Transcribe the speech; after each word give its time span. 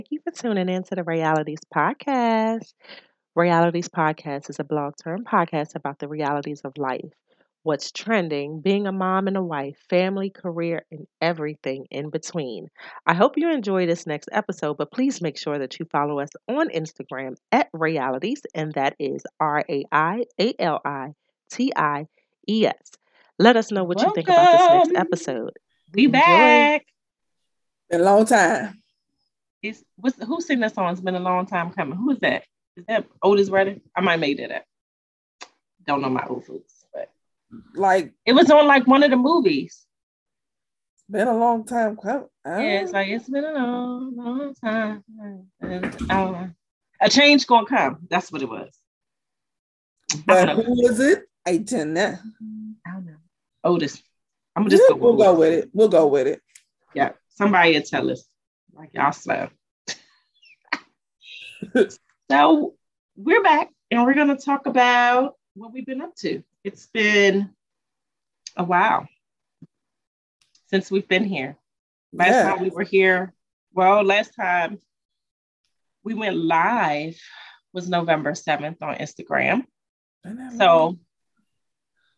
Thank 0.00 0.10
you 0.10 0.20
for 0.24 0.32
tuning 0.32 0.68
in 0.68 0.82
to 0.84 0.96
the 0.96 1.04
Realities 1.04 1.60
Podcast. 1.72 2.74
Realities 3.36 3.88
Podcast 3.88 4.50
is 4.50 4.58
a 4.58 4.64
blog 4.64 4.94
term 4.96 5.22
podcast 5.24 5.76
about 5.76 6.00
the 6.00 6.08
realities 6.08 6.62
of 6.64 6.76
life, 6.76 7.12
what's 7.62 7.92
trending, 7.92 8.60
being 8.60 8.88
a 8.88 8.92
mom 8.92 9.28
and 9.28 9.36
a 9.36 9.42
wife, 9.42 9.76
family, 9.88 10.30
career, 10.30 10.84
and 10.90 11.06
everything 11.20 11.86
in 11.92 12.10
between. 12.10 12.70
I 13.06 13.14
hope 13.14 13.34
you 13.36 13.48
enjoy 13.52 13.86
this 13.86 14.04
next 14.04 14.28
episode, 14.32 14.78
but 14.78 14.90
please 14.90 15.22
make 15.22 15.38
sure 15.38 15.60
that 15.60 15.78
you 15.78 15.86
follow 15.92 16.18
us 16.18 16.30
on 16.48 16.70
Instagram 16.70 17.36
at 17.52 17.68
Realities, 17.72 18.42
and 18.52 18.72
that 18.72 18.96
is 18.98 19.22
R 19.38 19.64
A 19.68 19.84
I 19.92 20.24
A 20.40 20.54
L 20.58 20.80
I 20.84 21.14
T 21.50 21.72
I 21.76 22.08
E 22.48 22.66
S. 22.66 22.90
Let 23.38 23.56
us 23.56 23.70
know 23.70 23.84
what 23.84 24.02
you 24.02 24.12
think 24.12 24.28
about 24.28 24.50
this 24.50 24.88
next 24.88 24.98
episode. 24.98 25.52
We 25.92 26.06
Enjoy. 26.06 26.18
back. 26.18 26.86
Been 27.90 28.00
a 28.00 28.04
long 28.04 28.26
time. 28.26 28.80
It's 29.64 29.82
what's 29.96 30.22
who 30.22 30.42
sing 30.42 30.60
that 30.60 30.74
song? 30.74 30.92
It's 30.92 31.00
been 31.00 31.14
a 31.14 31.20
long 31.20 31.46
time 31.46 31.70
coming. 31.70 31.96
Who 31.96 32.10
is 32.10 32.18
that? 32.18 32.44
Is 32.76 32.84
that 32.86 33.06
Otis 33.22 33.48
Redding? 33.48 33.80
I 33.96 34.02
might 34.02 34.20
make 34.20 34.36
that 34.36 34.50
up. 34.50 34.64
Don't 35.86 36.02
know 36.02 36.10
my 36.10 36.26
old 36.28 36.44
folks, 36.44 36.84
but 36.92 37.10
like 37.74 38.12
it 38.26 38.34
was 38.34 38.50
on 38.50 38.66
like 38.66 38.86
one 38.86 39.02
of 39.02 39.10
the 39.10 39.16
movies. 39.16 39.86
It's 40.96 41.04
been 41.10 41.28
a 41.28 41.36
long 41.36 41.64
time 41.64 41.96
coming. 41.96 42.28
Yeah, 42.44 42.82
it's 42.82 42.92
like 42.92 43.08
it's 43.08 43.26
been 43.26 43.44
a 43.44 43.52
long, 43.52 44.14
long 44.14 44.54
time. 44.54 45.02
Uh, 46.10 46.48
a 47.00 47.08
change 47.08 47.46
gonna 47.46 47.66
come. 47.66 48.06
That's 48.10 48.30
what 48.30 48.42
it 48.42 48.48
was. 48.50 48.70
But 50.26 50.50
who 50.50 50.82
was 50.82 51.00
it? 51.00 51.24
I 51.46 51.56
didn't 51.56 51.94
know. 51.94 52.18
I 52.86 52.92
don't 52.92 53.06
know. 53.06 53.16
Otis. 53.64 54.02
I'm 54.54 54.64
gonna 54.64 54.70
just 54.70 54.82
yeah, 54.90 54.94
go 54.94 55.00
we'll 55.00 55.16
go 55.16 55.34
with 55.34 55.52
it. 55.54 55.70
We'll 55.72 55.88
go 55.88 56.06
with 56.06 56.26
it. 56.26 56.42
Yeah. 56.92 57.12
Somebody 57.30 57.72
will 57.74 57.82
tell 57.82 58.10
us. 58.10 58.26
Like 58.76 58.90
y'all 58.92 59.12
slow. 59.12 59.48
so 62.30 62.74
we're 63.16 63.42
back 63.42 63.68
and 63.90 64.04
we're 64.04 64.14
gonna 64.14 64.36
talk 64.36 64.66
about 64.66 65.34
what 65.54 65.72
we've 65.72 65.86
been 65.86 66.00
up 66.00 66.14
to. 66.16 66.42
It's 66.64 66.86
been 66.88 67.50
a 68.56 68.64
while 68.64 69.06
since 70.66 70.90
we've 70.90 71.06
been 71.06 71.24
here. 71.24 71.56
Last 72.12 72.30
yeah. 72.30 72.42
time 72.50 72.62
we 72.62 72.70
were 72.70 72.82
here, 72.82 73.32
well, 73.72 74.02
last 74.02 74.34
time 74.34 74.78
we 76.02 76.14
went 76.14 76.36
live 76.36 77.16
was 77.72 77.88
November 77.88 78.32
7th 78.32 78.82
on 78.82 78.96
Instagram. 78.96 79.64
So 80.58 80.98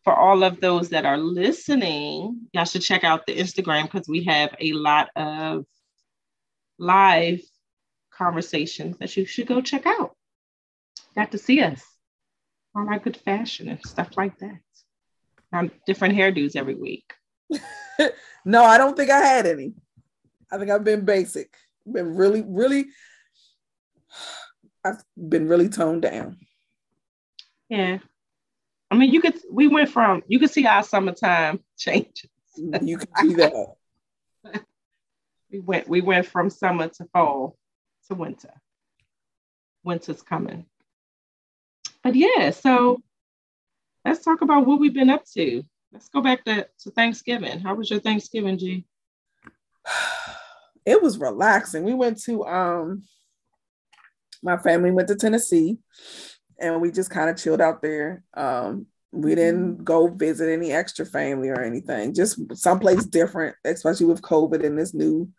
for 0.03 0.15
all 0.15 0.43
of 0.43 0.59
those 0.59 0.89
that 0.89 1.05
are 1.05 1.17
listening, 1.17 2.47
y'all 2.53 2.65
should 2.65 2.81
check 2.81 3.03
out 3.03 3.25
the 3.25 3.37
Instagram 3.37 3.83
because 3.83 4.07
we 4.07 4.23
have 4.23 4.55
a 4.59 4.71
lot 4.73 5.09
of 5.15 5.65
live 6.77 7.41
conversations 8.11 8.97
that 8.97 9.15
you 9.15 9.25
should 9.25 9.47
go 9.47 9.61
check 9.61 9.85
out. 9.85 10.15
Got 11.15 11.31
to 11.31 11.37
see 11.37 11.61
us 11.61 11.83
on 12.75 12.89
our 12.89 12.99
good 12.99 13.17
fashion 13.17 13.69
and 13.69 13.79
stuff 13.85 14.09
like 14.17 14.37
that. 14.39 14.59
On 15.53 15.71
different 15.85 16.15
hairdos 16.15 16.55
every 16.55 16.75
week. 16.75 17.13
no, 18.45 18.63
I 18.63 18.77
don't 18.77 18.97
think 18.97 19.09
I 19.09 19.19
had 19.19 19.45
any. 19.45 19.73
I 20.51 20.57
think 20.57 20.69
I've 20.69 20.83
been 20.83 21.05
basic. 21.05 21.55
Been 21.89 22.15
really, 22.15 22.43
really, 22.45 22.87
I've 24.83 25.01
been 25.17 25.47
really 25.47 25.69
toned 25.69 26.01
down. 26.01 26.37
Yeah, 27.69 27.99
I 28.91 28.95
mean, 28.95 29.13
you 29.13 29.21
could. 29.21 29.35
We 29.51 29.67
went 29.67 29.89
from 29.89 30.23
you 30.27 30.39
could 30.39 30.51
see 30.51 30.65
our 30.65 30.83
summertime 30.83 31.59
changes. 31.77 32.29
You 32.55 32.97
can 32.97 33.07
see 33.21 33.35
that. 33.35 33.53
We 35.51 35.59
went. 35.59 35.87
We 35.87 36.01
went 36.01 36.25
from 36.25 36.49
summer 36.49 36.87
to 36.89 37.05
fall 37.13 37.57
to 38.07 38.15
winter. 38.15 38.53
Winter's 39.83 40.21
coming. 40.21 40.65
But 42.03 42.15
yeah, 42.15 42.51
so 42.51 43.01
let's 44.05 44.23
talk 44.23 44.41
about 44.41 44.65
what 44.65 44.79
we've 44.79 44.93
been 44.93 45.09
up 45.09 45.25
to. 45.35 45.63
Let's 45.91 46.09
go 46.09 46.21
back 46.21 46.43
to, 46.45 46.67
to 46.83 46.91
Thanksgiving. 46.91 47.59
How 47.59 47.75
was 47.75 47.89
your 47.89 47.99
Thanksgiving, 47.99 48.57
G? 48.57 48.85
It 50.85 51.03
was 51.03 51.17
relaxing. 51.17 51.83
We 51.83 51.93
went 51.93 52.23
to 52.23 52.45
um 52.45 53.03
my 54.41 54.55
family 54.55 54.91
went 54.91 55.09
to 55.09 55.15
Tennessee 55.15 55.77
and 56.59 56.81
we 56.81 56.91
just 56.91 57.09
kind 57.09 57.29
of 57.29 57.37
chilled 57.37 57.59
out 57.59 57.81
there. 57.81 58.23
Um, 58.33 58.87
we 59.11 59.35
didn't 59.35 59.73
mm-hmm. 59.73 59.83
go 59.83 60.07
visit 60.07 60.49
any 60.49 60.71
extra 60.71 61.05
family 61.05 61.49
or 61.49 61.61
anything, 61.61 62.13
just 62.13 62.39
someplace 62.55 63.05
different, 63.05 63.55
especially 63.65 64.05
with 64.05 64.21
COVID 64.21 64.65
and 64.65 64.77
this 64.77 64.93
new 64.93 65.29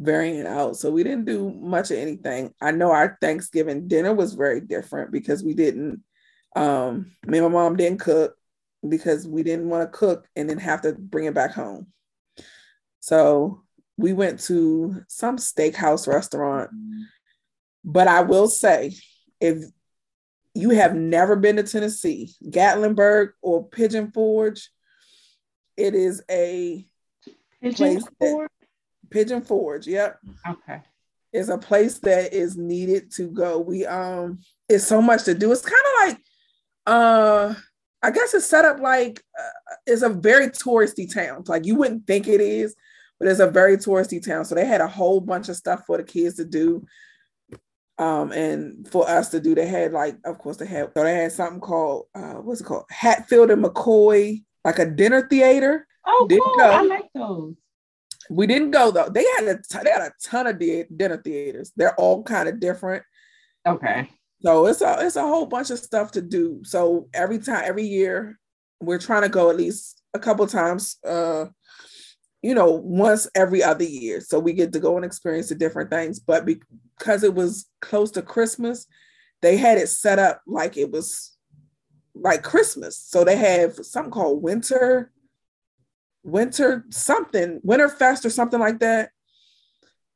variant 0.00 0.48
out. 0.48 0.76
So 0.76 0.90
we 0.90 1.04
didn't 1.04 1.26
do 1.26 1.50
much 1.50 1.90
of 1.90 1.98
anything. 1.98 2.54
I 2.60 2.70
know 2.72 2.90
our 2.90 3.18
Thanksgiving 3.20 3.86
dinner 3.86 4.14
was 4.14 4.32
very 4.32 4.60
different 4.60 5.12
because 5.12 5.44
we 5.44 5.54
didn't, 5.54 6.02
um, 6.56 7.12
me 7.26 7.38
and 7.38 7.46
my 7.46 7.52
mom 7.52 7.76
didn't 7.76 8.00
cook 8.00 8.34
because 8.88 9.28
we 9.28 9.42
didn't 9.42 9.68
want 9.68 9.82
to 9.82 9.98
cook 9.98 10.26
and 10.34 10.48
then 10.48 10.58
have 10.58 10.80
to 10.82 10.94
bring 10.94 11.26
it 11.26 11.34
back 11.34 11.52
home. 11.52 11.88
So 13.00 13.62
we 13.98 14.14
went 14.14 14.40
to 14.40 15.02
some 15.08 15.36
steakhouse 15.36 16.08
restaurant. 16.08 16.70
But 17.84 18.08
I 18.08 18.22
will 18.22 18.48
say, 18.48 18.94
if 19.38 19.64
you 20.54 20.70
have 20.70 20.94
never 20.94 21.36
been 21.36 21.56
to 21.56 21.62
Tennessee, 21.62 22.34
Gatlinburg 22.42 23.32
or 23.42 23.68
Pigeon 23.68 24.10
Forge, 24.12 24.70
it 25.76 25.94
is 25.94 26.22
a 26.30 26.86
Pigeon 27.62 27.74
place 27.74 28.04
Forge. 28.18 28.50
Pigeon 29.10 29.42
Forge, 29.42 29.86
yep. 29.86 30.18
Okay. 30.48 30.82
It's 31.32 31.48
a 31.48 31.58
place 31.58 31.98
that 32.00 32.32
is 32.32 32.56
needed 32.56 33.12
to 33.12 33.28
go. 33.28 33.58
We 33.58 33.86
um, 33.86 34.40
it's 34.68 34.86
so 34.86 35.00
much 35.00 35.24
to 35.24 35.34
do. 35.34 35.52
It's 35.52 35.62
kind 35.62 35.74
of 35.74 36.08
like, 36.08 36.24
uh, 36.86 37.54
I 38.02 38.10
guess 38.10 38.34
it's 38.34 38.46
set 38.46 38.64
up 38.64 38.80
like 38.80 39.22
uh, 39.38 39.74
it's 39.86 40.02
a 40.02 40.08
very 40.08 40.48
touristy 40.48 41.12
town. 41.12 41.44
Like 41.46 41.66
you 41.66 41.76
wouldn't 41.76 42.06
think 42.06 42.26
it 42.26 42.40
is, 42.40 42.74
but 43.18 43.28
it's 43.28 43.40
a 43.40 43.50
very 43.50 43.76
touristy 43.76 44.24
town. 44.24 44.44
So 44.44 44.54
they 44.54 44.64
had 44.64 44.80
a 44.80 44.88
whole 44.88 45.20
bunch 45.20 45.48
of 45.48 45.56
stuff 45.56 45.84
for 45.86 45.98
the 45.98 46.04
kids 46.04 46.36
to 46.36 46.44
do. 46.44 46.84
Um, 47.98 48.32
and 48.32 48.88
for 48.88 49.08
us 49.08 49.28
to 49.28 49.40
do, 49.40 49.54
they 49.54 49.66
had 49.66 49.92
like, 49.92 50.16
of 50.24 50.38
course, 50.38 50.56
they 50.56 50.66
had 50.66 50.90
so 50.96 51.04
they 51.04 51.14
had 51.14 51.32
something 51.32 51.60
called 51.60 52.06
uh, 52.14 52.34
what's 52.34 52.62
it 52.62 52.64
called, 52.64 52.86
Hatfield 52.90 53.50
and 53.50 53.62
McCoy, 53.62 54.42
like 54.64 54.78
a 54.78 54.86
dinner 54.86 55.28
theater. 55.28 55.86
Oh, 56.06 56.26
didn't 56.28 56.44
cool! 56.44 56.56
Go. 56.56 56.70
I 56.70 56.82
like 56.82 57.08
those. 57.14 57.54
We 58.30 58.46
didn't 58.46 58.70
go 58.70 58.90
though. 58.92 59.08
They 59.08 59.24
had 59.36 59.48
a 59.48 59.56
t- 59.56 59.82
they 59.82 59.90
had 59.90 60.02
a 60.02 60.12
ton 60.22 60.46
of 60.46 60.58
di- 60.58 60.86
dinner 60.94 61.16
theaters. 61.16 61.72
They're 61.76 61.94
all 61.96 62.22
kind 62.22 62.48
of 62.48 62.60
different. 62.60 63.02
Okay. 63.66 64.08
So 64.42 64.66
it's 64.66 64.80
a 64.80 64.98
it's 65.00 65.16
a 65.16 65.22
whole 65.22 65.46
bunch 65.46 65.70
of 65.70 65.78
stuff 65.78 66.12
to 66.12 66.22
do. 66.22 66.62
So 66.64 67.08
every 67.12 67.38
time, 67.38 67.62
every 67.66 67.84
year, 67.84 68.38
we're 68.80 68.98
trying 68.98 69.22
to 69.22 69.28
go 69.28 69.50
at 69.50 69.56
least 69.56 70.00
a 70.14 70.18
couple 70.18 70.46
times. 70.46 70.96
Uh, 71.04 71.46
you 72.42 72.54
know, 72.54 72.70
once 72.70 73.28
every 73.34 73.62
other 73.62 73.84
year. 73.84 74.20
So 74.20 74.38
we 74.38 74.54
get 74.54 74.72
to 74.72 74.80
go 74.80 74.96
and 74.96 75.04
experience 75.04 75.50
the 75.50 75.54
different 75.54 75.90
things. 75.90 76.18
But 76.18 76.46
because 76.46 77.22
it 77.22 77.34
was 77.34 77.66
close 77.82 78.10
to 78.12 78.22
Christmas, 78.22 78.86
they 79.42 79.56
had 79.56 79.76
it 79.76 79.88
set 79.88 80.18
up 80.18 80.40
like 80.46 80.76
it 80.76 80.90
was 80.90 81.36
like 82.14 82.42
Christmas. 82.42 82.96
So 82.96 83.24
they 83.24 83.36
have 83.36 83.74
something 83.74 84.10
called 84.10 84.42
winter, 84.42 85.12
winter 86.22 86.84
something, 86.90 87.60
winter 87.62 87.88
fest 87.88 88.24
or 88.24 88.30
something 88.30 88.60
like 88.60 88.80
that. 88.80 89.10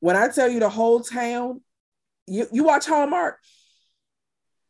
When 0.00 0.16
I 0.16 0.28
tell 0.28 0.48
you 0.48 0.60
the 0.60 0.68
whole 0.68 1.00
town, 1.00 1.62
you, 2.26 2.46
you 2.52 2.64
watch 2.64 2.86
Hallmark. 2.86 3.38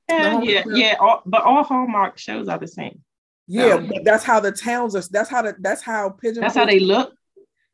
Yeah, 0.09 0.31
Hallmark 0.31 0.49
yeah, 0.49 0.63
show? 0.63 0.71
yeah. 0.75 0.97
All, 1.01 1.23
but 1.27 1.43
all 1.43 1.65
Hallmark 1.65 2.19
shows 2.19 2.49
are 2.49 2.59
the 2.59 2.69
same. 2.69 3.01
Yeah, 3.47 3.75
um, 3.75 3.89
but 3.89 4.05
that's 4.05 4.25
how 4.25 4.41
the 4.41 4.53
towns 4.53 4.97
are. 4.97 5.03
That's 5.11 5.29
how 5.29 5.43
the 5.43 5.55
that's 5.59 5.83
how 5.83 6.11
pigeon. 6.11 6.41
That's 6.41 6.55
how 6.55 6.65
they 6.65 6.81
look. 6.81 7.15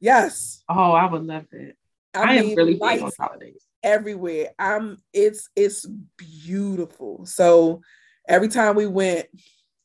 Yes. 0.00 0.64
Oh, 0.68 0.92
I 0.92 1.06
would 1.06 1.24
love 1.24 1.46
it. 1.52 1.76
I, 2.14 2.22
I 2.22 2.40
mean, 2.40 2.50
am 2.50 2.56
really 2.56 2.72
big 2.74 3.02
on 3.02 3.12
holidays. 3.18 3.64
Everywhere. 3.82 4.48
I'm 4.58 4.98
it's 5.12 5.48
it's 5.54 5.86
beautiful. 6.16 7.24
So 7.26 7.82
every 8.28 8.48
time 8.48 8.74
we 8.74 8.86
went, 8.86 9.26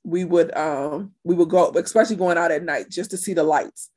we 0.05 0.23
would 0.23 0.55
um 0.55 1.13
we 1.23 1.35
would 1.35 1.49
go, 1.49 1.71
especially 1.71 2.15
going 2.15 2.37
out 2.37 2.51
at 2.51 2.63
night 2.63 2.89
just 2.89 3.11
to 3.11 3.17
see 3.17 3.33
the 3.33 3.43
lights. 3.43 3.89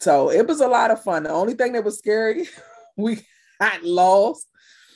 So 0.00 0.30
it 0.30 0.46
was 0.46 0.60
a 0.60 0.68
lot 0.68 0.90
of 0.90 1.02
fun. 1.02 1.24
The 1.24 1.30
only 1.30 1.54
thing 1.54 1.72
that 1.72 1.84
was 1.84 1.98
scary, 1.98 2.48
we 2.96 3.20
got 3.60 3.82
lost. 3.84 4.46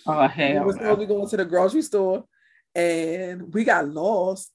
Oh 0.07 0.27
hell! 0.27 0.53
We 0.53 0.61
were 0.61 0.73
supposed 0.73 0.91
to 0.91 0.97
be 0.97 1.07
going 1.07 1.29
to 1.29 1.37
the 1.37 1.45
grocery 1.45 1.83
store, 1.83 2.25
and 2.75 3.53
we 3.53 3.65
got 3.65 3.89
lost 3.89 4.53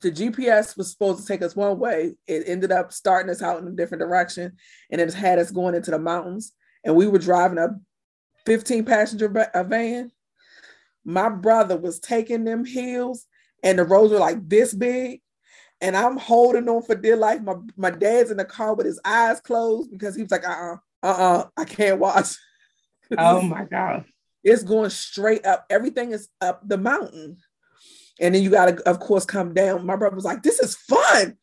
the 0.00 0.10
GPS 0.10 0.76
was 0.76 0.90
supposed 0.90 1.20
to 1.20 1.26
take 1.26 1.42
us 1.42 1.54
one 1.54 1.78
way. 1.78 2.16
It 2.26 2.44
ended 2.46 2.72
up 2.72 2.92
starting 2.92 3.30
us 3.30 3.42
out 3.42 3.60
in 3.60 3.68
a 3.68 3.72
different 3.72 4.00
direction, 4.00 4.56
and 4.90 5.00
it 5.00 5.12
had 5.14 5.38
us 5.38 5.50
going 5.50 5.74
into 5.74 5.90
the 5.90 5.98
mountains. 5.98 6.52
And 6.84 6.96
we 6.96 7.06
were 7.06 7.18
driving 7.18 7.58
a 7.58 7.76
15 8.46 8.84
passenger 8.84 9.28
van. 9.28 10.10
My 11.04 11.28
brother 11.28 11.76
was 11.76 12.00
taking 12.00 12.44
them 12.44 12.64
hills, 12.64 13.26
and 13.62 13.78
the 13.78 13.84
roads 13.84 14.12
were 14.12 14.18
like 14.18 14.48
this 14.48 14.74
big. 14.74 15.20
And 15.80 15.96
I'm 15.96 16.16
holding 16.16 16.68
on 16.68 16.82
for 16.82 16.96
dear 16.96 17.16
life. 17.16 17.40
My, 17.40 17.54
my 17.76 17.90
dad's 17.90 18.30
in 18.30 18.36
the 18.36 18.44
car 18.44 18.74
with 18.74 18.86
his 18.86 19.00
eyes 19.04 19.40
closed 19.40 19.92
because 19.92 20.16
he 20.16 20.22
was 20.22 20.30
like, 20.30 20.46
uh 20.46 20.76
uh-uh, 21.02 21.06
uh, 21.06 21.06
uh 21.08 21.44
I 21.56 21.64
can't 21.64 22.00
watch. 22.00 22.36
Oh 23.16 23.42
my 23.42 23.64
god. 23.64 24.04
It's 24.42 24.64
going 24.64 24.90
straight 24.90 25.46
up. 25.46 25.66
Everything 25.70 26.12
is 26.12 26.28
up 26.40 26.66
the 26.66 26.78
mountain. 26.78 27.38
And 28.20 28.34
then 28.34 28.42
you 28.42 28.50
gotta, 28.50 28.82
of 28.88 28.98
course, 28.98 29.24
come 29.24 29.54
down. 29.54 29.86
My 29.86 29.94
brother 29.94 30.16
was 30.16 30.24
like, 30.24 30.42
This 30.42 30.58
is 30.58 30.76
fun. 30.76 31.36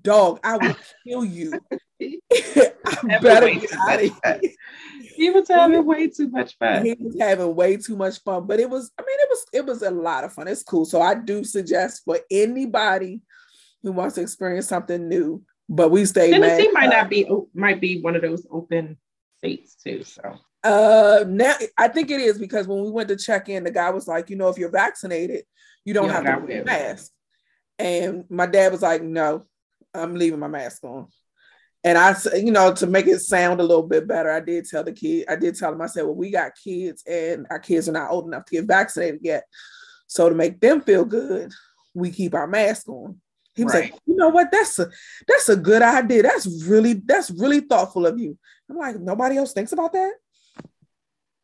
Dog, 0.00 0.40
I 0.42 0.56
will 0.56 0.76
kill 1.06 1.24
you. 1.24 1.60
I 2.00 3.18
better 3.20 3.50
get 3.50 3.72
out 3.74 4.02
of 4.02 4.40
here. 4.40 4.40
He 5.14 5.30
was 5.30 5.48
having 5.48 5.84
way 5.84 6.08
too 6.08 6.28
much 6.28 6.56
fun. 6.58 6.84
He 6.84 6.94
was 6.98 7.16
having 7.18 7.54
way 7.54 7.76
too 7.76 7.96
much 7.96 8.20
fun, 8.22 8.46
but 8.46 8.60
it 8.60 8.68
was, 8.68 8.90
I 8.98 9.02
mean, 9.02 9.18
it 9.20 9.28
was 9.30 9.46
it 9.52 9.66
was 9.66 9.82
a 9.82 9.90
lot 9.90 10.24
of 10.24 10.32
fun. 10.32 10.48
It's 10.48 10.62
cool. 10.62 10.84
So 10.84 11.00
I 11.00 11.14
do 11.14 11.44
suggest 11.44 12.02
for 12.04 12.18
anybody 12.30 13.20
who 13.82 13.92
wants 13.92 14.14
to 14.16 14.22
experience 14.22 14.66
something 14.66 15.08
new, 15.08 15.42
but 15.68 15.90
we 15.90 16.04
stay 16.04 16.30
Tennessee 16.30 16.70
mad. 16.72 16.74
might 16.74 16.96
not 16.96 17.10
be 17.10 17.28
might 17.54 17.80
be 17.80 18.00
one 18.00 18.16
of 18.16 18.22
those 18.22 18.46
open 18.50 18.96
states 19.38 19.76
too. 19.76 20.02
So 20.02 20.22
Uh, 20.62 21.24
now 21.28 21.54
I 21.76 21.88
think 21.88 22.10
it 22.10 22.20
is 22.20 22.38
because 22.38 22.66
when 22.66 22.82
we 22.82 22.90
went 22.90 23.08
to 23.08 23.16
check 23.16 23.48
in, 23.48 23.64
the 23.64 23.70
guy 23.70 23.90
was 23.90 24.08
like, 24.08 24.30
you 24.30 24.36
know, 24.36 24.48
if 24.48 24.58
you're 24.58 24.70
vaccinated, 24.70 25.44
you 25.84 25.94
don't 25.94 26.06
You 26.06 26.10
have 26.12 26.24
to 26.24 26.46
wear 26.46 26.62
a 26.62 26.64
mask. 26.64 27.12
And 27.78 28.24
my 28.30 28.46
dad 28.46 28.72
was 28.72 28.82
like, 28.82 29.02
no, 29.02 29.44
I'm 29.92 30.14
leaving 30.14 30.38
my 30.40 30.48
mask 30.48 30.82
on. 30.84 31.08
And 31.84 31.98
I, 31.98 32.16
you 32.34 32.50
know, 32.50 32.72
to 32.74 32.86
make 32.86 33.06
it 33.06 33.20
sound 33.20 33.60
a 33.60 33.64
little 33.64 33.82
bit 33.82 34.08
better, 34.08 34.30
I 34.32 34.40
did 34.40 34.64
tell 34.64 34.82
the 34.82 34.92
kid, 34.92 35.26
I 35.28 35.36
did 35.36 35.54
tell 35.54 35.72
him, 35.72 35.82
I 35.82 35.86
said, 35.86 36.04
well, 36.04 36.14
we 36.14 36.30
got 36.30 36.52
kids 36.62 37.04
and 37.06 37.46
our 37.50 37.58
kids 37.58 37.88
are 37.88 37.92
not 37.92 38.10
old 38.10 38.26
enough 38.26 38.46
to 38.46 38.52
get 38.52 38.64
vaccinated 38.64 39.20
yet. 39.22 39.44
So 40.06 40.28
to 40.28 40.34
make 40.34 40.60
them 40.60 40.80
feel 40.80 41.04
good, 41.04 41.52
we 41.92 42.10
keep 42.10 42.32
our 42.34 42.46
mask 42.46 42.88
on. 42.88 43.20
He 43.54 43.64
was 43.64 43.74
Right. 43.74 43.92
like, 43.92 44.00
you 44.06 44.16
know 44.16 44.30
what? 44.30 44.50
That's 44.50 44.78
a 44.80 44.90
that's 45.28 45.48
a 45.48 45.56
good 45.56 45.82
idea. 45.82 46.22
That's 46.24 46.64
really 46.66 46.94
that's 46.94 47.30
really 47.30 47.60
thoughtful 47.60 48.06
of 48.06 48.18
you. 48.18 48.36
I'm 48.68 48.76
like, 48.78 48.98
nobody 48.98 49.36
else 49.36 49.52
thinks 49.52 49.72
about 49.72 49.92
that 49.92 50.12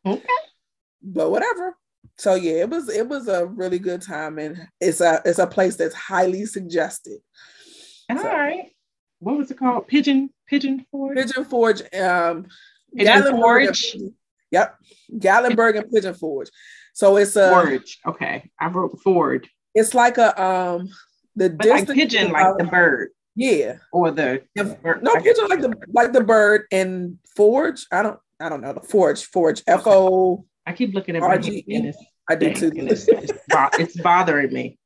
okay. 0.05 0.23
but 1.01 1.29
whatever. 1.31 1.77
So 2.17 2.35
yeah, 2.35 2.61
it 2.61 2.69
was 2.69 2.89
it 2.89 3.07
was 3.07 3.27
a 3.27 3.45
really 3.45 3.79
good 3.79 4.01
time, 4.01 4.37
and 4.39 4.67
it's 4.79 5.01
a 5.01 5.21
it's 5.25 5.39
a 5.39 5.47
place 5.47 5.75
that's 5.75 5.95
highly 5.95 6.45
suggested. 6.45 7.19
All 8.09 8.17
So- 8.17 8.23
right. 8.23 8.71
What 9.21 9.37
was 9.37 9.51
it 9.51 9.57
called? 9.57 9.87
Pigeon 9.87 10.29
Pigeon 10.47 10.85
Forge. 10.91 11.15
Pigeon 11.17 11.45
Forge, 11.45 11.81
um, 11.95 12.47
Pigeon 12.95 13.13
Gatlinburg 13.23 13.67
and- 13.67 13.77
Forge? 13.77 13.95
yep, 14.51 14.75
Gatlinburg 15.13 15.77
and 15.79 15.91
Pigeon 15.91 16.13
Forge. 16.15 16.49
So 16.93 17.15
it's 17.17 17.35
a 17.35 17.49
Forge. 17.49 17.99
Okay. 18.05 18.49
I 18.59 18.67
wrote 18.67 18.99
Ford. 19.03 19.47
it's 19.73 19.93
like 19.93 20.17
a 20.17 20.29
um 20.41 20.89
the 21.35 21.49
But 21.51 21.67
like 21.69 21.87
pigeon, 21.87 22.31
like 22.31 22.57
the 22.57 22.65
bird 22.65 23.09
yeah 23.35 23.77
or 23.93 24.11
the 24.11 24.43
If- 24.55 24.81
bird. 24.81 25.01
no 25.03 25.15
pigeon 25.15 25.47
like 25.47 25.61
the 25.61 25.73
like 25.93 26.11
the 26.13 26.23
bird 26.23 26.65
and 26.71 27.17
Forge. 27.37 27.85
I 27.91 28.03
don't 28.03 28.19
I 28.41 28.49
don't 28.49 28.61
know 28.61 28.73
the 28.73 28.81
Forge 28.81 29.23
Forge 29.25 29.61
F 29.67 29.83
O. 29.85 30.45
I 30.65 30.73
keep 30.73 30.93
looking 30.93 31.15
at 31.15 31.21
my 31.21 31.35
and 31.35 31.93
I 32.29 32.35
did 32.35 32.55
too. 32.55 32.71
it's, 32.75 33.07
it's 33.07 34.01
bothering 34.01 34.51
me. 34.51 34.77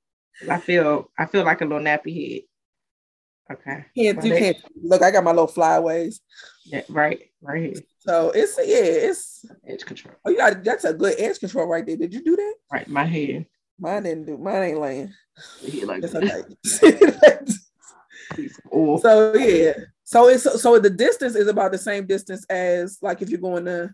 I 0.49 0.59
feel 0.59 1.09
I 1.17 1.25
feel 1.25 1.43
like 1.45 1.61
a 1.61 1.65
little 1.65 1.79
nappy 1.83 2.33
head. 2.33 2.41
Okay. 3.51 3.85
Can't, 3.95 4.17
Well, 4.17 4.25
you 4.25 4.33
they- 4.33 4.39
can't 4.39 4.57
look. 4.81 5.01
I 5.03 5.11
got 5.11 5.23
my 5.23 5.31
little 5.31 5.47
flyaways. 5.47 6.21
Yeah, 6.65 6.81
right, 6.89 7.19
right 7.41 7.61
here. 7.61 7.73
So 7.99 8.31
it's 8.31 8.57
yeah, 8.57 9.09
it's 9.09 9.45
Edge 9.67 9.85
control. 9.85 10.15
oh 10.25 10.29
you 10.31 10.37
got 10.37 10.63
that's 10.63 10.83
a 10.83 10.93
good 10.93 11.15
edge 11.19 11.39
control 11.39 11.67
right 11.67 11.85
there. 11.85 11.97
Did 11.97 12.13
you 12.13 12.23
do 12.23 12.35
that? 12.35 12.53
Right, 12.71 12.87
my 12.87 13.03
head. 13.03 13.45
Mine 13.79 14.03
didn't 14.03 14.25
do. 14.25 14.37
Mine 14.37 14.63
ain't 14.63 14.79
laying. 14.79 15.13
Like 15.83 16.03
It's 16.03 16.15
okay. 16.15 16.43
Piece 18.35 18.57
of 18.57 18.63
oil. 18.73 18.97
so 18.97 19.35
yeah. 19.35 19.73
So 20.03 20.27
it's 20.29 20.61
so 20.61 20.79
the 20.79 20.89
distance 20.89 21.35
is 21.35 21.47
about 21.47 21.71
the 21.71 21.77
same 21.77 22.05
distance 22.07 22.45
as 22.49 22.97
like 23.01 23.21
if 23.21 23.29
you're 23.29 23.39
going 23.39 23.65
to 23.65 23.93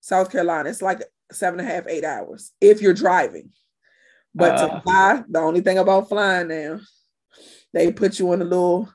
South 0.00 0.30
Carolina. 0.32 0.68
It's 0.70 0.82
like 0.82 1.02
seven 1.30 1.60
and 1.60 1.68
a 1.68 1.72
half, 1.72 1.84
eight 1.88 2.04
hours 2.04 2.52
if 2.60 2.80
you're 2.82 2.94
driving. 2.94 3.50
But 4.34 4.52
Uh. 4.58 4.68
to 4.68 4.80
fly, 4.82 5.24
the 5.28 5.38
only 5.40 5.60
thing 5.60 5.78
about 5.78 6.08
flying 6.08 6.48
now, 6.48 6.80
they 7.72 7.92
put 7.92 8.18
you 8.18 8.32
in 8.32 8.42
a 8.42 8.44
little 8.44 8.88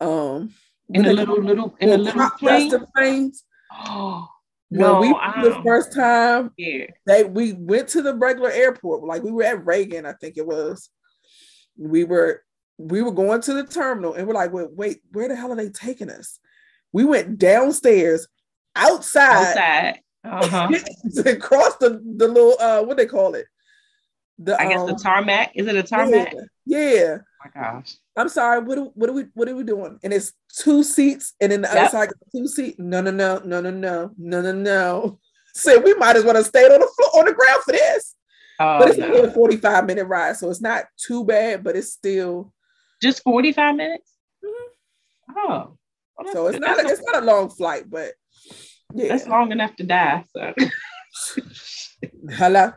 um 0.00 0.52
in 0.90 1.06
a 1.06 1.12
little 1.12 1.42
little 1.42 1.74
in 1.80 1.90
a 1.90 1.96
little 1.96 2.30
plane. 2.38 3.32
Oh 3.72 4.28
When 4.68 4.80
no! 4.80 5.00
we 5.00 5.08
the 5.08 5.60
first 5.62 5.94
time, 5.94 6.50
yeah. 6.56 6.86
they 7.06 7.22
we 7.22 7.52
went 7.52 7.88
to 7.88 8.02
the 8.02 8.14
regular 8.14 8.50
airport 8.50 9.04
like 9.04 9.22
we 9.22 9.30
were 9.30 9.44
at 9.44 9.64
reagan 9.64 10.04
i 10.04 10.12
think 10.12 10.36
it 10.36 10.46
was 10.46 10.90
we 11.78 12.02
were 12.02 12.42
we 12.76 13.00
were 13.00 13.12
going 13.12 13.40
to 13.42 13.54
the 13.54 13.62
terminal 13.62 14.14
and 14.14 14.26
we're 14.26 14.34
like 14.34 14.52
wait, 14.52 14.72
wait 14.72 14.98
where 15.12 15.28
the 15.28 15.36
hell 15.36 15.52
are 15.52 15.56
they 15.56 15.68
taking 15.68 16.10
us 16.10 16.40
we 16.92 17.04
went 17.04 17.38
downstairs 17.38 18.26
outside, 18.74 19.56
Outside. 19.56 20.00
Uh-huh. 20.24 20.68
across 21.30 21.76
the 21.76 22.02
the 22.16 22.26
little 22.26 22.56
uh 22.58 22.82
what 22.82 22.96
they 22.96 23.06
call 23.06 23.34
it 23.34 23.46
the 24.38 24.60
I 24.60 24.68
guess 24.68 24.80
um, 24.80 24.86
the 24.86 24.94
tarmac. 24.94 25.52
Is 25.54 25.66
it 25.66 25.76
a 25.76 25.82
tarmac? 25.82 26.34
yeah, 26.66 26.92
yeah 26.92 27.18
my 27.54 27.60
gosh. 27.62 27.96
i'm 28.16 28.28
sorry 28.28 28.60
what 28.60 28.78
are, 28.78 28.84
what 28.94 29.10
are 29.10 29.12
we 29.12 29.24
what 29.34 29.48
are 29.48 29.54
we 29.56 29.64
doing 29.64 29.98
and 30.02 30.12
it's 30.12 30.32
two 30.58 30.82
seats 30.82 31.34
and 31.40 31.52
then 31.52 31.62
the 31.62 31.70
other 31.70 31.80
Yep. 31.80 31.90
side 31.90 32.08
two 32.34 32.46
seats 32.46 32.76
no 32.78 33.00
no 33.00 33.10
no 33.10 33.40
no 33.44 33.60
no 33.60 33.70
no 33.70 34.10
no 34.18 34.40
no 34.40 34.52
no 34.52 35.18
so 35.54 35.78
we 35.80 35.94
might 35.94 36.16
as 36.16 36.24
well 36.24 36.34
have 36.36 36.46
stayed 36.46 36.70
on 36.70 36.80
the 36.80 36.90
floor 36.96 37.10
on 37.20 37.24
the 37.26 37.32
ground 37.34 37.62
for 37.64 37.72
this 37.72 38.14
Oh, 38.58 38.78
but 38.78 38.88
it's 38.88 38.98
no. 38.98 39.06
only 39.08 39.20
a 39.28 39.30
45 39.32 39.84
minute 39.84 40.04
ride, 40.06 40.34
so 40.38 40.48
it's 40.48 40.62
not 40.62 40.86
too 40.96 41.26
bad, 41.26 41.62
but 41.62 41.76
it's 41.76 41.92
still 41.92 42.54
Just 43.02 43.22
45 43.22 43.74
minutes? 43.76 44.10
Mhm. 44.42 45.36
Oh. 45.36 45.78
Well, 46.18 46.32
so 46.32 46.46
it's 46.46 46.58
that's- 46.58 46.76
not 46.78 46.86
a, 46.86 46.88
it's 46.90 47.02
not 47.02 47.22
a 47.22 47.26
long 47.26 47.50
flight, 47.50 47.84
but 47.90 48.12
yeah. 48.94 49.08
that's 49.08 49.26
long 49.26 49.52
enough 49.52 49.76
to 49.76 49.84
die. 49.84 50.24
So 50.34 50.54
Hello. 52.30 52.72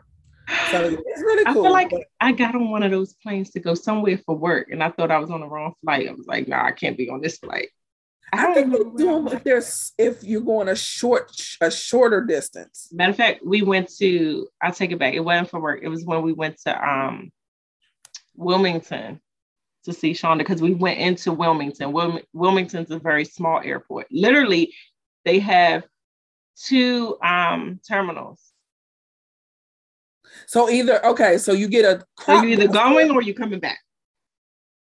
So 0.70 0.84
it's 0.84 1.20
really 1.20 1.46
I 1.46 1.52
feel 1.52 1.70
like 1.70 1.90
but 1.90 2.04
I 2.20 2.32
got 2.32 2.54
on 2.54 2.70
one 2.70 2.82
of 2.82 2.90
those 2.90 3.14
planes 3.14 3.50
to 3.50 3.60
go 3.60 3.74
somewhere 3.74 4.18
for 4.24 4.36
work, 4.36 4.68
and 4.70 4.82
I 4.82 4.90
thought 4.90 5.10
I 5.10 5.18
was 5.18 5.30
on 5.30 5.40
the 5.40 5.48
wrong 5.48 5.74
flight. 5.82 6.08
I 6.08 6.12
was 6.12 6.26
like, 6.26 6.48
nah, 6.48 6.64
I 6.64 6.72
can't 6.72 6.96
be 6.96 7.08
on 7.08 7.20
this 7.20 7.38
flight. 7.38 7.68
I 8.32 8.42
don't 8.42 8.54
think 8.54 8.72
remember 8.72 8.96
they're 8.96 9.06
where 9.06 9.14
I 9.14 9.18
doing 9.18 9.24
was. 9.24 9.32
if 9.34 9.44
there's 9.44 9.92
if 9.98 10.24
you're 10.24 10.40
going 10.40 10.68
a 10.68 10.76
short 10.76 11.32
a 11.60 11.70
shorter 11.70 12.24
distance. 12.24 12.88
Matter 12.92 13.10
of 13.10 13.16
fact, 13.16 13.40
we 13.44 13.62
went 13.62 13.90
to, 13.98 14.48
I'll 14.62 14.72
take 14.72 14.92
it 14.92 14.98
back. 14.98 15.14
It 15.14 15.20
wasn't 15.20 15.50
for 15.50 15.60
work. 15.60 15.80
It 15.82 15.88
was 15.88 16.04
when 16.04 16.22
we 16.22 16.32
went 16.32 16.58
to 16.66 16.88
um 16.88 17.30
Wilmington 18.36 19.20
to 19.84 19.92
see 19.92 20.12
Shonda 20.12 20.38
because 20.38 20.62
we 20.62 20.74
went 20.74 20.98
into 21.00 21.32
Wilmington. 21.32 21.92
Wilm- 21.92 22.22
Wilmington's 22.32 22.90
a 22.90 22.98
very 22.98 23.24
small 23.24 23.60
airport. 23.64 24.06
Literally, 24.10 24.74
they 25.24 25.40
have 25.40 25.84
two 26.56 27.16
um 27.22 27.80
terminals. 27.88 28.49
So 30.46 30.70
either 30.70 31.04
okay, 31.06 31.38
so 31.38 31.52
you 31.52 31.68
get 31.68 31.84
a 31.84 32.04
So 32.20 32.34
you're 32.34 32.50
either 32.50 32.68
going 32.68 33.10
or 33.10 33.22
you're 33.22 33.34
coming 33.34 33.60
back. 33.60 33.80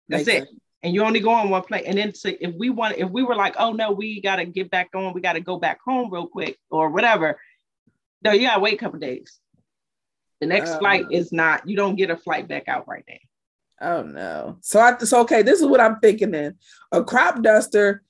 That's 0.08 0.26
Makes 0.26 0.42
it. 0.42 0.48
And 0.82 0.94
you 0.94 1.02
only 1.02 1.20
go 1.20 1.30
on 1.30 1.50
one 1.50 1.62
plane. 1.62 1.84
And 1.86 1.98
then 1.98 2.12
if 2.24 2.54
we 2.54 2.70
want, 2.70 2.96
if 2.96 3.10
we 3.10 3.22
were 3.22 3.34
like, 3.34 3.56
oh 3.58 3.72
no, 3.72 3.90
we 3.90 4.20
gotta 4.20 4.44
get 4.44 4.70
back 4.70 4.90
on, 4.94 5.14
we 5.14 5.20
gotta 5.20 5.40
go 5.40 5.58
back 5.58 5.80
home 5.84 6.12
real 6.12 6.28
quick 6.28 6.58
or 6.70 6.90
whatever. 6.90 7.40
No, 8.22 8.32
you 8.32 8.46
gotta 8.46 8.60
wait 8.60 8.74
a 8.74 8.76
couple 8.76 8.98
days. 8.98 9.40
The 10.40 10.46
next 10.46 10.72
Oh. 10.72 10.78
flight 10.78 11.06
is 11.10 11.32
not, 11.32 11.66
you 11.68 11.76
don't 11.76 11.96
get 11.96 12.10
a 12.10 12.16
flight 12.16 12.46
back 12.46 12.68
out 12.68 12.86
right 12.86 13.04
now. 13.08 13.16
Oh 13.88 14.02
no. 14.02 14.58
So 14.60 14.80
I 14.80 14.96
so 14.98 15.20
okay, 15.22 15.42
this 15.42 15.60
is 15.60 15.66
what 15.66 15.80
I'm 15.80 15.98
thinking 16.00 16.30
then. 16.30 16.56
A 16.92 17.02
crop 17.02 17.42
duster 17.42 18.02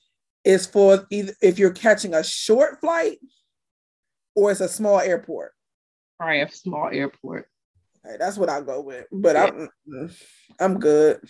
is 0.44 0.66
for 0.66 1.06
either 1.10 1.32
if 1.40 1.58
you're 1.58 1.72
catching 1.72 2.14
a 2.14 2.22
short 2.22 2.80
flight 2.80 3.18
or 4.34 4.50
it's 4.50 4.60
a 4.60 4.68
small 4.68 5.00
airport. 5.00 5.52
Probably 6.18 6.40
a 6.40 6.50
small 6.50 6.88
airport. 6.92 7.48
Okay, 8.04 8.16
that's 8.18 8.38
what 8.38 8.48
I'll 8.48 8.62
go 8.64 8.80
with. 8.80 9.06
But 9.12 9.36
I'm 9.36 9.68
mm, 9.88 10.22
I'm 10.58 10.78
good. 10.78 11.20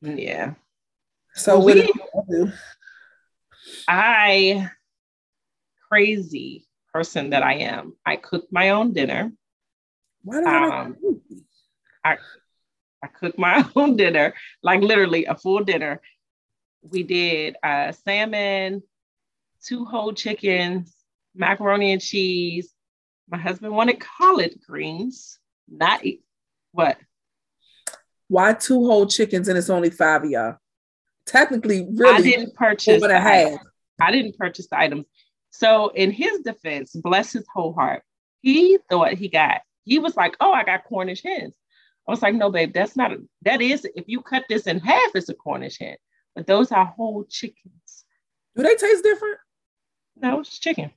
Yeah. 0.00 0.54
So 1.34 1.58
Well, 1.58 1.66
what 1.66 2.26
we- 2.28 2.44
do? 2.46 2.52
I 3.86 4.70
crazy 5.88 6.66
person 6.92 7.30
that 7.30 7.42
I 7.42 7.54
am. 7.54 7.96
I 8.04 8.16
cook 8.16 8.46
my 8.50 8.70
own 8.70 8.92
dinner. 8.92 9.32
Why 10.22 10.36
did 10.38 10.46
I 10.46 10.68
Um, 10.84 10.96
I 12.04 13.06
cooked 13.06 13.38
my 13.38 13.64
own 13.76 13.96
dinner, 13.96 14.34
like 14.62 14.80
literally 14.80 15.24
a 15.26 15.36
full 15.36 15.62
dinner. 15.64 16.00
We 16.82 17.02
did 17.02 17.56
uh, 17.62 17.92
salmon, 17.92 18.82
two 19.64 19.84
whole 19.84 20.12
chickens, 20.12 20.94
macaroni 21.34 21.92
and 21.92 22.02
cheese. 22.02 22.72
My 23.30 23.38
husband 23.38 23.74
wanted 23.74 24.00
collard 24.00 24.54
greens, 24.66 25.38
not 25.68 26.04
e- 26.04 26.22
what? 26.72 26.98
why 28.28 28.52
two 28.52 28.86
whole 28.86 29.06
chickens 29.06 29.48
and 29.48 29.58
it's 29.58 29.70
only 29.70 29.90
five 29.90 30.22
of 30.22 30.30
y'all? 30.30 30.56
Technically, 31.26 31.86
I 32.06 32.20
didn't 32.20 32.54
purchase. 32.54 33.02
over 33.02 33.08
the 33.08 33.18
half. 33.18 33.58
I 34.00 34.12
didn't 34.12 34.38
purchase 34.38 34.68
the 34.68 34.78
items. 34.78 35.06
So, 35.50 35.88
in 35.88 36.10
his 36.10 36.40
defense, 36.40 36.92
bless 36.94 37.32
his 37.32 37.46
whole 37.52 37.72
heart, 37.72 38.02
he 38.40 38.78
thought 38.88 39.14
he 39.14 39.28
got. 39.28 39.62
He 39.84 39.98
was 39.98 40.16
like, 40.16 40.36
"Oh, 40.40 40.52
I 40.52 40.64
got 40.64 40.84
Cornish 40.84 41.22
hens." 41.22 41.54
I 42.06 42.10
was 42.10 42.22
like, 42.22 42.34
"No, 42.34 42.50
babe, 42.50 42.72
that's 42.72 42.96
not. 42.96 43.12
A, 43.12 43.18
that 43.42 43.60
is. 43.60 43.86
If 43.96 44.04
you 44.06 44.22
cut 44.22 44.44
this 44.48 44.66
in 44.66 44.78
half, 44.80 45.10
it's 45.14 45.28
a 45.28 45.34
Cornish 45.34 45.78
hen. 45.78 45.96
But 46.34 46.46
those 46.46 46.70
are 46.70 46.84
whole 46.84 47.24
chickens. 47.24 48.04
Do 48.54 48.62
they 48.62 48.74
taste 48.76 49.02
different? 49.02 49.38
No, 50.16 50.40
it's 50.40 50.58
chicken. 50.58 50.90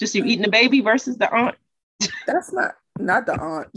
Just 0.00 0.14
you 0.14 0.24
eating 0.24 0.42
the 0.42 0.50
baby 0.50 0.80
versus 0.80 1.16
the 1.16 1.32
aunt. 1.32 1.56
That's 2.26 2.52
not 2.52 2.74
not 2.98 3.26
the 3.26 3.38
aunt. 3.40 3.68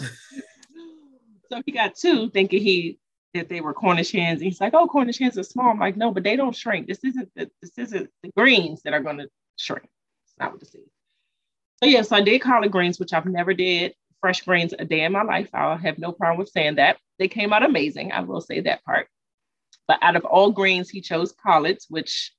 So 1.50 1.62
he 1.65 1.71
got 1.71 1.95
two, 1.95 2.29
thinking 2.29 2.62
he 2.62 3.00
that 3.33 3.50
they 3.50 3.62
were 3.62 3.74
Cornish 3.74 4.12
hens. 4.12 4.41
He's 4.41 4.59
like, 4.59 4.74
"Oh, 4.74 4.88
Cornish 4.88 5.19
hens 5.19 5.38
are 5.38 5.43
small." 5.43 5.69
I'm 5.69 5.79
like, 5.79 5.95
"No, 5.95 6.12
but 6.12 6.24
they 6.24 6.36
don't 6.36 6.55
shrink. 6.55 6.88
This 6.88 7.03
isn't 7.03 7.29
the, 7.36 7.50
this 7.62 7.77
isn't 7.77 8.09
the 8.24 8.31
greens 8.36 8.81
that 8.83 8.93
are 8.93 9.00
going 9.00 9.17
to 9.19 9.29
shrink. 9.55 9.83
It's 9.83 10.33
not 10.39 10.51
what 10.51 10.59
this 10.59 10.75
is." 10.75 10.89
So 11.81 11.89
yes, 11.89 12.12
I 12.12 12.21
did 12.21 12.41
collard 12.41 12.71
greens, 12.71 13.00
which 13.00 13.13
I've 13.13 13.25
never 13.25 13.53
did 13.53 13.93
fresh 14.19 14.41
greens 14.41 14.74
a 14.77 14.83
day 14.83 15.03
in 15.03 15.12
my 15.12 15.21
life. 15.21 15.50
I'll 15.53 15.77
have 15.77 16.00
no 16.00 16.12
problem 16.12 16.39
with 16.39 16.50
saying 16.50 16.75
that. 16.75 16.97
They 17.19 17.27
came 17.27 17.53
out 17.53 17.63
amazing. 17.63 18.12
I 18.12 18.21
will 18.21 18.41
say 18.41 18.62
that 18.62 18.83
part. 18.83 19.07
But 19.88 20.00
out 20.01 20.15
of 20.15 20.25
all 20.25 20.51
greens, 20.51 20.89
he 20.89 21.01
chose 21.01 21.31
collards, 21.31 21.86
which 21.89 22.33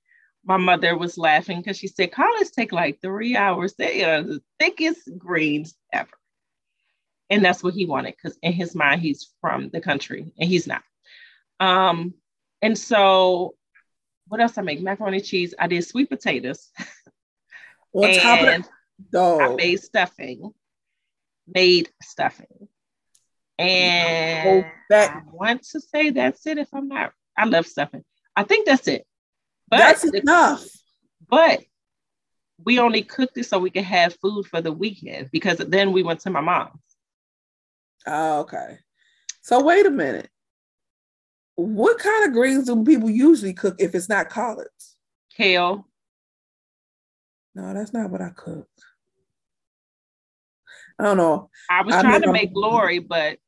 my 0.48 0.56
mother 0.56 0.96
was 0.96 1.18
laughing 1.18 1.58
because 1.60 1.76
she 1.76 1.86
said 1.88 2.10
collards 2.10 2.50
take 2.50 2.72
like 2.72 3.00
three 3.02 3.36
hours. 3.36 3.74
They 3.74 4.02
are 4.02 4.22
the 4.22 4.40
thickest 4.58 5.10
greens 5.18 5.76
ever. 5.92 6.08
And 7.28 7.44
that's 7.44 7.62
what 7.62 7.74
he 7.74 7.84
wanted 7.84 8.14
because 8.16 8.38
in 8.42 8.54
his 8.54 8.74
mind, 8.74 9.02
he's 9.02 9.30
from 9.42 9.68
the 9.68 9.82
country 9.82 10.32
and 10.38 10.48
he's 10.48 10.66
not. 10.66 10.82
Um, 11.60 12.14
and 12.62 12.78
so 12.78 13.56
what 14.28 14.40
else 14.40 14.56
I 14.56 14.62
make? 14.62 14.80
Macaroni 14.80 15.20
cheese. 15.20 15.54
I 15.58 15.66
did 15.66 15.84
sweet 15.84 16.08
potatoes. 16.08 16.70
On 17.92 18.10
top 18.22 18.40
of 18.40 18.46
that, 18.46 18.68
though. 19.10 19.40
I 19.40 19.54
made 19.54 19.80
stuffing, 19.80 20.52
made 21.46 21.90
stuffing. 22.02 22.68
And 23.58 24.46
Oh, 24.46 24.64
that- 24.88 25.10
I 25.10 25.20
want 25.30 25.62
to 25.72 25.80
say 25.80 26.08
that's 26.10 26.46
it 26.46 26.56
if 26.56 26.68
I'm 26.72 26.88
not. 26.88 27.12
I 27.36 27.44
love 27.44 27.66
stuffing. 27.66 28.04
I 28.34 28.44
think 28.44 28.66
that's 28.66 28.88
it. 28.88 29.06
But 29.68 29.78
that's 29.78 30.04
enough. 30.04 30.64
but 31.28 31.60
we 32.64 32.78
only 32.78 33.02
cooked 33.02 33.36
it 33.38 33.44
so 33.44 33.58
we 33.58 33.70
could 33.70 33.84
have 33.84 34.16
food 34.16 34.46
for 34.46 34.60
the 34.60 34.72
weekend 34.72 35.30
because 35.30 35.58
then 35.58 35.92
we 35.92 36.02
went 36.02 36.20
to 36.20 36.30
my 36.30 36.40
mom's. 36.40 36.80
Oh, 38.06 38.40
okay. 38.40 38.78
So 39.42 39.62
wait 39.62 39.86
a 39.86 39.90
minute. 39.90 40.28
What 41.54 41.98
kind 41.98 42.24
of 42.24 42.32
greens 42.32 42.66
do 42.66 42.84
people 42.84 43.10
usually 43.10 43.52
cook 43.52 43.76
if 43.78 43.94
it's 43.94 44.08
not 44.08 44.28
collards? 44.28 44.96
Kale. 45.36 45.86
No, 47.54 47.74
that's 47.74 47.92
not 47.92 48.10
what 48.10 48.20
I 48.20 48.30
cooked. 48.30 48.68
I 50.98 51.04
don't 51.04 51.16
know. 51.16 51.50
I 51.70 51.82
was 51.82 51.94
I 51.94 52.02
trying 52.02 52.22
to 52.22 52.32
make 52.32 52.52
glory, 52.52 52.98
but 52.98 53.38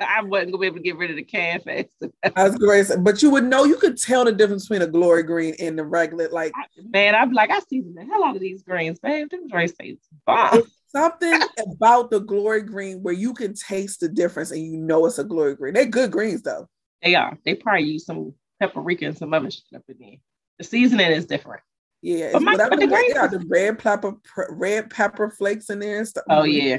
I 0.00 0.22
wasn't 0.22 0.52
gonna 0.52 0.60
be 0.60 0.66
able 0.66 0.76
to 0.76 0.82
get 0.82 0.96
rid 0.96 1.10
of 1.10 1.16
the 1.16 1.22
can 1.24 1.60
fast. 1.60 1.88
I 2.36 2.44
was 2.44 2.56
going 2.56 2.84
to 2.84 2.98
but 2.98 3.22
you 3.22 3.30
would 3.30 3.44
know, 3.44 3.64
you 3.64 3.76
could 3.76 3.96
tell 4.00 4.24
the 4.24 4.32
difference 4.32 4.68
between 4.68 4.86
a 4.86 4.90
glory 4.90 5.22
green 5.22 5.54
and 5.58 5.78
the 5.78 5.84
regular. 5.84 6.28
Like 6.28 6.52
Man, 6.90 7.14
I'm 7.14 7.32
like, 7.32 7.50
I 7.50 7.60
seasoned 7.60 7.96
the 7.96 8.04
hell 8.04 8.24
out 8.24 8.36
of 8.36 8.40
these 8.40 8.62
greens, 8.62 8.98
babe. 9.00 9.30
Them 9.30 9.48
drinks 9.48 9.74
taste 9.78 10.00
bomb. 10.26 10.62
something 10.88 11.40
about 11.72 12.10
the 12.10 12.20
glory 12.20 12.62
green 12.62 13.02
where 13.02 13.14
you 13.14 13.34
can 13.34 13.54
taste 13.54 14.00
the 14.00 14.08
difference 14.08 14.50
and 14.50 14.62
you 14.62 14.76
know 14.76 15.06
it's 15.06 15.18
a 15.18 15.24
glory 15.24 15.56
green. 15.56 15.74
They're 15.74 15.86
good 15.86 16.12
greens 16.12 16.42
though. 16.42 16.68
They 17.02 17.14
are. 17.14 17.36
They 17.44 17.54
probably 17.54 17.84
use 17.84 18.06
some 18.06 18.34
paprika 18.60 19.06
and 19.06 19.18
some 19.18 19.34
other 19.34 19.50
shit 19.50 19.62
up 19.74 19.82
in 19.88 19.96
there. 19.98 20.16
The 20.58 20.64
seasoning 20.64 21.10
is 21.12 21.26
different. 21.26 21.62
Yeah, 22.02 22.30
But 22.32 22.42
my- 22.42 22.56
but 22.56 22.78
the 22.78 22.86
greens 22.86 23.14
got, 23.14 23.30
the 23.32 23.44
red 23.48 23.78
pepper, 23.80 24.14
red 24.50 24.90
pepper 24.90 25.30
flakes 25.30 25.70
in 25.70 25.80
there 25.80 25.98
and 25.98 26.06
stuff. 26.08 26.24
Oh 26.30 26.44
yeah. 26.44 26.78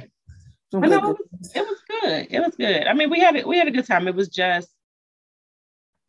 I 0.72 0.78
it 0.78 0.82
was 0.92 1.80
good. 2.02 2.28
It 2.30 2.40
was 2.40 2.56
good. 2.56 2.88
I 2.88 2.94
mean, 2.94 3.10
we 3.10 3.20
had 3.20 3.36
it. 3.36 3.48
We 3.48 3.58
had 3.58 3.68
a 3.68 3.72
good 3.72 3.88
time. 3.88 4.08
It 4.08 4.16
was 4.16 4.30
just 4.30 4.70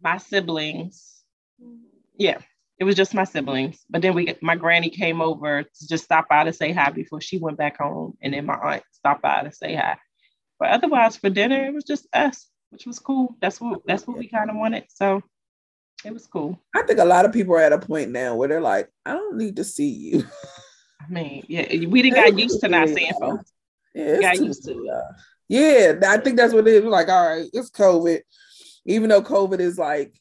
my 0.00 0.18
siblings. 0.18 1.22
Mm-hmm. 1.62 1.84
Yeah, 2.16 2.38
it 2.78 2.84
was 2.84 2.94
just 2.94 3.14
my 3.14 3.24
siblings. 3.24 3.84
But 3.88 4.02
then 4.02 4.14
we, 4.14 4.34
my 4.42 4.56
granny 4.56 4.90
came 4.90 5.20
over 5.20 5.62
to 5.62 5.88
just 5.88 6.04
stop 6.04 6.28
by 6.28 6.44
to 6.44 6.52
say 6.52 6.72
hi 6.72 6.90
before 6.90 7.20
she 7.20 7.38
went 7.38 7.58
back 7.58 7.78
home, 7.78 8.16
and 8.22 8.34
then 8.34 8.46
my 8.46 8.54
aunt 8.54 8.82
stopped 8.92 9.22
by 9.22 9.42
to 9.42 9.52
say 9.52 9.74
hi. 9.74 9.98
But 10.58 10.70
otherwise, 10.70 11.16
for 11.16 11.30
dinner, 11.30 11.66
it 11.66 11.74
was 11.74 11.84
just 11.84 12.06
us, 12.12 12.46
which 12.70 12.86
was 12.86 12.98
cool. 12.98 13.36
That's 13.40 13.60
what 13.60 13.80
that's 13.86 14.06
what 14.06 14.18
we 14.18 14.28
kind 14.28 14.50
of 14.50 14.56
wanted. 14.56 14.84
So 14.88 15.22
it 16.04 16.12
was 16.12 16.26
cool. 16.26 16.58
I 16.74 16.82
think 16.82 16.98
a 16.98 17.04
lot 17.04 17.24
of 17.24 17.32
people 17.32 17.54
are 17.54 17.60
at 17.60 17.72
a 17.72 17.78
point 17.78 18.10
now 18.10 18.34
where 18.34 18.48
they're 18.48 18.60
like, 18.60 18.88
I 19.04 19.12
don't 19.12 19.36
need 19.36 19.56
to 19.56 19.64
see 19.64 19.88
you. 19.88 20.24
I 21.00 21.10
mean, 21.10 21.44
yeah, 21.48 21.66
we 21.88 22.02
didn't 22.02 22.16
got 22.16 22.38
used 22.38 22.60
to 22.60 22.68
not 22.68 22.88
seeing 22.88 23.12
folks. 23.18 23.52
Yeah, 23.94 24.04
it's 24.04 24.20
Got 24.20 24.36
used 24.36 24.64
to 24.64 24.72
it. 24.72 25.04
Yeah, 25.50 25.94
I 26.06 26.18
think 26.18 26.36
that's 26.36 26.54
what 26.54 26.68
it 26.68 26.74
is. 26.74 26.84
Like, 26.84 27.08
all 27.08 27.28
right, 27.28 27.50
it's 27.52 27.70
COVID. 27.70 28.20
Even 28.86 29.10
though 29.10 29.20
COVID 29.20 29.58
is 29.58 29.76
like 29.78 30.14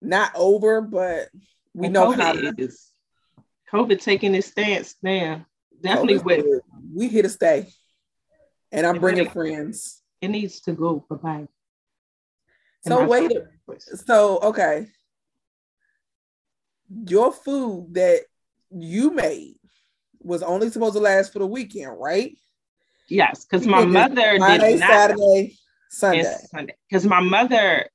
not 0.00 0.30
over, 0.36 0.80
but 0.80 1.28
we 1.74 1.86
And 1.86 1.94
know 1.94 2.12
COVID 2.12 2.20
how 2.20 2.52
is 2.56 2.88
COVID 3.72 4.00
taking 4.00 4.32
its 4.34 4.46
stance 4.46 4.94
now. 5.02 5.44
Definitely 5.82 6.14
COVID's 6.20 6.24
with 6.24 6.44
good. 6.44 6.60
we 6.94 7.08
here 7.08 7.24
to 7.24 7.28
stay. 7.28 7.68
And 8.70 8.86
I'm 8.86 8.94
And 8.94 9.00
bringing 9.00 9.24
really- 9.24 9.32
friends. 9.56 10.02
it 10.20 10.28
needs 10.28 10.60
to 10.62 10.72
go. 10.72 11.04
Bye 11.10 11.16
bye. 11.16 11.48
So 12.86 13.04
wait, 13.08 13.32
so 14.06 14.38
okay. 14.38 14.86
Your 17.08 17.32
food 17.32 17.94
that 17.94 18.20
you 18.70 19.10
made 19.10 19.56
was 20.20 20.42
only 20.44 20.70
supposed 20.70 20.94
to 20.94 21.00
last 21.00 21.32
for 21.32 21.40
the 21.40 21.46
weekend, 21.46 21.98
right? 21.98 22.38
Yes, 23.08 23.44
because 23.44 23.66
my 23.66 23.84
mother 23.84 24.38
Friday, 24.38 24.72
did 24.72 24.80
not 24.80 24.90
Saturday, 24.90 25.56
Sunday. 25.90 26.36
Sunday. 26.50 26.74
Because 26.88 27.04
my 27.06 27.20
mother 27.20 27.88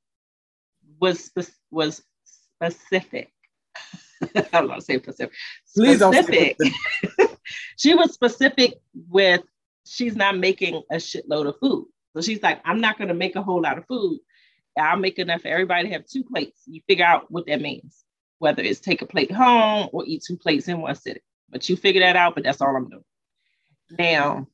was 0.99 1.31
was 1.71 2.01
specific. 2.23 3.31
I'm 4.53 4.67
not 4.67 4.83
saying 4.83 5.01
specific. 5.03 5.33
Please 5.75 5.99
don't 5.99 6.13
say 6.13 6.53
Specific. 6.53 7.37
she 7.77 7.95
was 7.95 8.13
specific 8.13 8.75
with 8.93 9.41
she's 9.85 10.15
not 10.15 10.37
making 10.37 10.83
a 10.91 10.95
shitload 10.95 11.47
of 11.47 11.57
food. 11.59 11.87
So 12.15 12.21
she's 12.21 12.41
like, 12.41 12.61
I'm 12.65 12.81
not 12.81 12.97
gonna 12.97 13.13
make 13.13 13.35
a 13.35 13.41
whole 13.41 13.61
lot 13.61 13.77
of 13.77 13.85
food. 13.87 14.19
I'll 14.77 14.97
make 14.97 15.19
enough 15.19 15.41
for 15.41 15.47
everybody 15.47 15.87
to 15.87 15.93
have 15.93 16.05
two 16.05 16.23
plates. 16.23 16.61
You 16.67 16.81
figure 16.87 17.05
out 17.05 17.31
what 17.31 17.47
that 17.47 17.61
means, 17.61 18.03
whether 18.37 18.61
it's 18.61 18.79
take 18.79 19.01
a 19.01 19.05
plate 19.05 19.31
home 19.31 19.89
or 19.91 20.05
eat 20.05 20.23
two 20.25 20.37
plates 20.37 20.67
in 20.67 20.81
one 20.81 20.95
sitting. 20.95 21.21
But 21.49 21.67
you 21.67 21.75
figure 21.75 22.01
that 22.01 22.15
out, 22.15 22.35
but 22.35 22.43
that's 22.43 22.61
all 22.61 22.75
I'm 22.75 22.89
doing. 22.89 23.03
Now, 23.97 24.47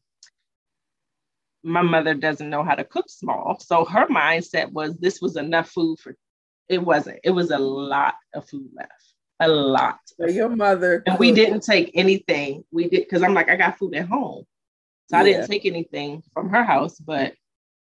my 1.65 1.81
mother 1.81 2.13
doesn't 2.13 2.49
know 2.49 2.63
how 2.63 2.75
to 2.75 2.83
cook 2.83 3.09
small. 3.09 3.57
So 3.59 3.85
her 3.85 4.05
mindset 4.07 4.71
was 4.71 4.95
this 4.97 5.19
was 5.19 5.35
enough 5.35 5.69
food 5.69 5.99
for 5.99 6.15
it 6.69 6.81
wasn't. 6.81 7.19
It 7.23 7.31
was 7.31 7.51
a 7.51 7.57
lot 7.57 8.15
of 8.33 8.47
food 8.47 8.69
left. 8.75 8.91
A 9.39 9.47
lot. 9.47 9.99
So 10.05 10.27
your 10.27 10.49
mother 10.49 11.03
And 11.05 11.19
we 11.19 11.31
didn't 11.31 11.61
take 11.61 11.91
anything. 11.95 12.63
We 12.71 12.87
did 12.87 13.01
because 13.01 13.23
I'm 13.23 13.33
like, 13.33 13.49
I 13.49 13.55
got 13.55 13.77
food 13.77 13.95
at 13.95 14.07
home. 14.07 14.43
So 15.09 15.17
I 15.17 15.23
didn't 15.23 15.47
take 15.47 15.65
anything 15.65 16.23
from 16.33 16.49
her 16.49 16.63
house, 16.63 16.97
but 16.99 17.33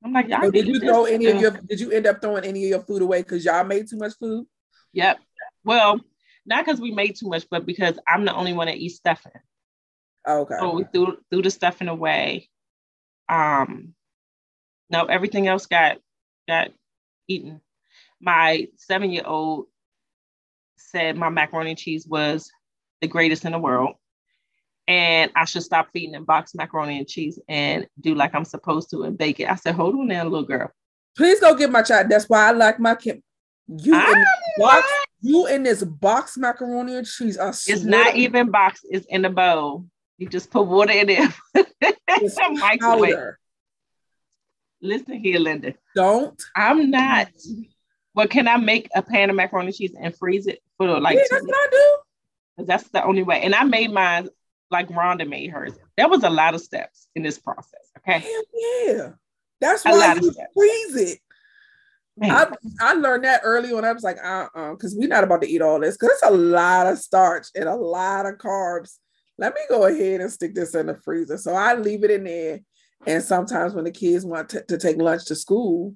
I'm 0.03 0.11
like, 0.11 0.27
y'all 0.29 0.43
So 0.43 0.51
did 0.51 0.67
you 0.67 0.79
throw 0.79 1.05
any 1.05 1.27
of 1.27 1.39
your 1.39 1.51
did 1.51 1.79
you 1.79 1.91
end 1.91 2.07
up 2.07 2.21
throwing 2.21 2.45
any 2.45 2.63
of 2.63 2.69
your 2.69 2.81
food 2.81 3.01
away 3.01 3.21
because 3.21 3.45
y'all 3.45 3.63
made 3.63 3.87
too 3.89 3.97
much 3.97 4.13
food? 4.19 4.45
Yep. 4.93 5.19
Well, 5.63 5.99
not 6.45 6.65
because 6.65 6.81
we 6.81 6.91
made 6.91 7.15
too 7.15 7.29
much, 7.29 7.45
but 7.49 7.65
because 7.65 7.97
I'm 8.07 8.25
the 8.25 8.33
only 8.33 8.53
one 8.53 8.67
that 8.67 8.77
eats 8.77 8.95
stuffing. 8.95 9.31
Okay. 10.27 10.55
So 10.59 10.73
we 10.73 10.85
threw 10.85 11.17
threw 11.29 11.41
the 11.41 11.51
stuffing 11.51 11.87
away. 11.89 12.49
Um, 13.29 13.93
no, 14.89 15.05
everything 15.05 15.47
else 15.47 15.65
got 15.65 15.97
got 16.47 16.71
eaten. 17.27 17.61
My 18.21 18.67
seven 18.77 19.11
year 19.11 19.23
old 19.25 19.65
said 20.77 21.17
my 21.17 21.29
macaroni 21.29 21.71
and 21.71 21.79
cheese 21.79 22.05
was 22.07 22.49
the 23.01 23.07
greatest 23.07 23.45
in 23.45 23.51
the 23.51 23.59
world, 23.59 23.95
and 24.87 25.31
I 25.35 25.45
should 25.45 25.63
stop 25.63 25.89
feeding 25.91 26.15
him 26.15 26.25
boxed 26.25 26.55
macaroni 26.55 26.99
and 26.99 27.07
cheese 27.07 27.39
and 27.47 27.87
do 27.99 28.15
like 28.15 28.35
I'm 28.35 28.45
supposed 28.45 28.89
to 28.91 29.03
and 29.03 29.17
bake 29.17 29.39
it. 29.39 29.49
I 29.49 29.55
said, 29.55 29.75
"Hold 29.75 29.95
on 29.95 30.07
now, 30.07 30.23
little 30.23 30.43
girl." 30.43 30.71
Please 31.15 31.39
go 31.39 31.55
get 31.55 31.71
my 31.71 31.83
child. 31.83 32.09
That's 32.09 32.27
why 32.27 32.47
I 32.47 32.51
like 32.51 32.79
my 32.79 32.95
kid. 32.95 33.21
You 33.67 33.95
I 33.95 34.11
in 34.11 34.19
this 34.19 34.27
box, 34.57 34.91
you 35.21 35.47
in 35.47 35.63
this 35.63 35.83
box 35.83 36.37
macaroni 36.37 36.97
and 36.97 37.07
cheese. 37.07 37.37
I 37.37 37.49
It's 37.49 37.83
not 37.83 38.15
even 38.15 38.51
boxed; 38.51 38.85
it's 38.89 39.05
in 39.07 39.25
a 39.25 39.29
bowl. 39.29 39.85
You 40.23 40.29
just 40.29 40.49
put 40.51 40.63
water 40.67 40.93
in 40.93 41.09
it. 41.09 41.31
It's 42.15 42.37
microwave. 42.37 43.15
powder. 43.15 43.39
Listen 44.81 45.15
here, 45.19 45.39
Linda. 45.39 45.73
Don't. 45.95 46.41
I'm 46.55 46.89
not. 46.91 47.27
Well, 48.15 48.27
can 48.27 48.47
I 48.47 48.55
make 48.57 48.87
a 48.95 49.01
pan 49.01 49.29
of 49.29 49.35
macaroni 49.35 49.67
and 49.67 49.75
cheese 49.75 49.93
and 49.99 50.15
freeze 50.15 50.47
it 50.47 50.59
for 50.77 50.99
like 51.01 51.17
yeah, 51.17 51.23
that's 51.29 51.43
what 51.45 51.55
I 51.55 51.67
do. 51.71 51.97
'Cause 52.55 52.67
that's 52.67 52.87
the 52.89 53.03
only 53.03 53.23
way. 53.23 53.41
And 53.41 53.53
I 53.55 53.63
made 53.65 53.91
mine 53.91 54.29
like 54.71 54.87
Rhonda 54.89 55.27
made 55.27 55.49
hers. 55.49 55.73
There 55.97 56.07
was 56.07 56.23
a 56.23 56.29
lot 56.29 56.53
of 56.53 56.61
steps 56.61 57.07
in 57.15 57.23
this 57.23 57.39
process. 57.39 57.81
Okay. 57.97 58.19
Hell 58.19 58.43
yeah. 58.85 59.09
That's 59.59 59.85
A 59.85 59.89
why 59.89 60.13
you 60.21 60.31
freeze 60.53 60.95
it. 60.95 61.19
Man, 62.15 62.31
I, 62.31 62.47
I 62.79 62.93
learned 62.93 63.25
that 63.25 63.41
early 63.43 63.73
on. 63.73 63.83
I 63.83 63.91
was 63.91 64.03
like, 64.03 64.17
uh 64.23 64.47
uh 64.55 64.71
because 64.71 64.95
we're 64.95 65.09
not 65.09 65.23
about 65.25 65.41
to 65.41 65.49
eat 65.49 65.61
all 65.61 65.79
this 65.79 65.97
because 65.97 66.11
it's 66.13 66.23
a 66.31 66.31
lot 66.31 66.85
of 66.87 66.99
starch 66.99 67.47
and 67.55 67.67
a 67.67 67.75
lot 67.75 68.27
of 68.27 68.35
carbs. 68.35 68.99
Let 69.37 69.53
me 69.55 69.61
go 69.69 69.85
ahead 69.85 70.21
and 70.21 70.31
stick 70.31 70.53
this 70.53 70.75
in 70.75 70.87
the 70.87 70.95
freezer. 70.95 71.37
So 71.37 71.53
I 71.53 71.73
leave 71.75 72.03
it 72.03 72.11
in 72.11 72.23
there. 72.23 72.59
And 73.05 73.21
sometimes 73.23 73.73
when 73.73 73.83
the 73.85 73.91
kids 73.91 74.25
want 74.25 74.49
to, 74.49 74.63
to 74.65 74.77
take 74.77 74.97
lunch 74.97 75.25
to 75.25 75.35
school, 75.35 75.95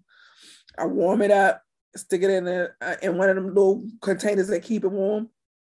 I 0.78 0.86
warm 0.86 1.22
it 1.22 1.32
up, 1.32 1.62
stick 1.96 2.24
it 2.24 2.30
in 2.30 2.46
the, 2.46 2.72
uh, 2.82 2.96
in 3.02 3.18
one 3.18 3.30
of 3.30 3.36
them 3.36 3.48
little 3.48 3.86
containers 4.02 4.48
that 4.50 4.64
keep 4.64 4.84
it 4.84 4.92
warm. 4.92 5.30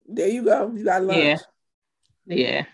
There 0.09 0.29
you 0.29 0.45
go. 0.45 0.73
You 0.75 0.85
got 0.85 1.05
lunch. 1.05 1.41
Yeah. 2.27 2.37
yeah. 2.37 2.65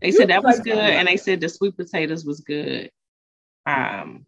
They 0.00 0.08
You 0.08 0.12
said 0.14 0.30
that 0.30 0.42
was 0.42 0.56
like 0.56 0.64
good, 0.64 0.78
that. 0.78 0.92
and 0.94 1.08
they 1.08 1.16
said 1.16 1.40
the 1.40 1.48
sweet 1.48 1.76
potatoes 1.76 2.24
was 2.24 2.40
good. 2.40 2.90
Um, 3.66 4.24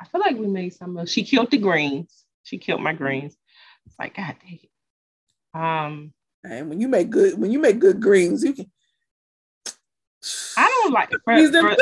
I 0.00 0.06
feel 0.06 0.20
like 0.20 0.36
we 0.36 0.46
made 0.46 0.72
some 0.74 0.96
of. 0.96 1.08
She 1.08 1.22
killed 1.22 1.50
the 1.50 1.58
greens. 1.58 2.24
She 2.44 2.58
killed 2.58 2.80
my 2.82 2.92
greens. 2.92 3.36
It's 3.86 3.94
like 3.98 4.16
God 4.16 4.36
dang 4.42 4.58
it. 4.62 5.58
Um, 5.58 6.12
And 6.42 6.68
when 6.68 6.80
you 6.80 6.88
make 6.88 7.10
good, 7.10 7.38
when 7.38 7.52
you 7.52 7.58
make 7.58 7.78
good 7.78 8.00
greens, 8.00 8.42
you 8.42 8.54
can. 8.54 8.70
Don't 10.84 10.92
like 10.92 11.10
for, 11.24 11.50
for, 11.50 11.76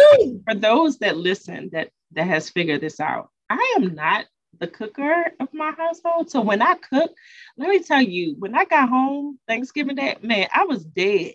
for 0.47 0.55
those 0.55 0.99
that 0.99 1.17
listen 1.17 1.71
that 1.73 1.91
that 2.13 2.27
has 2.27 2.51
figured 2.51 2.81
this 2.81 3.01
out. 3.01 3.31
I 3.51 3.75
am 3.77 3.95
not 3.95 4.27
the 4.59 4.67
cooker 4.67 5.33
of 5.41 5.49
my 5.53 5.73
household. 5.73 6.31
So 6.31 6.41
when 6.41 6.63
I 6.63 6.75
cook, 6.75 7.13
let 7.57 7.69
me 7.69 7.83
tell 7.83 8.03
you, 8.03 8.37
when 8.39 8.55
I 8.55 8.65
got 8.65 8.89
home 8.89 9.39
Thanksgiving 9.49 9.97
Day, 9.97 10.17
man, 10.23 10.49
I 10.53 10.65
was 10.65 10.85
dead. 10.85 11.35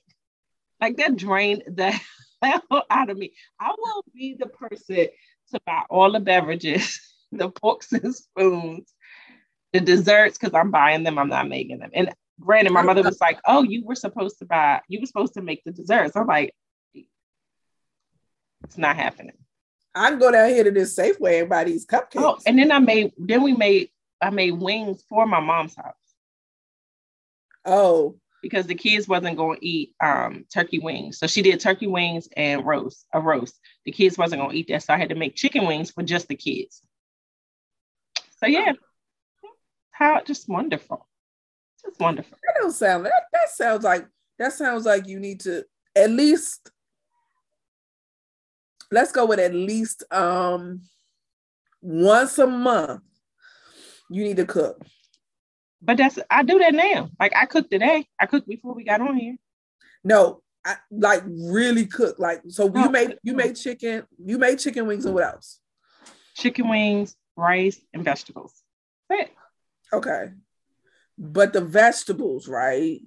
Like 0.79 0.97
that 0.97 1.15
drained 1.15 1.63
the 1.67 1.99
hell 2.41 2.83
out 2.89 3.09
of 3.09 3.17
me. 3.17 3.33
I 3.59 3.73
will 3.77 4.03
be 4.13 4.35
the 4.39 4.47
person 4.47 5.07
to 5.51 5.59
buy 5.65 5.83
all 5.89 6.11
the 6.11 6.19
beverages, 6.19 6.99
the 7.31 7.51
forks 7.59 7.91
and 7.91 8.15
spoons, 8.15 8.93
the 9.73 9.81
desserts, 9.81 10.37
because 10.37 10.53
I'm 10.53 10.71
buying 10.71 11.03
them, 11.03 11.17
I'm 11.17 11.29
not 11.29 11.49
making 11.49 11.79
them. 11.79 11.89
And 11.93 12.11
granted, 12.39 12.73
my 12.73 12.81
mother 12.81 13.03
was 13.03 13.19
like, 13.19 13.39
Oh, 13.45 13.63
you 13.63 13.83
were 13.83 13.95
supposed 13.95 14.39
to 14.39 14.45
buy, 14.45 14.81
you 14.87 14.99
were 14.99 15.07
supposed 15.07 15.33
to 15.33 15.41
make 15.41 15.63
the 15.63 15.71
desserts. 15.71 16.15
I'm 16.15 16.27
like, 16.27 16.53
it's 18.63 18.77
not 18.77 18.95
happening. 18.95 19.37
I 19.95 20.09
can 20.09 20.19
go 20.19 20.31
down 20.31 20.49
here 20.49 20.63
to 20.63 20.71
this 20.71 20.95
Safeway 20.95 21.41
and 21.41 21.49
buy 21.49 21.63
these 21.63 21.85
cupcakes. 21.85 22.17
Oh, 22.17 22.37
and 22.45 22.59
then 22.59 22.71
I 22.71 22.79
made, 22.79 23.13
then 23.17 23.41
we 23.41 23.53
made, 23.53 23.89
I 24.21 24.29
made 24.29 24.51
wings 24.51 25.03
for 25.09 25.25
my 25.25 25.39
mom's 25.39 25.75
house 25.75 25.95
oh, 27.67 28.15
because 28.41 28.65
the 28.65 28.75
kids 28.75 29.07
wasn't 29.07 29.37
going 29.37 29.59
to 29.59 29.65
eat 29.65 29.93
um, 30.01 30.45
turkey 30.51 30.79
wings. 30.79 31.19
So 31.19 31.27
she 31.27 31.41
did 31.41 31.59
turkey 31.59 31.87
wings 31.87 32.27
and 32.35 32.65
roast, 32.65 33.05
a 33.13 33.19
roast. 33.19 33.59
The 33.85 33.91
kids 33.91 34.17
wasn't 34.17 34.41
going 34.41 34.51
to 34.53 34.57
eat 34.57 34.69
that, 34.69 34.83
so 34.83 34.93
I 34.93 34.97
had 34.97 35.09
to 35.09 35.15
make 35.15 35.35
chicken 35.35 35.67
wings 35.67 35.91
for 35.91 36.01
just 36.01 36.27
the 36.27 36.35
kids. 36.35 36.81
So 38.39 38.47
yeah, 38.47 38.73
how 39.91 40.21
just 40.21 40.47
wonderful, 40.47 41.07
just 41.83 41.99
wonderful. 41.99 42.37
that 42.43 42.61
don't 42.61 42.71
sound. 42.71 43.05
That, 43.05 43.13
that 43.33 43.49
sounds 43.49 43.83
like 43.83 44.07
that 44.39 44.53
sounds 44.53 44.85
like 44.85 45.07
you 45.07 45.19
need 45.19 45.41
to 45.41 45.65
at 45.95 46.09
least. 46.09 46.71
Let's 48.91 49.11
go 49.11 49.25
with 49.25 49.39
at 49.39 49.53
least 49.53 50.03
um 50.11 50.81
once 51.81 52.37
a 52.39 52.47
month. 52.47 53.01
You 54.09 54.23
need 54.23 54.37
to 54.37 54.45
cook. 54.45 54.81
But 55.81 55.97
that's 55.97 56.17
I 56.29 56.43
do 56.43 56.57
that 56.59 56.73
now. 56.73 57.09
Like 57.19 57.33
I 57.35 57.45
cooked 57.45 57.71
today. 57.71 58.07
I 58.19 58.25
cooked 58.25 58.47
before 58.47 58.73
we 58.73 58.83
got 58.83 59.01
on 59.01 59.17
here. 59.17 59.35
No, 60.03 60.41
I, 60.65 60.75
like 60.89 61.23
really 61.27 61.85
cook. 61.85 62.17
Like 62.17 62.41
so, 62.47 62.65
you 62.73 62.89
made 62.89 63.17
you 63.23 63.33
made 63.33 63.55
chicken. 63.55 64.03
You 64.23 64.37
made 64.37 64.59
chicken 64.59 64.87
wings 64.87 65.05
and 65.05 65.13
what 65.13 65.25
else? 65.25 65.59
Chicken 66.35 66.69
wings, 66.69 67.15
rice, 67.35 67.79
and 67.93 68.03
vegetables. 68.03 68.53
That's 69.09 69.23
it. 69.23 69.31
Okay, 69.93 70.31
but 71.17 71.53
the 71.53 71.61
vegetables, 71.61 72.47
right? 72.47 72.99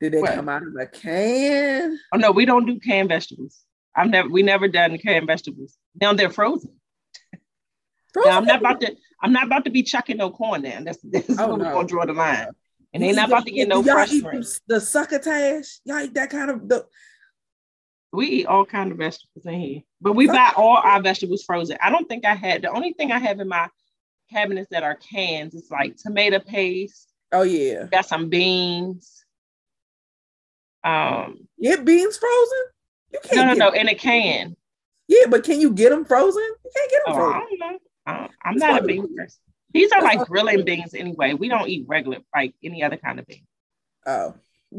Did 0.00 0.12
they 0.12 0.20
What? 0.20 0.34
come 0.34 0.48
out 0.48 0.62
of 0.62 0.74
a 0.78 0.86
can? 0.86 1.98
Oh 2.12 2.18
no, 2.18 2.30
we 2.30 2.44
don't 2.44 2.66
do 2.66 2.78
canned 2.78 3.08
vegetables. 3.08 3.64
I've 3.98 4.10
never 4.10 4.28
we 4.28 4.42
never 4.42 4.68
done 4.68 4.96
canned 4.98 5.26
vegetables. 5.26 5.76
Now 6.00 6.12
they're 6.12 6.30
frozen. 6.30 6.72
Now, 8.16 8.38
I'm 8.38 8.44
not 8.46 8.60
about 8.60 8.80
to 8.80 8.96
I'm 9.22 9.32
not 9.32 9.44
about 9.46 9.64
to 9.64 9.70
be 9.70 9.82
chucking 9.82 10.16
no 10.16 10.30
corn 10.30 10.62
down. 10.62 10.84
That's, 10.84 10.98
that's 11.04 11.28
Oh, 11.30 11.48
where 11.48 11.56
we're 11.58 11.64
no. 11.64 11.72
gonna 11.74 11.88
draw 11.88 12.06
the 12.06 12.12
line. 12.12 12.48
And 12.94 13.02
they're 13.02 13.14
not 13.14 13.28
about 13.28 13.44
to 13.46 13.52
get 13.52 13.68
no 13.68 13.82
Y'all 13.82 13.94
fresh 13.94 14.12
eat 14.12 14.24
the 14.66 14.80
succotash. 14.80 15.80
Y'all 15.84 16.00
eat 16.00 16.14
that 16.14 16.30
kind 16.30 16.50
of 16.50 16.68
the 16.68 16.86
We 18.12 18.26
eat 18.28 18.46
all 18.46 18.64
kind 18.64 18.90
of 18.92 18.98
vegetables 18.98 19.44
in 19.44 19.60
here, 19.60 19.80
but 20.00 20.14
we 20.14 20.26
buy 20.26 20.52
all 20.56 20.78
our 20.78 21.02
vegetables 21.02 21.44
frozen. 21.44 21.76
I 21.82 21.90
don't 21.90 22.08
think 22.08 22.24
I 22.24 22.34
had 22.34 22.62
the 22.62 22.70
only 22.70 22.92
thing 22.94 23.12
I 23.12 23.18
have 23.18 23.40
in 23.40 23.48
my 23.48 23.68
cabinets 24.32 24.68
that 24.70 24.82
are 24.82 24.94
cans 24.94 25.54
is 25.54 25.68
like 25.70 25.96
tomato 25.96 26.38
paste. 26.38 27.12
oh 27.32 27.42
yeah. 27.42 27.84
Got 27.90 28.06
some 28.06 28.28
beans. 28.30 29.24
Um, 30.84 31.48
Get 31.60 31.84
beans 31.84 32.16
frozen? 32.16 32.58
You 33.12 33.20
can't 33.24 33.58
no, 33.58 33.66
no, 33.66 33.70
no, 33.70 33.74
in 33.80 33.88
a 33.88 33.94
can. 33.94 34.56
Yeah, 35.06 35.26
but 35.30 35.44
can 35.44 35.60
you 35.60 35.72
get 35.72 35.90
them 35.90 36.04
frozen? 36.04 36.42
You 36.42 36.70
can't 36.76 36.90
get 36.90 37.02
them 37.06 37.14
Oh, 37.16 37.18
I 37.18 37.32
frozen. 37.32 37.58
don't 37.58 37.72
know. 37.72 37.78
I- 38.06 38.28
I'm 38.44 38.56
not 38.56 38.82
a 38.82 38.86
bean 38.86 39.14
person. 39.16 39.40
These 39.72 39.92
are 39.92 40.02
like 40.02 40.20
grilling 40.26 40.64
beans 40.64 40.94
anyway. 40.94 41.34
We 41.34 41.48
don't 41.48 41.68
eat 41.68 41.84
regular 41.86 42.18
like 42.34 42.54
any 42.64 42.82
other 42.82 42.96
kind 42.96 43.18
of 43.18 43.26
bean. 43.26 43.46
Oh, 44.06 44.34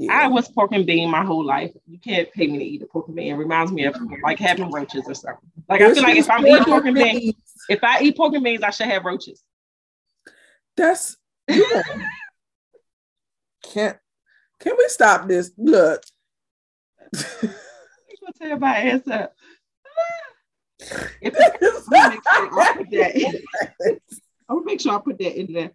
I 0.09 0.27
was 0.27 0.47
pork 0.49 0.71
and 0.71 0.85
bean 0.85 1.09
my 1.09 1.23
whole 1.23 1.43
life. 1.43 1.71
You 1.87 1.99
can't 1.99 2.31
pay 2.31 2.47
me 2.47 2.57
to 2.59 2.63
eat 2.63 2.81
a 2.81 2.85
pork 2.85 3.07
and 3.07 3.15
bean. 3.15 3.33
It 3.33 3.37
reminds 3.37 3.71
me 3.71 3.85
of 3.85 3.95
like 4.23 4.39
having 4.39 4.71
roaches 4.71 5.03
or 5.07 5.13
something. 5.13 5.49
Like 5.67 5.81
I 5.81 5.93
feel 5.93 6.03
like 6.03 6.17
if 6.17 6.29
I'm 6.29 6.45
eating 6.45 6.63
pork 6.63 6.85
and 6.85 6.95
beans, 6.95 7.35
if 7.69 7.83
I 7.83 8.01
eat 8.01 8.17
pork 8.17 8.33
and 8.33 8.43
beans, 8.43 8.63
I 8.63 8.69
should 8.71 8.87
have 8.87 9.05
roaches. 9.05 9.43
That's 10.77 11.17
yeah. 11.47 11.81
can't 13.63 13.97
can 14.59 14.75
we 14.77 14.85
stop 14.89 15.27
this? 15.27 15.51
Look. 15.57 16.03
I'm 18.29 18.33
gonna 18.39 18.49
tell 18.49 18.59
my 18.59 18.77
ass 18.77 19.07
up. 19.07 19.33
If 21.21 21.35
I, 21.35 21.49
that 22.91 23.11
in. 23.15 23.99
I'll 24.49 24.61
make 24.63 24.79
sure 24.79 24.93
I 24.95 24.99
put 24.99 25.17
that 25.19 25.37
in 25.37 25.51
there. 25.51 25.71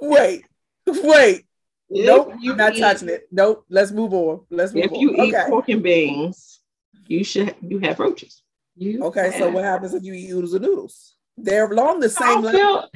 wait, 0.00 0.44
wait. 0.86 1.44
If 1.88 2.06
nope, 2.06 2.32
you 2.40 2.52
I'm 2.52 2.58
not 2.58 2.74
eat- 2.76 2.80
touching 2.80 3.08
it. 3.10 3.28
Nope. 3.30 3.64
Let's 3.68 3.92
move 3.92 4.12
on. 4.12 4.40
Let's 4.50 4.74
move 4.74 4.84
If 4.84 4.90
on. 4.90 4.96
If 4.96 5.00
you 5.02 5.10
eat 5.24 5.34
okay. 5.34 5.48
pork 5.48 5.68
and 5.68 5.82
beans, 5.82 6.60
you 7.06 7.22
should 7.22 7.54
you 7.62 7.78
have 7.78 7.98
roaches. 8.00 8.42
You 8.76 9.04
Okay, 9.04 9.32
so 9.38 9.50
what 9.50 9.64
happens 9.64 9.94
if 9.94 10.02
you 10.02 10.14
eat 10.14 10.30
oodles 10.32 10.54
and 10.54 10.64
noodles? 10.64 11.14
They're 11.36 11.70
along 11.70 12.00
the 12.00 12.06
oh, 12.06 12.08
same 12.08 12.42
don't 12.42 12.44
line. 12.44 12.54
feel. 12.54 12.88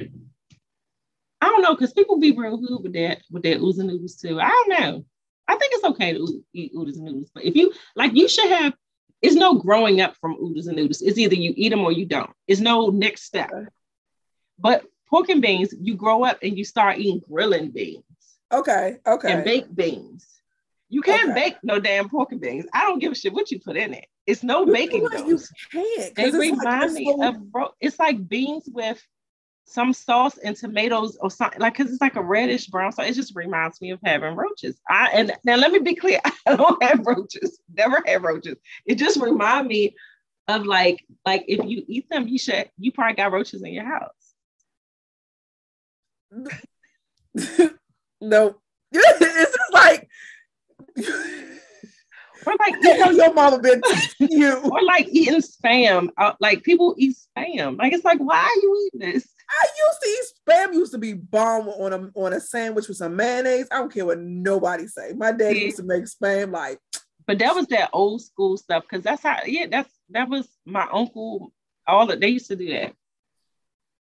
I 1.41 1.45
don't 1.47 1.61
know 1.61 1.73
because 1.75 1.93
people 1.93 2.19
be 2.19 2.31
real 2.31 2.57
hood 2.57 2.83
with 2.83 2.93
that 2.93 3.21
with 3.31 3.43
their 3.43 3.55
oodles 3.55 3.77
and 3.79 3.87
noodles 3.89 4.15
too. 4.17 4.39
I 4.41 4.49
don't 4.49 4.69
know. 4.79 5.05
I 5.47 5.55
think 5.55 5.71
it's 5.73 5.83
okay 5.85 6.13
to 6.13 6.43
eat 6.53 6.71
oodles 6.75 6.97
and 6.97 7.05
noodles, 7.05 7.31
but 7.33 7.45
if 7.45 7.55
you 7.55 7.71
like, 7.95 8.13
you 8.13 8.27
should 8.27 8.49
have. 8.49 8.73
It's 9.25 9.35
no 9.35 9.55
growing 9.55 10.01
up 10.01 10.15
from 10.17 10.35
oodles 10.41 10.67
and 10.67 10.75
noodles. 10.77 11.01
It's 11.01 11.17
either 11.17 11.35
you 11.35 11.53
eat 11.55 11.69
them 11.69 11.81
or 11.81 11.91
you 11.91 12.05
don't. 12.05 12.31
It's 12.47 12.61
no 12.61 12.87
next 12.89 13.23
step. 13.23 13.51
But 14.59 14.83
pork 15.07 15.29
and 15.29 15.41
beans, 15.41 15.73
you 15.79 15.95
grow 15.95 16.23
up 16.23 16.39
and 16.41 16.57
you 16.57 16.63
start 16.65 16.97
eating 16.99 17.21
grilling 17.29 17.71
beans 17.71 18.03
Okay, 18.53 18.97
okay. 19.05 19.31
and 19.33 19.43
baked 19.43 19.75
beans. 19.75 20.25
You 20.89 21.01
can't 21.01 21.31
Okay. 21.31 21.33
bake 21.49 21.55
no 21.63 21.79
damn 21.79 22.09
pork 22.09 22.31
and 22.31 22.39
beans. 22.39 22.65
I 22.73 22.81
don't 22.81 22.99
give 22.99 23.11
a 23.11 23.15
shit 23.15 23.33
what 23.33 23.51
you 23.51 23.59
put 23.59 23.75
in 23.75 23.93
it. 23.93 24.05
It's 24.27 24.43
no 24.43 24.65
You 24.65 24.71
baking 24.73 25.03
what? 25.03 25.27
You 25.27 25.39
can't. 25.71 26.15
They 26.15 26.31
like 26.31 26.39
remind 26.41 26.83
it's 26.85 26.93
me 26.93 27.05
so- 27.17 27.27
of 27.27 27.51
bro. 27.51 27.69
It's 27.81 27.99
like 27.99 28.27
beans 28.27 28.69
with 28.71 29.01
some 29.65 29.93
sauce 29.93 30.37
and 30.37 30.55
tomatoes 30.55 31.17
or 31.19 31.29
something. 31.29 31.59
Like, 31.59 31.75
cause 31.75 31.91
it's 31.91 32.01
like 32.01 32.15
a 32.15 32.23
reddish 32.23 32.67
brown. 32.67 32.91
So 32.91 33.03
it 33.03 33.13
just 33.13 33.35
reminds 33.35 33.81
me 33.81 33.91
of 33.91 33.99
having 34.03 34.35
roaches. 34.35 34.79
I 34.89 35.09
and 35.13 35.33
now 35.43 35.55
let 35.55 35.71
me 35.71 35.79
be 35.79 35.95
clear. 35.95 36.19
I 36.45 36.55
don't 36.55 36.81
have 36.83 37.05
roaches. 37.05 37.59
Never 37.73 38.01
had 38.05 38.23
roaches. 38.23 38.57
It 38.85 38.95
just 38.95 39.19
reminds 39.19 39.67
me 39.67 39.95
of 40.47 40.65
like 40.65 41.03
like 41.25 41.45
if 41.47 41.65
you 41.65 41.83
eat 41.87 42.07
them, 42.09 42.27
you 42.27 42.37
should 42.37 42.69
you 42.77 42.91
probably 42.91 43.15
got 43.15 43.31
roaches 43.31 43.63
in 43.63 43.73
your 43.73 43.85
house. 43.85 44.35
no. 48.21 48.55
it's 48.91 49.51
just 49.51 49.73
like 49.73 50.07
Or 52.45 52.53
like 52.59 52.75
you 52.81 52.97
know 52.97 53.09
your 53.11 53.33
mama 53.33 53.59
been 53.59 53.81
you. 54.19 54.53
or 54.71 54.83
like 54.83 55.07
eating 55.09 55.41
spam. 55.41 56.09
Uh, 56.17 56.33
like 56.39 56.63
people 56.63 56.95
eat 56.97 57.15
spam. 57.37 57.77
Like 57.77 57.93
it's 57.93 58.05
like 58.05 58.19
why 58.19 58.37
are 58.37 58.61
you 58.61 58.89
eating 58.93 59.11
this? 59.11 59.27
I 59.49 59.67
used 59.77 59.99
to 60.01 60.09
eat 60.09 60.25
spam. 60.47 60.73
Used 60.73 60.91
to 60.93 60.97
be 60.97 61.13
bomb 61.13 61.69
on 61.69 61.93
a 61.93 62.11
on 62.19 62.33
a 62.33 62.39
sandwich 62.39 62.87
with 62.87 62.97
some 62.97 63.15
mayonnaise. 63.15 63.67
I 63.71 63.77
don't 63.77 63.93
care 63.93 64.05
what 64.05 64.19
nobody 64.19 64.87
say. 64.87 65.13
My 65.15 65.31
dad 65.31 65.55
Yeah. 65.55 65.65
used 65.65 65.77
to 65.77 65.83
make 65.83 66.03
spam 66.05 66.51
like 66.51 66.79
But 67.27 67.39
that 67.39 67.55
was 67.55 67.67
that 67.67 67.89
old 67.93 68.21
school 68.21 68.57
stuff 68.57 68.83
because 68.83 69.03
that's 69.03 69.21
how 69.23 69.39
yeah 69.45 69.67
that's 69.69 69.89
that 70.09 70.29
was 70.29 70.47
my 70.65 70.87
uncle. 70.91 71.51
All 71.87 72.09
of 72.09 72.19
they 72.19 72.29
used 72.29 72.47
to 72.47 72.55
do 72.55 72.67
that. 72.71 72.93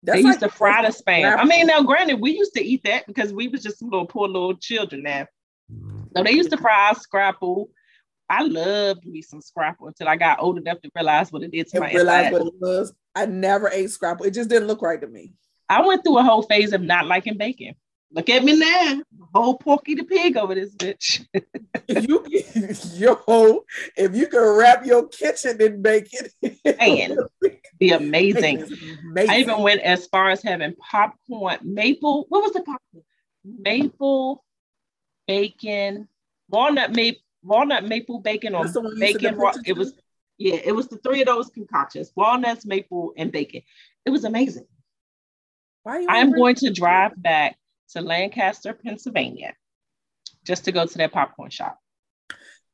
that's 0.04 0.18
they 0.22 0.28
used 0.28 0.42
like- 0.42 0.52
to 0.52 0.58
fry 0.58 0.82
the 0.82 0.90
spam. 0.90 1.38
I 1.38 1.46
mean, 1.46 1.68
now 1.68 1.82
granted, 1.84 2.20
we 2.20 2.32
used 2.32 2.54
to 2.56 2.64
eat 2.64 2.84
that 2.84 3.06
because 3.08 3.32
we 3.34 3.48
was 3.48 3.64
just 3.64 3.80
some 3.80 3.90
little 3.90 4.06
poor 4.08 4.28
little 4.28 4.56
children 4.58 5.04
now. 5.04 5.28
So 6.16 6.24
they 6.24 6.32
used 6.32 6.50
to 6.52 6.58
fry 6.58 6.92
scrapple. 6.94 7.70
I 8.30 8.44
loved 8.44 9.06
me 9.06 9.22
some 9.22 9.42
scrapple 9.42 9.88
until 9.88 10.08
I 10.08 10.16
got 10.16 10.40
old 10.40 10.58
enough 10.58 10.80
to 10.82 10.90
realize 10.96 11.32
what 11.32 11.44
it 11.44 11.52
did 11.52 11.68
to 11.70 11.78
and 11.78 11.86
my 11.86 11.92
realized 11.92 12.28
inside. 12.28 12.44
what 12.44 12.54
it 12.54 12.60
was. 12.60 12.94
I 13.16 13.26
never 13.26 13.70
ate 13.70 13.90
scrapple. 13.90 14.26
It 14.26 14.36
just 14.36 14.50
didn't 14.50 14.68
look 14.68 14.82
right 14.82 15.02
to 15.02 15.08
me. 15.08 15.34
I 15.68 15.86
went 15.86 16.04
through 16.04 16.20
a 16.20 16.24
whole 16.24 16.44
phase 16.44 16.74
of 16.74 16.82
not 16.82 17.08
liking 17.08 17.38
bacon. 17.38 17.74
Look 18.12 18.30
at 18.30 18.44
me 18.44 18.58
now, 18.58 19.04
whole 19.36 19.58
Porky 19.58 19.94
the 19.94 20.04
pig 20.04 20.36
over 20.36 20.56
this 20.56 20.74
bitch. 20.76 21.26
You 21.88 22.26
yo, 22.96 23.64
if 23.96 24.16
you 24.16 24.26
can 24.26 24.58
wrap 24.58 24.84
your 24.84 25.08
kitchen 25.08 25.62
in 25.62 25.84
bacon, 25.84 26.28
Man, 26.80 27.18
Be 27.80 27.92
amazing. 27.92 28.64
amazing. 29.12 29.30
I 29.30 29.38
even 29.38 29.60
went 29.60 29.82
as 29.82 30.08
far 30.08 30.32
as 30.32 30.42
having 30.42 30.74
popcorn, 30.76 31.60
maple. 31.62 32.26
What 32.30 32.42
was 32.42 32.54
the 32.54 32.62
popcorn? 32.62 33.04
Maple, 33.46 34.44
bacon, 35.28 36.08
walnut, 36.50 36.92
maple, 36.92 37.22
walnut 37.44 37.86
maple 37.86 38.20
bacon 38.20 38.56
or 38.56 38.64
That's 38.64 38.74
the 38.74 38.82
one 38.82 38.96
you 38.96 39.08
sent 39.08 39.22
bacon. 39.22 39.38
Wa- 39.38 39.54
it 39.66 39.78
was 39.78 39.94
yeah, 40.38 40.56
it 40.64 40.72
was 40.72 40.88
the 40.88 40.98
three 40.98 41.22
of 41.22 41.28
those 41.28 41.50
concoctions: 41.50 42.12
walnuts, 42.16 42.66
maple, 42.66 43.14
and 43.18 43.32
bacon. 43.32 43.62
It 44.06 44.10
was 44.10 44.24
amazing. 44.24 44.68
Why 45.84 46.00
you 46.00 46.08
I 46.10 46.18
am 46.18 46.32
going 46.32 46.56
to 46.56 46.72
drive 46.72 47.12
back 47.22 47.58
to 47.90 48.02
Lancaster, 48.02 48.74
Pennsylvania, 48.74 49.54
just 50.46 50.66
to 50.66 50.72
go 50.72 50.86
to 50.86 50.98
that 50.98 51.12
popcorn 51.12 51.50
shop. 51.50 51.78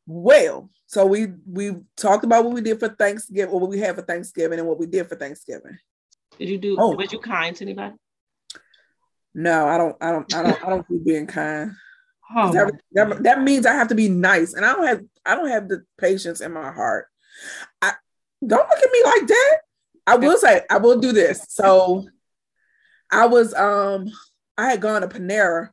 Well, 0.06 0.69
so 0.86 1.06
we 1.06 1.28
we 1.47 1.71
talked 1.97 2.23
about 2.23 2.45
what 2.45 2.54
we 2.54 2.62
did 2.62 2.80
for 2.80 2.89
Thanksgiving, 2.89 3.51
what 3.51 3.67
we 3.69 3.80
had 3.80 3.95
for 3.95 4.04
Thanksgiving, 4.04 4.60
and 4.60 4.67
what 4.67 4.80
we 4.80 4.86
did 4.86 5.08
for 5.08 5.15
Thanksgiving. 5.15 5.78
Did 6.38 6.49
you 6.49 6.58
do? 6.58 6.75
Oh. 6.80 6.95
Was 6.95 7.12
you 7.12 7.19
kind 7.19 7.56
to 7.56 7.63
anybody? 7.63 7.95
No, 9.34 9.67
I 9.67 9.78
don't, 9.78 9.95
I 9.99 10.12
don't, 10.12 10.34
I 10.34 10.43
don't, 10.43 10.65
I 10.65 10.69
don't 10.69 10.88
do 10.88 10.99
being 10.99 11.28
kind. 11.28 11.71
Oh, 12.33 12.51
that, 12.53 12.71
that, 12.93 13.23
that 13.23 13.41
means 13.41 13.65
I 13.65 13.73
have 13.73 13.89
to 13.89 13.95
be 13.95 14.09
nice, 14.09 14.53
and 14.53 14.65
I 14.65 14.73
don't 14.73 14.88
have, 14.88 15.01
I 15.25 15.35
don't 15.35 15.49
have 15.49 15.67
the 15.67 15.83
patience 15.97 16.41
in 16.41 16.53
my 16.53 16.71
heart. 16.71 17.07
I 17.81 17.93
don't 18.45 18.67
look 18.67 18.79
at 18.83 18.91
me 18.91 19.01
like 19.03 19.27
that. 19.27 19.57
I 20.07 20.15
will 20.17 20.38
say, 20.38 20.61
I 20.69 20.77
will 20.77 20.99
do 20.99 21.11
this. 21.11 21.45
So, 21.49 22.07
I 23.11 23.27
was, 23.27 23.53
um, 23.53 24.09
I 24.57 24.69
had 24.69 24.81
gone 24.81 25.01
to 25.01 25.07
Panera 25.07 25.69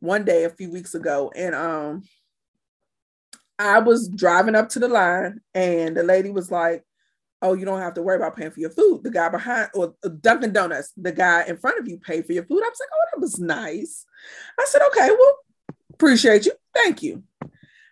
one 0.00 0.24
day 0.24 0.44
a 0.44 0.50
few 0.50 0.70
weeks 0.70 0.94
ago, 0.94 1.32
and 1.34 1.54
um, 1.54 2.02
I 3.58 3.80
was 3.80 4.08
driving 4.08 4.54
up 4.54 4.70
to 4.70 4.78
the 4.78 4.88
line, 4.88 5.40
and 5.54 5.96
the 5.96 6.02
lady 6.02 6.30
was 6.30 6.50
like, 6.50 6.84
"Oh, 7.42 7.54
you 7.54 7.64
don't 7.64 7.80
have 7.80 7.94
to 7.94 8.02
worry 8.02 8.16
about 8.16 8.36
paying 8.36 8.50
for 8.50 8.60
your 8.60 8.70
food. 8.70 9.02
The 9.04 9.10
guy 9.10 9.28
behind, 9.28 9.70
or 9.74 9.94
uh, 10.04 10.08
Dunkin' 10.08 10.52
Donuts, 10.52 10.92
the 10.96 11.12
guy 11.12 11.44
in 11.44 11.56
front 11.58 11.78
of 11.78 11.86
you 11.86 11.98
paid 11.98 12.26
for 12.26 12.32
your 12.32 12.44
food." 12.44 12.62
I 12.62 12.68
was 12.68 12.80
like, 12.80 12.88
"Oh, 12.92 13.06
that 13.12 13.20
was 13.20 13.38
nice." 13.38 14.06
I 14.58 14.64
said, 14.66 14.82
"Okay, 14.88 15.10
well, 15.10 15.38
appreciate 16.00 16.46
you, 16.46 16.52
thank 16.74 17.02
you." 17.02 17.22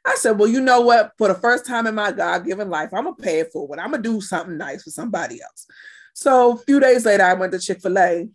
I 0.04 0.14
said, 0.14 0.38
"Well, 0.38 0.48
you 0.48 0.60
know 0.60 0.80
what? 0.80 1.12
For 1.18 1.28
the 1.28 1.34
first 1.34 1.66
time 1.66 1.86
in 1.86 1.94
my 1.94 2.10
God-given 2.12 2.70
life, 2.70 2.90
I'm 2.92 3.04
gonna 3.04 3.16
pay 3.16 3.40
it 3.40 3.52
forward. 3.52 3.78
I'm 3.78 3.90
gonna 3.90 4.02
do 4.02 4.20
something 4.20 4.56
nice 4.56 4.82
for 4.82 4.90
somebody 4.90 5.42
else." 5.42 5.66
So 6.14 6.52
a 6.52 6.56
few 6.56 6.80
days 6.80 7.04
later, 7.04 7.24
I 7.24 7.34
went 7.34 7.52
to 7.52 7.58
Chick 7.58 7.82
Fil 7.82 7.98
A, 7.98 8.28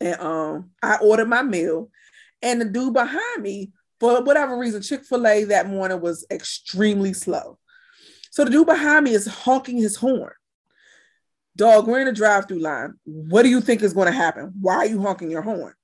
and 0.00 0.20
um, 0.20 0.70
I 0.82 0.96
ordered 1.02 1.28
my 1.28 1.42
meal, 1.42 1.90
and 2.40 2.60
the 2.60 2.64
dude 2.64 2.94
behind 2.94 3.42
me, 3.42 3.72
for 4.00 4.22
whatever 4.22 4.56
reason, 4.56 4.80
Chick 4.80 5.04
Fil 5.04 5.26
A 5.26 5.44
that 5.44 5.68
morning 5.68 6.00
was 6.00 6.26
extremely 6.30 7.12
slow. 7.12 7.58
So 8.30 8.44
the 8.44 8.50
dude 8.50 8.66
behind 8.66 9.04
me 9.04 9.12
is 9.12 9.26
honking 9.26 9.76
his 9.78 9.96
horn. 9.96 10.32
Dog, 11.56 11.88
we're 11.88 12.00
in 12.00 12.08
a 12.08 12.12
drive-through 12.12 12.60
line. 12.60 12.94
What 13.04 13.42
do 13.42 13.48
you 13.48 13.60
think 13.60 13.82
is 13.82 13.92
going 13.92 14.06
to 14.06 14.12
happen? 14.12 14.52
Why 14.60 14.76
are 14.76 14.86
you 14.86 15.02
honking 15.02 15.30
your 15.30 15.42
horn? 15.42 15.74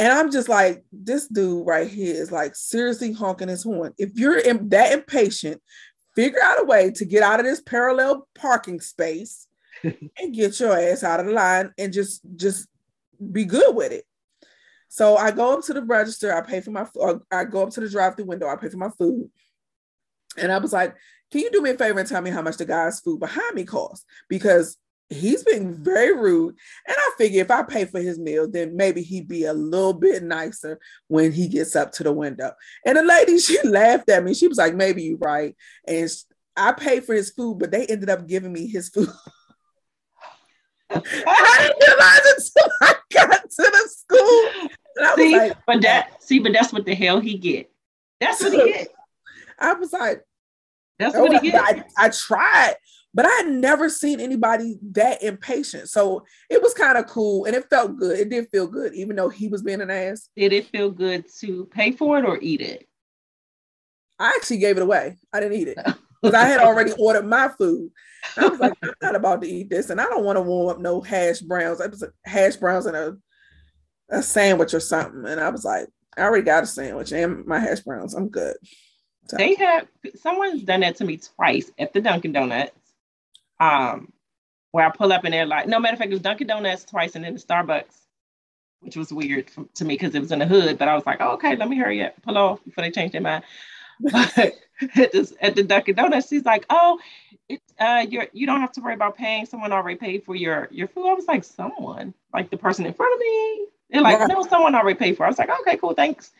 And 0.00 0.10
I'm 0.10 0.32
just 0.32 0.48
like, 0.48 0.82
this 0.90 1.28
dude 1.28 1.66
right 1.66 1.86
here 1.86 2.14
is 2.14 2.32
like 2.32 2.56
seriously 2.56 3.12
honking 3.12 3.48
his 3.48 3.62
horn. 3.62 3.92
If 3.98 4.18
you're 4.18 4.40
that 4.40 4.92
impatient, 4.92 5.60
figure 6.16 6.42
out 6.42 6.58
a 6.58 6.64
way 6.64 6.90
to 6.92 7.04
get 7.04 7.22
out 7.22 7.38
of 7.38 7.44
this 7.44 7.60
parallel 7.60 8.26
parking 8.34 8.80
space 8.80 9.46
and 9.82 10.32
get 10.32 10.58
your 10.58 10.72
ass 10.74 11.04
out 11.04 11.20
of 11.20 11.26
the 11.26 11.32
line 11.32 11.74
and 11.76 11.92
just 11.92 12.22
just 12.34 12.66
be 13.30 13.44
good 13.44 13.76
with 13.76 13.92
it. 13.92 14.06
So 14.88 15.18
I 15.18 15.32
go 15.32 15.58
up 15.58 15.64
to 15.66 15.74
the 15.74 15.82
register, 15.82 16.34
I 16.34 16.40
pay 16.40 16.62
for 16.62 16.70
my 16.70 16.86
uh, 16.98 17.18
I 17.30 17.44
go 17.44 17.64
up 17.64 17.70
to 17.72 17.80
the 17.80 17.90
drive-through 17.90 18.24
window, 18.24 18.48
I 18.48 18.56
pay 18.56 18.70
for 18.70 18.78
my 18.78 18.88
food. 18.88 19.30
And 20.38 20.50
I 20.50 20.56
was 20.56 20.72
like, 20.72 20.96
can 21.30 21.42
you 21.42 21.50
do 21.50 21.60
me 21.60 21.70
a 21.70 21.74
favor 21.76 21.98
and 21.98 22.08
tell 22.08 22.22
me 22.22 22.30
how 22.30 22.40
much 22.40 22.56
the 22.56 22.64
guy's 22.64 23.00
food 23.00 23.20
behind 23.20 23.54
me 23.54 23.64
costs? 23.64 24.06
Because 24.30 24.78
he's 25.10 25.42
being 25.42 25.74
very 25.74 26.16
rude. 26.16 26.54
And 26.86 26.96
I 26.96 27.10
figure 27.18 27.42
if 27.42 27.50
I 27.50 27.62
pay 27.64 27.84
for 27.84 28.00
his 28.00 28.18
meal, 28.18 28.48
then 28.48 28.76
maybe 28.76 29.02
he'd 29.02 29.28
be 29.28 29.44
a 29.44 29.52
little 29.52 29.92
bit 29.92 30.22
nicer 30.22 30.78
when 31.08 31.32
he 31.32 31.48
gets 31.48 31.76
up 31.76 31.92
to 31.92 32.04
the 32.04 32.12
window. 32.12 32.52
And 32.86 32.96
the 32.96 33.02
lady, 33.02 33.38
she 33.40 33.60
laughed 33.66 34.08
at 34.08 34.24
me. 34.24 34.34
She 34.34 34.48
was 34.48 34.58
like, 34.58 34.74
maybe 34.74 35.02
you're 35.02 35.18
right. 35.18 35.54
And 35.86 36.10
I 36.56 36.72
paid 36.72 37.04
for 37.04 37.14
his 37.14 37.30
food, 37.30 37.58
but 37.58 37.70
they 37.70 37.86
ended 37.86 38.08
up 38.08 38.26
giving 38.26 38.52
me 38.52 38.66
his 38.66 38.88
food. 38.88 39.08
I 40.92 41.56
didn't 41.60 41.88
realize 41.88 42.20
until 42.36 42.72
I 42.82 42.94
got 43.12 43.42
to 43.42 43.56
the 43.56 43.88
school. 43.88 44.70
And 44.96 45.06
I 45.06 45.14
was 45.14 45.16
see, 45.16 45.36
like, 45.36 45.56
but 45.66 45.82
that 45.82 46.22
see, 46.22 46.38
but 46.40 46.52
that's 46.52 46.72
what 46.72 46.84
the 46.84 46.94
hell 46.94 47.20
he 47.20 47.38
get. 47.38 47.70
That's 48.20 48.42
what 48.42 48.52
he 48.52 48.72
get. 48.72 48.88
I 49.58 49.74
was 49.74 49.92
like, 49.92 50.24
That's 50.98 51.14
oh, 51.14 51.22
what 51.22 51.40
he 51.40 51.50
get. 51.50 51.62
I, 51.62 51.84
I 51.96 52.08
tried, 52.08 52.74
but 53.12 53.26
I 53.26 53.30
had 53.30 53.48
never 53.48 53.88
seen 53.88 54.20
anybody 54.20 54.78
that 54.92 55.22
impatient. 55.22 55.88
So 55.88 56.24
it 56.48 56.62
was 56.62 56.74
kind 56.74 56.96
of 56.96 57.06
cool 57.06 57.44
and 57.44 57.56
it 57.56 57.68
felt 57.68 57.96
good. 57.96 58.18
It 58.18 58.30
did 58.30 58.48
feel 58.50 58.66
good, 58.66 58.94
even 58.94 59.16
though 59.16 59.28
he 59.28 59.48
was 59.48 59.62
being 59.62 59.80
an 59.80 59.90
ass. 59.90 60.28
Did 60.36 60.52
it 60.52 60.66
feel 60.66 60.90
good 60.90 61.24
to 61.40 61.66
pay 61.66 61.92
for 61.92 62.18
it 62.18 62.24
or 62.24 62.38
eat 62.40 62.60
it? 62.60 62.88
I 64.18 64.28
actually 64.36 64.58
gave 64.58 64.76
it 64.76 64.82
away. 64.82 65.16
I 65.32 65.40
didn't 65.40 65.58
eat 65.58 65.68
it 65.68 65.78
because 66.22 66.34
I 66.34 66.44
had 66.44 66.60
already 66.60 66.92
ordered 66.92 67.26
my 67.26 67.48
food. 67.48 67.90
I 68.36 68.46
was 68.46 68.60
like, 68.60 68.74
I'm 68.82 68.92
not 69.02 69.16
about 69.16 69.40
to 69.42 69.48
eat 69.48 69.70
this, 69.70 69.88
and 69.88 69.98
I 69.98 70.04
don't 70.04 70.24
want 70.24 70.36
to 70.36 70.42
warm 70.42 70.68
up 70.68 70.78
no 70.78 71.00
hash 71.00 71.40
browns. 71.40 71.80
It 71.80 71.90
was 71.90 72.04
hash 72.26 72.56
browns 72.56 72.84
and 72.84 72.94
a 72.94 73.16
a 74.10 74.22
sandwich 74.22 74.74
or 74.74 74.80
something. 74.80 75.24
And 75.26 75.40
I 75.40 75.48
was 75.48 75.64
like, 75.64 75.88
I 76.16 76.22
already 76.22 76.44
got 76.44 76.64
a 76.64 76.66
sandwich 76.66 77.12
and 77.12 77.46
my 77.46 77.58
hash 77.58 77.80
browns. 77.80 78.14
I'm 78.14 78.28
good. 78.28 78.56
So, 79.28 79.36
They 79.36 79.54
have 79.54 79.86
someone's 80.16 80.64
done 80.64 80.80
that 80.80 80.96
to 80.96 81.04
me 81.04 81.18
twice 81.18 81.70
at 81.78 81.92
the 81.92 82.00
Dunkin' 82.00 82.32
Donuts. 82.32 82.72
Um, 83.60 84.12
where 84.72 84.86
I 84.86 84.90
pull 84.90 85.12
up 85.12 85.24
and 85.24 85.34
they're 85.34 85.46
like, 85.46 85.68
no 85.68 85.80
matter 85.80 85.94
of 85.94 85.98
fact, 85.98 86.10
it 86.10 86.14
was 86.14 86.22
Dunkin' 86.22 86.46
Donuts 86.48 86.84
twice 86.84 87.16
and 87.16 87.24
then 87.24 87.34
the 87.34 87.40
Starbucks, 87.40 87.96
which 88.80 88.96
was 88.96 89.12
weird 89.12 89.50
f- 89.56 89.64
to 89.74 89.84
me 89.84 89.94
because 89.94 90.14
it 90.14 90.20
was 90.20 90.32
in 90.32 90.40
the 90.40 90.46
hood. 90.46 90.78
But 90.78 90.88
I 90.88 90.94
was 90.94 91.06
like, 91.06 91.18
oh, 91.20 91.32
okay, 91.32 91.56
let 91.56 91.68
me 91.68 91.76
hurry 91.78 92.04
up, 92.04 92.14
pull 92.22 92.38
off 92.38 92.64
before 92.64 92.82
they 92.84 92.90
change 92.90 93.12
their 93.12 93.20
mind. 93.22 93.44
But 94.12 94.38
at, 94.96 95.12
this, 95.12 95.34
at 95.42 95.56
the 95.56 95.62
Dunkin' 95.62 95.94
Donuts, 95.96 96.28
she's 96.28 96.44
like, 96.46 96.66
oh, 96.70 96.98
it's 97.50 97.74
uh, 97.78 98.06
you're 98.08 98.28
you 98.32 98.46
don't 98.46 98.60
have 98.60 98.72
to 98.72 98.80
worry 98.80 98.94
about 98.94 99.16
paying. 99.16 99.44
Someone 99.46 99.72
already 99.72 99.98
paid 99.98 100.24
for 100.24 100.34
your 100.34 100.68
your 100.70 100.88
food. 100.88 101.06
I 101.08 101.14
was 101.14 101.26
like, 101.26 101.44
someone, 101.44 102.14
like 102.32 102.50
the 102.50 102.56
person 102.56 102.86
in 102.86 102.94
front 102.94 103.12
of 103.14 103.20
me. 103.20 103.66
They're 103.90 104.02
like, 104.02 104.18
Right. 104.20 104.28
no, 104.28 104.42
someone 104.44 104.74
already 104.74 104.98
paid 104.98 105.16
for. 105.18 105.24
it. 105.24 105.26
I 105.26 105.30
was 105.30 105.38
like, 105.38 105.50
okay, 105.62 105.76
cool, 105.76 105.94
thanks. 105.94 106.32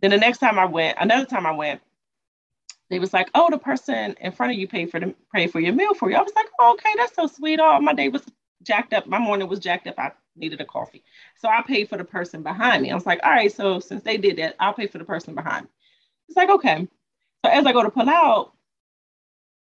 Then 0.00 0.12
the 0.12 0.16
next 0.18 0.38
time 0.38 0.58
I 0.58 0.64
went, 0.66 0.96
another 1.00 1.26
time 1.26 1.44
I 1.46 1.52
went, 1.52 1.80
they 2.90 2.98
was 2.98 3.12
like, 3.12 3.30
oh, 3.34 3.48
the 3.50 3.58
person 3.58 4.16
in 4.20 4.32
front 4.32 4.52
of 4.52 4.58
you 4.58 4.66
paid 4.66 4.90
for 4.90 5.00
the 5.00 5.14
paid 5.34 5.50
for 5.50 5.60
your 5.60 5.74
meal 5.74 5.94
for 5.94 6.10
you. 6.10 6.16
I 6.16 6.22
was 6.22 6.32
like, 6.34 6.46
oh, 6.60 6.72
okay, 6.72 6.90
that's 6.96 7.14
so 7.14 7.26
sweet. 7.26 7.60
Oh, 7.60 7.80
my 7.80 7.92
day 7.92 8.08
was 8.08 8.22
jacked 8.62 8.92
up. 8.92 9.06
My 9.06 9.18
morning 9.18 9.48
was 9.48 9.58
jacked 9.58 9.86
up. 9.86 9.98
I 9.98 10.12
needed 10.36 10.60
a 10.60 10.64
coffee. 10.64 11.04
So 11.36 11.48
I 11.48 11.62
paid 11.62 11.88
for 11.88 11.98
the 11.98 12.04
person 12.04 12.42
behind 12.42 12.82
me. 12.82 12.90
I 12.90 12.94
was 12.94 13.06
like, 13.06 13.20
all 13.24 13.30
right, 13.30 13.52
so 13.52 13.80
since 13.80 14.02
they 14.02 14.16
did 14.16 14.36
that, 14.38 14.56
I'll 14.58 14.72
pay 14.72 14.86
for 14.86 14.98
the 14.98 15.04
person 15.04 15.34
behind 15.34 15.64
me. 15.64 15.70
It's 16.28 16.36
like, 16.36 16.50
okay. 16.50 16.88
So 17.44 17.50
as 17.50 17.66
I 17.66 17.72
go 17.72 17.82
to 17.82 17.90
pull 17.90 18.08
out, 18.08 18.52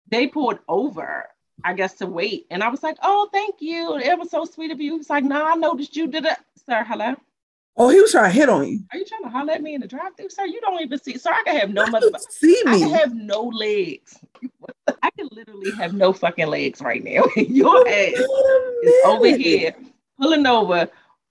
they 0.10 0.28
pulled 0.28 0.60
over, 0.68 1.26
I 1.64 1.74
guess, 1.74 1.94
to 1.96 2.08
wait. 2.08 2.48
And 2.50 2.64
I 2.64 2.70
was 2.70 2.84
like, 2.84 2.98
oh, 3.04 3.30
thank 3.32 3.56
you. 3.60 3.98
It 3.98 4.18
was 4.18 4.32
so 4.32 4.46
sweet 4.46 4.72
of 4.72 4.82
you. 4.82 4.98
He's 4.98 5.10
like, 5.10 5.24
no, 5.24 5.46
I 5.46 5.56
noticed 5.56 5.96
you 5.96 6.08
did 6.08 6.26
it. 6.26 6.38
Sir, 6.66 6.84
hello. 6.88 7.16
Oh, 7.80 7.90
he 7.90 8.00
was 8.00 8.12
trying 8.12 8.32
to 8.32 8.38
hit 8.38 8.50
on 8.50 8.68
you. 8.68 8.80
Are 8.92 8.98
you 9.00 9.06
trying 9.06 9.24
to 9.24 9.30
holler 9.30 9.54
at 9.54 9.64
me 9.64 9.74
in 9.74 9.82
the 9.82 9.88
drive-through? 9.88 10.30
Sir, 10.30 10.46
you 10.46 10.62
don't 10.62 10.82
even 10.82 11.00
see. 11.00 11.18
Sir, 11.18 11.32
I 11.34 11.44
can 11.44 11.56
have 11.56 11.70
no 11.72 11.88
mother. 11.88 12.12
see 12.30 12.62
I 12.68 12.74
me. 12.74 12.80
can 12.82 12.90
have 12.92 13.16
no 13.16 13.44
legs. 13.44 14.20
I 15.02 15.10
can 15.18 15.30
literally 15.32 15.72
have 15.72 15.94
no 15.94 16.14
fucking 16.14 16.48
legs 16.48 16.82
right 16.82 17.04
now. 17.04 17.24
Your 17.36 17.70
oh, 17.70 17.88
ass 17.88 18.20
is 18.84 19.06
over 19.06 19.38
here, 19.38 19.74
pulling 20.20 20.46
over, 20.46 20.90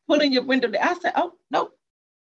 pulling 0.08 0.32
your 0.32 0.42
window 0.42 0.68
down. 0.68 0.82
I 0.82 0.94
said, 0.94 1.12
oh, 1.16 1.34
no, 1.50 1.70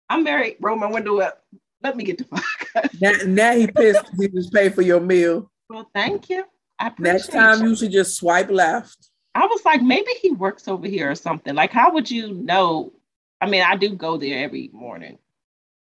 I'm 0.09 0.23
married. 0.23 0.57
Roll 0.61 0.77
my 0.77 0.91
window 0.91 1.19
up. 1.21 1.43
Let 1.83 1.97
me 1.97 2.05
get 2.05 2.19
the 2.19 2.25
fuck. 2.25 2.95
Now, 3.01 3.13
now 3.27 3.53
he 3.55 3.67
pissed. 3.67 4.11
he 4.19 4.29
just 4.29 4.53
paid 4.53 4.75
for 4.75 4.83
your 4.83 5.01
meal. 5.01 5.51
Well, 5.69 5.91
thank 5.95 6.29
you. 6.29 6.45
I 6.79 6.89
appreciate 6.89 7.13
Next 7.13 7.29
time 7.29 7.63
you. 7.63 7.71
you 7.71 7.77
should 7.77 7.93
just 7.93 8.17
swipe 8.17 8.51
left. 8.51 9.11
I 9.35 9.47
was 9.47 9.65
like, 9.65 9.81
maybe 9.81 10.11
he 10.21 10.33
works 10.33 10.67
over 10.67 10.87
here 10.87 11.11
or 11.11 11.15
something. 11.15 11.55
Like, 11.55 11.71
how 11.73 11.93
would 11.93 12.11
you 12.11 12.35
know? 12.35 12.93
I 13.41 13.49
mean, 13.49 13.63
I 13.63 13.77
do 13.77 13.91
go 13.95 14.17
there 14.19 14.45
every 14.45 14.71
morning. 14.73 15.19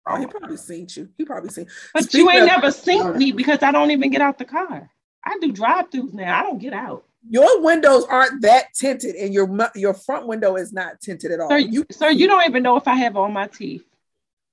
Oh, 0.06 0.16
he 0.18 0.26
probably 0.26 0.56
seen 0.56 0.86
you. 0.90 1.08
He 1.16 1.24
probably 1.24 1.50
seen. 1.50 1.66
But 1.94 2.04
Speaking 2.04 2.20
you 2.26 2.30
ain't 2.30 2.42
of- 2.42 2.48
never 2.48 2.70
seen 2.70 3.16
me 3.16 3.32
because 3.32 3.62
I 3.62 3.72
don't 3.72 3.90
even 3.90 4.10
get 4.10 4.20
out 4.20 4.38
the 4.38 4.44
car. 4.44 4.90
I 5.24 5.38
do 5.40 5.50
drive-throughs 5.52 6.12
now. 6.12 6.38
I 6.38 6.42
don't 6.42 6.58
get 6.58 6.74
out. 6.74 7.04
Your 7.28 7.62
windows 7.62 8.04
aren't 8.10 8.42
that 8.42 8.74
tinted, 8.74 9.14
and 9.14 9.32
your 9.32 9.48
your 9.74 9.94
front 9.94 10.26
window 10.26 10.56
is 10.56 10.74
not 10.74 11.00
tinted 11.00 11.32
at 11.32 11.40
all. 11.40 11.48
Sir, 11.48 11.56
you, 11.56 11.86
sir, 11.90 12.10
you 12.10 12.26
don't 12.26 12.46
even 12.46 12.62
know 12.62 12.76
if 12.76 12.86
I 12.86 12.96
have 12.96 13.16
all 13.16 13.30
my 13.30 13.46
teeth. 13.46 13.82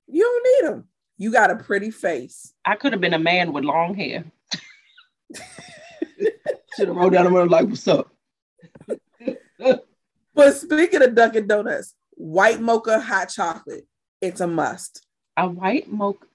you 0.07 0.21
don't 0.23 0.47
need 0.65 0.71
them. 0.71 0.87
You 1.17 1.33
got 1.33 1.51
a 1.51 1.57
pretty 1.57 1.91
face. 1.91 2.53
I 2.63 2.75
could 2.75 2.93
have 2.93 3.01
been 3.01 3.13
a 3.13 3.19
man 3.19 3.51
with 3.51 3.65
long 3.65 3.93
hair. 3.95 4.23
Should 6.77 6.87
have 6.87 6.95
rolled 6.95 7.11
down 7.11 7.25
the 7.25 7.31
window 7.33 7.49
like, 7.51 7.67
"What's 7.67 7.85
up?" 7.89 8.07
But 10.33 10.55
speaking 10.55 11.03
of 11.03 11.13
Dunkin' 11.13 11.47
Donuts, 11.47 11.93
white 12.21 12.61
mocha 12.61 12.99
hot 12.99 13.29
chocolate, 13.29 13.87
it's 14.21 14.41
a 14.41 14.47
must. 14.47 15.05
A 15.37 15.47
white 15.47 15.91
mocha 15.91 16.25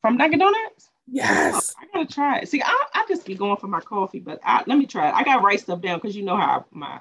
from 0.00 0.16
Dunkin' 0.16 0.38
Donuts. 0.38 0.90
Yes. 1.08 1.74
Oh, 1.76 1.82
I 1.82 1.86
gotta 1.98 2.12
try 2.14 2.38
it. 2.38 2.48
See, 2.48 2.62
I, 2.62 2.86
I 2.94 3.04
just 3.08 3.26
be 3.26 3.34
going 3.34 3.56
for 3.58 3.68
my 3.68 3.80
coffee, 3.80 4.20
but 4.20 4.40
I, 4.44 4.62
let 4.66 4.78
me 4.78 4.86
try 4.86 5.08
it. 5.08 5.14
I 5.14 5.22
gotta 5.22 5.42
write 5.42 5.60
stuff 5.60 5.80
down 5.80 5.98
because 5.98 6.16
you 6.16 6.24
know 6.24 6.36
how 6.36 6.64
my 6.70 7.00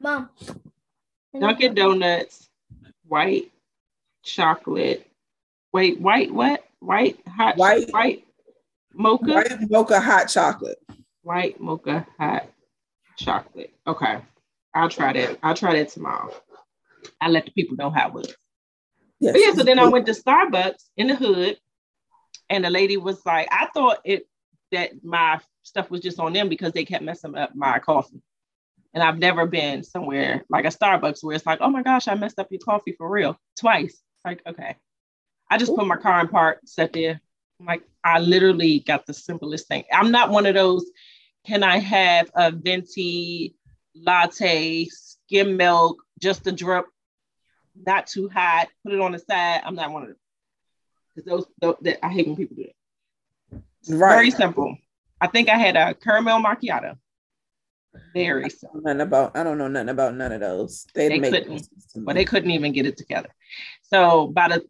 Mom. 0.00 0.28
Dunkin' 1.38 1.74
Donuts, 1.74 2.48
white 3.06 3.50
chocolate. 4.22 5.06
Wait, 5.72 6.00
white 6.00 6.32
what? 6.32 6.64
White 6.80 7.18
hot 7.26 7.56
White- 7.56 7.90
white 7.90 8.24
Mocha. 8.94 9.32
White 9.32 9.70
mocha 9.70 10.00
hot 10.00 10.26
chocolate. 10.26 10.78
White 11.22 11.60
mocha 11.60 12.06
hot 12.18 12.46
chocolate. 13.16 13.72
Okay. 13.86 14.18
I'll 14.74 14.88
try 14.88 15.12
that. 15.12 15.38
I'll 15.42 15.54
try 15.54 15.74
that 15.78 15.88
tomorrow. 15.90 16.32
I'll 17.20 17.30
let 17.30 17.46
the 17.46 17.52
people 17.52 17.76
know 17.76 17.90
how 17.90 18.08
it 18.08 18.14
was. 18.14 18.34
Yes. 19.20 19.32
But 19.32 19.40
yeah, 19.40 19.52
so 19.54 19.62
then 19.62 19.78
I 19.78 19.86
went 19.88 20.06
to 20.06 20.12
Starbucks 20.12 20.84
in 20.96 21.06
the 21.08 21.14
hood, 21.14 21.56
and 22.50 22.64
the 22.64 22.70
lady 22.70 22.96
was 22.96 23.24
like, 23.24 23.48
I 23.50 23.68
thought 23.72 23.98
it 24.04 24.26
that 24.72 25.04
my 25.04 25.40
stuff 25.62 25.90
was 25.90 26.00
just 26.00 26.18
on 26.18 26.32
them 26.32 26.48
because 26.48 26.72
they 26.72 26.84
kept 26.84 27.04
messing 27.04 27.36
up 27.36 27.54
my 27.54 27.78
coffee. 27.78 28.22
And 28.94 29.02
I've 29.02 29.18
never 29.18 29.46
been 29.46 29.84
somewhere 29.84 30.44
like 30.50 30.64
a 30.64 30.68
Starbucks 30.68 31.22
where 31.22 31.36
it's 31.36 31.46
like, 31.46 31.60
oh 31.60 31.70
my 31.70 31.82
gosh, 31.82 32.08
I 32.08 32.14
messed 32.14 32.38
up 32.38 32.48
your 32.50 32.60
coffee 32.64 32.94
for 32.98 33.08
real 33.08 33.38
twice. 33.58 34.02
Like, 34.24 34.42
okay. 34.46 34.76
I 35.50 35.58
just 35.58 35.74
put 35.74 35.86
my 35.86 35.96
car 35.96 36.20
in 36.20 36.28
park, 36.28 36.60
sat 36.64 36.92
there. 36.92 37.20
I'm 37.60 37.66
like, 37.66 37.82
I 38.02 38.18
literally 38.18 38.80
got 38.80 39.06
the 39.06 39.14
simplest 39.14 39.68
thing. 39.68 39.84
I'm 39.92 40.10
not 40.10 40.30
one 40.30 40.46
of 40.46 40.54
those, 40.54 40.90
can 41.46 41.62
I 41.62 41.78
have 41.78 42.30
a 42.34 42.50
venti 42.50 43.54
latte, 43.94 44.86
skim 44.86 45.56
milk, 45.56 46.02
just 46.22 46.46
a 46.46 46.52
drip, 46.52 46.86
not 47.86 48.06
too 48.06 48.28
hot, 48.28 48.68
put 48.84 48.94
it 48.94 49.00
on 49.00 49.12
the 49.12 49.18
side. 49.18 49.62
I'm 49.64 49.74
not 49.74 49.90
one 49.92 50.02
of 50.02 50.08
them. 50.08 50.16
Because 51.14 51.28
those, 51.28 51.46
those 51.60 51.76
that 51.82 52.04
I 52.04 52.08
hate 52.10 52.26
when 52.26 52.36
people 52.36 52.56
do 52.56 52.64
that. 52.64 53.62
Right. 53.94 54.14
Very 54.14 54.30
simple. 54.30 54.76
I 55.20 55.26
think 55.26 55.48
I 55.48 55.56
had 55.58 55.76
a 55.76 55.94
caramel 55.94 56.40
macchiato. 56.40 56.96
Very 58.14 58.48
simple. 58.48 58.80
Nothing 58.80 59.02
about 59.02 59.36
I 59.36 59.44
don't 59.44 59.58
know 59.58 59.68
nothing 59.68 59.90
about 59.90 60.14
none 60.14 60.32
of 60.32 60.40
those. 60.40 60.86
They, 60.94 61.08
They 61.08 61.18
make 61.18 61.32
couldn't, 61.32 61.58
sense 61.58 61.92
to 61.92 61.98
me. 61.98 62.04
but 62.06 62.14
they 62.14 62.24
couldn't 62.24 62.50
even 62.50 62.72
get 62.72 62.86
it 62.86 62.96
together. 62.96 63.28
So 63.82 64.28
by 64.28 64.48
the 64.48 64.64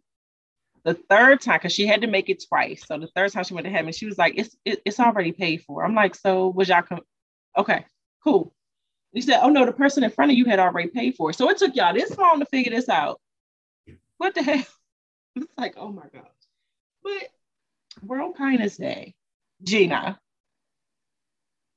the 0.85 0.95
third 0.95 1.41
time, 1.41 1.59
because 1.59 1.73
she 1.73 1.87
had 1.87 2.01
to 2.01 2.09
make 2.09 2.29
it 2.29 2.43
twice. 2.49 2.85
So 2.85 2.99
the 2.99 3.07
third 3.15 3.31
time 3.31 3.45
she 3.45 3.55
went 3.55 3.67
to 3.67 3.71
have 3.71 3.85
me, 3.85 3.93
she 3.93 4.07
was 4.07 4.19
like, 4.19 4.35
"It's 4.37 4.57
it, 4.65 4.83
it's 4.85 4.99
already 4.99 5.31
paid 5.31 5.63
for." 5.63 5.85
I'm 5.85 5.95
like, 5.95 6.17
"So 6.17 6.49
was 6.49 6.69
y'all 6.69 6.83
com- 6.83 7.07
okay? 7.57 7.85
Cool." 8.25 8.53
He 9.13 9.21
said, 9.21 9.41
"Oh 9.43 9.51
no, 9.51 9.67
the 9.67 9.73
person 9.73 10.05
in 10.05 10.11
front 10.11 10.31
of 10.31 10.39
you 10.39 10.45
had 10.47 10.59
already 10.59 10.89
paid 10.89 11.17
for 11.17 11.31
it." 11.31 11.37
So 11.37 11.49
it 11.51 11.59
took 11.59 11.75
y'all 11.75 11.95
this 11.95 12.17
long 12.17 12.41
to 12.41 12.47
figure 12.47 12.73
this 12.73 12.89
out. 12.89 13.21
What 14.19 14.35
the 14.35 14.43
hell? 14.43 14.65
It's 15.35 15.47
like, 15.57 15.77
oh 15.79 15.91
my 15.91 16.05
God. 16.13 16.29
But 17.03 17.31
World 18.03 18.37
Kindness 18.37 18.77
Day, 18.77 19.15
Gina, 19.63 20.21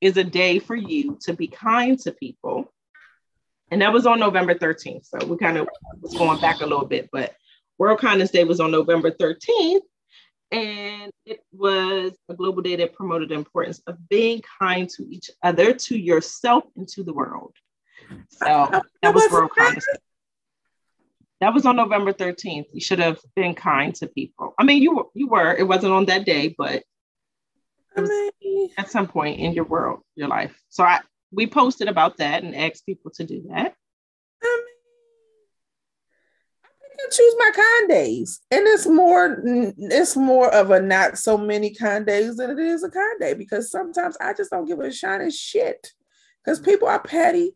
is 0.02 0.18
a 0.18 0.26
day 0.26 0.60
for 0.60 0.76
you 0.76 1.18
to 1.22 1.34
be 1.34 1.48
kind 1.48 1.98
to 2.00 2.12
people. 2.12 2.72
And 3.72 3.82
that 3.82 3.94
was 3.94 4.06
on 4.06 4.20
November 4.20 4.54
13th. 4.56 5.06
So 5.06 5.26
we 5.26 5.38
kind 5.38 5.58
of 5.58 5.70
was 6.02 6.14
going 6.16 6.42
back 6.42 6.60
a 6.60 6.66
little 6.66 6.86
bit, 6.86 7.10
but 7.12 7.34
World 7.78 8.00
Kindness 8.00 8.32
Day 8.32 8.44
was 8.44 8.60
on 8.60 8.72
November 8.72 9.12
13th. 9.12 9.82
And 10.52 11.12
it 11.26 11.42
was 11.52 12.14
a 12.30 12.34
global 12.34 12.62
day 12.62 12.76
that 12.78 12.94
promoted 12.94 13.30
the 13.30 13.36
importance 13.36 13.82
of 13.88 13.98
being 14.10 14.42
kind 14.60 14.88
to 14.90 15.08
each 15.10 15.30
other, 15.44 15.74
to 15.74 15.98
yourself, 15.98 16.66
and 16.76 16.88
to 16.90 17.04
the 17.04 17.14
world. 17.14 17.54
So 18.30 18.82
that 19.02 19.14
was 19.14 19.32
World 19.32 19.52
Kindness 19.58 19.86
That 21.42 21.54
was 21.54 21.66
on 21.66 21.76
November 21.76 22.14
13th. 22.14 22.66
You 22.72 22.82
should 22.82 23.00
have 23.00 23.20
been 23.36 23.56
kind 23.56 23.94
to 23.96 24.08
people. 24.08 24.54
I 24.60 24.64
mean, 24.64 24.82
you 24.82 24.96
were, 24.96 25.06
you 25.14 25.28
were. 25.28 25.54
It 25.56 25.68
wasn't 25.68 25.94
on 25.94 26.06
that 26.06 26.26
day, 26.26 26.54
but 26.58 26.84
at 28.78 28.92
some 28.92 29.08
point 29.08 29.40
in 29.40 29.54
your 29.54 29.66
world, 29.66 30.02
your 30.16 30.28
life. 30.28 30.56
So 30.70 30.84
I 30.84 31.02
we 31.32 31.48
posted 31.48 31.88
about 31.88 32.18
that 32.18 32.44
and 32.44 32.56
asked 32.56 32.86
people 32.86 33.12
to 33.16 33.24
do 33.26 33.44
that. 33.50 33.74
I 34.44 34.64
mean, 36.90 36.95
Choose 37.12 37.36
my 37.38 37.52
kind 37.52 37.90
days, 37.90 38.42
and 38.52 38.68
it's 38.68 38.88
more 38.88 39.42
it's 39.78 40.16
more 40.16 40.54
of 40.54 40.72
a 40.72 40.82
not 40.82 41.18
so 41.18 41.38
many 41.38 41.74
kind 41.74 42.06
days 42.06 42.38
than 42.38 42.50
it 42.52 42.60
is 42.60 42.84
a 42.84 42.90
kind 42.90 43.20
day 43.20 43.34
because 43.34 43.72
sometimes 43.72 44.18
I 44.20 44.34
just 44.34 44.52
don't 44.52 44.66
give 44.66 44.80
a 44.80 44.92
shining 44.92 45.30
shit 45.30 45.94
because 46.44 46.60
people 46.60 46.88
are 46.88 47.02
petty, 47.02 47.54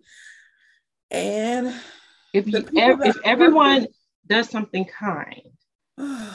and 1.12 1.74
If 2.34 2.48
you, 2.48 2.66
ev- 2.78 3.02
if 3.04 3.18
everyone 3.26 3.88
does 4.28 4.50
something 4.50 4.86
kind, 4.86 5.42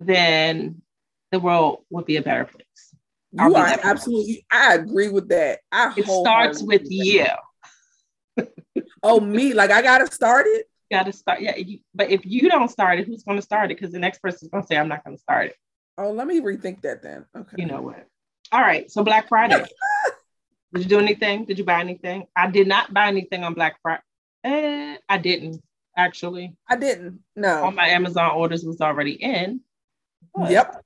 then 0.00 0.82
the 1.30 1.40
world 1.40 1.84
would 1.90 2.06
be 2.06 2.16
a 2.16 2.22
better 2.22 2.44
place. 2.44 2.94
I'll 3.38 3.50
you 3.50 3.56
are 3.56 3.78
absolutely. 3.82 4.44
I 4.50 4.74
agree 4.74 5.08
with 5.08 5.28
that. 5.28 5.60
I 5.70 5.92
It 5.96 6.04
starts 6.04 6.60
wholeheartedly 6.60 6.66
with 6.66 6.90
you. 6.90 7.26
Oh, 9.02 9.20
me? 9.20 9.52
Like 9.52 9.70
I 9.70 9.82
gotta 9.82 10.12
start 10.12 10.46
it? 10.48 10.66
Got 10.92 11.06
to 11.06 11.12
start. 11.12 11.40
Yeah, 11.40 11.56
you, 11.56 11.78
but 11.94 12.10
if 12.10 12.20
you 12.26 12.50
don't 12.50 12.68
start 12.68 13.00
it, 13.00 13.06
who's 13.06 13.22
going 13.22 13.38
to 13.38 13.42
start 13.42 13.70
it? 13.70 13.78
Because 13.78 13.92
the 13.92 13.98
next 13.98 14.18
person's 14.20 14.50
going 14.50 14.62
to 14.62 14.66
say, 14.66 14.76
"I'm 14.76 14.88
not 14.88 15.02
going 15.04 15.16
to 15.16 15.22
start 15.22 15.46
it." 15.46 15.56
Oh, 15.96 16.10
let 16.12 16.26
me 16.26 16.38
rethink 16.40 16.82
that 16.82 17.02
then. 17.02 17.24
Okay. 17.34 17.56
You 17.56 17.64
know 17.64 17.80
what? 17.80 18.06
All 18.52 18.60
right. 18.60 18.90
So 18.90 19.02
Black 19.02 19.26
Friday. 19.28 19.64
did 20.74 20.82
you 20.82 20.88
do 20.90 20.98
anything? 20.98 21.46
Did 21.46 21.58
you 21.58 21.64
buy 21.64 21.80
anything? 21.80 22.26
I 22.36 22.50
did 22.50 22.66
not 22.68 22.92
buy 22.92 23.06
anything 23.08 23.42
on 23.42 23.54
Black 23.54 23.76
Friday. 23.80 24.02
Eh, 24.44 24.96
I 25.08 25.16
didn't 25.16 25.62
actually. 25.96 26.56
I 26.68 26.76
didn't. 26.76 27.20
No. 27.36 27.64
All 27.64 27.70
my 27.72 27.88
Amazon 27.88 28.32
orders 28.32 28.62
was 28.62 28.82
already 28.82 29.12
in. 29.12 29.60
but- 30.34 30.50
Yep. 30.50 30.84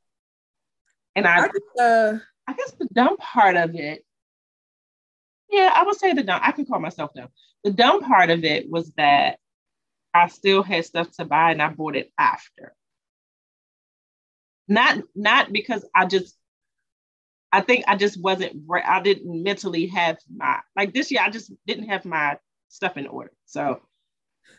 And 1.17 1.27
I 1.27 1.39
I, 1.39 1.47
just, 1.49 1.81
uh, 1.81 2.19
I 2.47 2.53
guess 2.53 2.73
the 2.79 2.87
dumb 2.93 3.17
part 3.17 3.57
of 3.57 3.75
it, 3.75 4.05
yeah, 5.51 5.73
I 5.75 5.83
would 5.83 5.97
say 5.97 6.13
the 6.13 6.23
dumb. 6.23 6.41
I 6.45 6.53
can 6.53 6.65
call 6.67 6.79
myself 6.79 7.11
dumb. 7.15 7.29
The 7.65 7.73
dumb 7.73 8.03
part 8.03 8.31
of 8.31 8.45
it 8.45 8.71
was 8.71 8.93
that 8.99 9.39
I 10.17 10.29
still 10.29 10.63
had 10.63 10.85
stuff 10.85 11.11
to 11.17 11.25
buy 11.25 11.53
and 11.53 11.63
I 11.63 11.69
bought 11.69 11.97
it 11.97 12.13
after. 12.19 12.75
Not 14.69 14.99
not 15.15 15.53
because 15.53 15.85
I 15.95 16.07
just 16.07 16.37
I 17.53 17.61
think 17.61 17.85
I 17.87 17.97
just 17.97 18.21
wasn't 18.21 18.65
I 18.85 19.01
didn't 19.01 19.43
mentally 19.43 19.87
have 19.87 20.19
my 20.35 20.61
like 20.75 20.93
this 20.93 21.11
year 21.11 21.21
I 21.23 21.31
just 21.31 21.53
didn't 21.67 21.89
have 21.89 22.05
my 22.05 22.39
stuff 22.69 22.97
in 22.97 23.07
order. 23.07 23.33
So, 23.47 23.81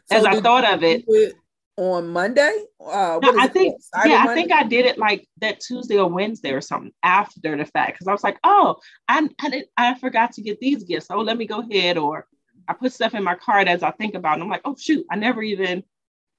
as 0.09 0.25
I 0.25 0.39
thought 0.39 0.65
of 0.65 0.83
it, 0.83 1.03
it 1.07 1.35
on 1.77 2.07
Monday. 2.09 2.63
Uh, 2.79 3.19
No, 3.21 3.33
I 3.37 3.47
think 3.47 3.79
yeah, 4.05 4.25
I 4.27 4.33
think 4.33 4.51
I 4.51 4.63
did 4.63 4.85
it 4.85 4.97
like 4.97 5.27
that 5.37 5.59
Tuesday 5.59 5.97
or 5.97 6.09
Wednesday 6.09 6.51
or 6.51 6.61
something 6.61 6.91
after 7.03 7.55
the 7.55 7.65
fact 7.65 7.93
because 7.93 8.07
I 8.07 8.11
was 8.11 8.23
like, 8.23 8.39
oh, 8.43 8.77
I 9.07 9.29
I, 9.39 9.49
did, 9.49 9.65
I 9.77 9.93
forgot 9.99 10.33
to 10.33 10.41
get 10.41 10.59
these 10.59 10.83
gifts. 10.83 11.07
Oh, 11.09 11.19
let 11.19 11.37
me 11.37 11.45
go 11.45 11.59
ahead. 11.59 11.97
Or 11.97 12.25
I 12.67 12.73
put 12.73 12.91
stuff 12.93 13.13
in 13.13 13.23
my 13.23 13.35
cart 13.35 13.67
as 13.67 13.83
I 13.83 13.91
think 13.91 14.15
about, 14.15 14.31
it. 14.31 14.33
and 14.35 14.43
I'm 14.43 14.49
like, 14.49 14.61
oh 14.65 14.75
shoot, 14.77 15.05
I 15.09 15.15
never 15.15 15.41
even 15.41 15.83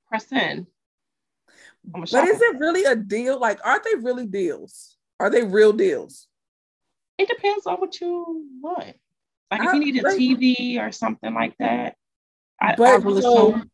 press 0.09 0.31
in. 0.33 0.67
But 1.85 2.03
is 2.03 2.12
it 2.43 2.59
really 2.59 2.85
a 2.85 2.95
deal? 2.97 3.38
Like, 3.38 3.61
aren't 3.64 3.85
they 3.85 3.95
really 3.95 4.27
deals? 4.27 4.97
Are 5.21 5.31
they 5.31 5.43
real 5.45 5.73
deals? 5.73 6.27
It 7.17 7.29
depends 7.29 7.67
on 7.67 7.77
what 7.79 8.01
you 8.01 8.47
want. 8.61 8.95
Like 9.51 9.61
if 9.62 9.69
I- 9.69 9.73
you 9.75 9.81
need 9.81 9.97
a 9.99 10.03
but- 10.03 10.12
TV 10.19 10.79
or 10.79 10.93
something 10.93 11.33
like 11.35 11.57
that, 11.59 11.97
I, 12.61 12.73
I 12.73 12.77
But 12.77 13.05
will 13.05 13.21
so- 13.21 13.49
assume 13.55 13.71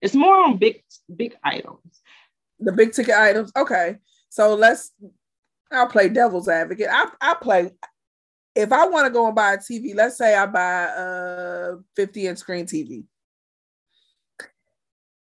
it's 0.00 0.14
more 0.14 0.44
on 0.44 0.56
big 0.58 0.82
big 1.14 1.36
items. 1.42 2.00
The 2.60 2.72
big 2.72 2.92
ticket 2.92 3.14
items. 3.14 3.52
Okay. 3.56 3.96
So 4.30 4.54
let's 4.54 4.92
I'll 5.70 5.86
play 5.88 6.08
devil's 6.08 6.48
advocate. 6.48 6.88
I 6.90 7.10
I 7.20 7.34
play 7.34 7.70
if 8.58 8.72
I 8.72 8.88
want 8.88 9.06
to 9.06 9.12
go 9.12 9.26
and 9.26 9.36
buy 9.36 9.52
a 9.52 9.58
TV, 9.58 9.94
let's 9.94 10.18
say 10.18 10.34
I 10.34 10.44
buy 10.46 10.82
a 10.96 11.76
50 11.94 12.26
inch 12.26 12.38
screen 12.38 12.66
TV. 12.66 13.04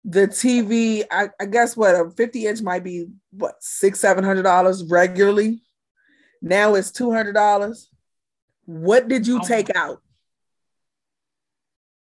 The 0.05 0.29
TV, 0.29 1.05
I, 1.11 1.31
I 1.41 1.47
guess 1.47 1.75
what 1.75 1.95
a 1.95 2.11
50 2.11 2.47
inch 2.47 2.61
might 2.61 2.85
be 2.85 3.07
what 3.31 3.55
six, 3.61 3.99
seven 4.01 4.23
hundred 4.25 4.43
dollars 4.43 4.85
regularly. 4.85 5.63
Now 6.43 6.75
it's 6.75 6.91
two 6.91 7.11
hundred 7.11 7.33
dollars. 7.33 7.89
What 8.67 9.09
did 9.09 9.27
you 9.27 9.39
Oh. 9.43 9.47
take 9.49 9.75
out? 9.75 10.03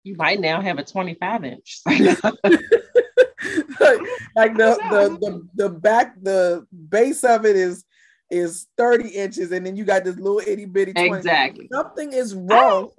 You 0.03 0.15
might 0.15 0.39
now 0.39 0.61
have 0.61 0.77
a 0.77 0.83
25 0.83 1.43
inch. 1.43 1.81
like 1.85 2.13
the, 4.55 4.77
the 4.91 5.17
the 5.21 5.47
the 5.55 5.69
back 5.69 6.13
the 6.21 6.67
base 6.89 7.23
of 7.23 7.45
it 7.45 7.55
is 7.55 7.83
is 8.29 8.67
30 8.77 9.09
inches 9.09 9.51
and 9.51 9.65
then 9.65 9.75
you 9.75 9.83
got 9.83 10.03
this 10.03 10.17
little 10.17 10.39
itty 10.39 10.65
bitty 10.65 10.93
20. 10.93 11.09
exactly. 11.09 11.67
something 11.71 12.13
is 12.13 12.35
wrong 12.35 12.91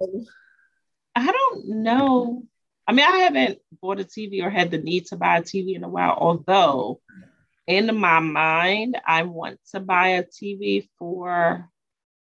I 1.15 1.31
don't 1.31 1.67
know. 1.83 2.43
I 2.87 2.93
mean, 2.93 3.05
I 3.05 3.17
haven't 3.19 3.59
bought 3.81 3.99
a 3.99 4.03
TV 4.03 4.43
or 4.43 4.49
had 4.49 4.71
the 4.71 4.77
need 4.77 5.07
to 5.07 5.17
buy 5.17 5.37
a 5.37 5.41
TV 5.41 5.75
in 5.75 5.83
a 5.83 5.89
while, 5.89 6.15
although 6.17 6.99
in 7.67 7.95
my 7.95 8.19
mind, 8.19 8.99
I 9.05 9.23
want 9.23 9.59
to 9.71 9.79
buy 9.79 10.09
a 10.09 10.23
TV 10.23 10.89
for 10.97 11.69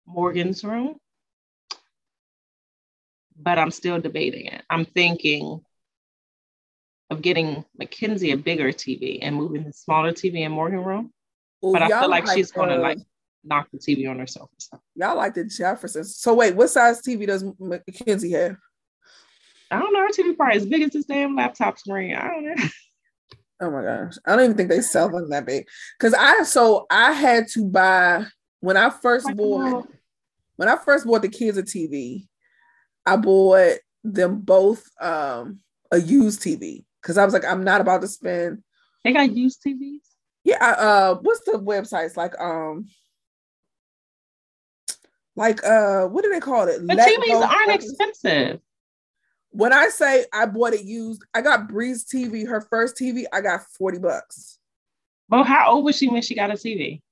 Morgan's 0.06 0.64
room. 0.64 0.96
But 3.40 3.58
I'm 3.58 3.70
still 3.70 4.00
debating 4.00 4.46
it. 4.46 4.62
I'm 4.68 4.84
thinking 4.84 5.60
of 7.10 7.22
getting 7.22 7.64
Mackenzie 7.76 8.32
a 8.32 8.36
bigger 8.36 8.72
TV 8.72 9.18
and 9.22 9.36
moving 9.36 9.64
the 9.64 9.72
smaller 9.72 10.12
TV 10.12 10.40
in 10.40 10.52
Morgan 10.52 10.82
room. 10.82 11.12
Well, 11.60 11.72
But 11.72 11.82
I 11.82 11.88
feel 11.88 12.00
y'all 12.00 12.08
like 12.10 12.26
she's 12.28 12.52
gonna 12.52 12.76
like 12.78 12.98
knock 13.44 13.68
the 13.72 13.78
TV 13.78 14.08
on 14.08 14.18
herself 14.18 14.50
or 14.50 14.58
something. 14.58 14.84
y'all 14.94 15.16
like 15.16 15.34
the 15.34 15.44
Jeffersons. 15.44 16.16
So 16.16 16.34
wait, 16.34 16.54
what 16.54 16.70
size 16.70 17.00
TV 17.02 17.26
does 17.26 17.44
Mackenzie 17.58 18.32
have? 18.32 18.56
I 19.70 19.78
don't 19.78 19.92
know. 19.92 20.00
Her 20.00 20.08
TV 20.08 20.36
probably 20.36 20.56
as 20.56 20.66
big 20.66 20.82
as 20.82 20.90
this 20.92 21.04
damn 21.06 21.36
laptop 21.36 21.78
screen. 21.78 22.14
I 22.14 22.28
don't 22.28 22.44
know. 22.44 22.54
Oh 23.60 23.72
my 23.72 23.82
gosh. 23.82 24.14
I 24.24 24.36
don't 24.36 24.44
even 24.44 24.56
think 24.56 24.68
they 24.68 24.80
sell 24.80 25.08
them 25.08 25.30
that 25.30 25.44
big. 25.44 25.66
Cause 25.98 26.14
I 26.16 26.44
so 26.44 26.86
I 26.90 27.10
had 27.10 27.48
to 27.54 27.64
buy 27.64 28.24
when 28.60 28.76
I 28.76 28.88
first 28.88 29.26
Like, 29.26 29.36
bought 29.36 29.88
when 30.54 30.68
I 30.68 30.76
first 30.76 31.04
bought 31.04 31.22
the 31.22 31.28
kids 31.28 31.58
a 31.58 31.64
TV, 31.64 32.28
I 33.04 33.16
bought 33.16 33.78
them 34.04 34.42
both 34.42 34.84
um 35.00 35.58
a 35.90 35.98
used 35.98 36.40
TV 36.40 36.84
because 37.02 37.18
I 37.18 37.24
was 37.24 37.34
like, 37.34 37.44
I'm 37.44 37.64
not 37.64 37.80
about 37.80 38.00
to 38.02 38.06
spend. 38.06 38.62
They 39.02 39.12
got 39.12 39.32
used 39.32 39.60
TVs. 39.66 40.02
Yeah, 40.48 40.64
uh, 40.64 41.14
what's 41.20 41.40
the 41.40 41.58
websites 41.58 42.16
like? 42.16 42.32
Um, 42.40 42.86
like 45.36 45.62
uh, 45.62 46.06
what 46.06 46.24
do 46.24 46.30
they 46.30 46.40
call 46.40 46.66
it? 46.68 46.86
But 46.86 46.96
TVs 46.96 47.46
aren't 47.46 47.72
expensive. 47.72 48.58
When 49.50 49.74
I 49.74 49.88
say 49.88 50.24
I 50.32 50.46
bought 50.46 50.72
it 50.72 50.86
used, 50.86 51.22
I 51.34 51.42
got 51.42 51.68
Brie's 51.68 52.06
TV, 52.06 52.48
her 52.48 52.62
first 52.62 52.96
TV. 52.96 53.24
I 53.30 53.42
got 53.42 53.60
forty 53.78 53.98
bucks. 53.98 54.58
Well, 55.28 55.44
how 55.44 55.72
old 55.72 55.84
was 55.84 55.98
she 55.98 56.08
when 56.08 56.22
she 56.22 56.34
got 56.34 56.50
a 56.50 56.54
TV? 56.54 57.02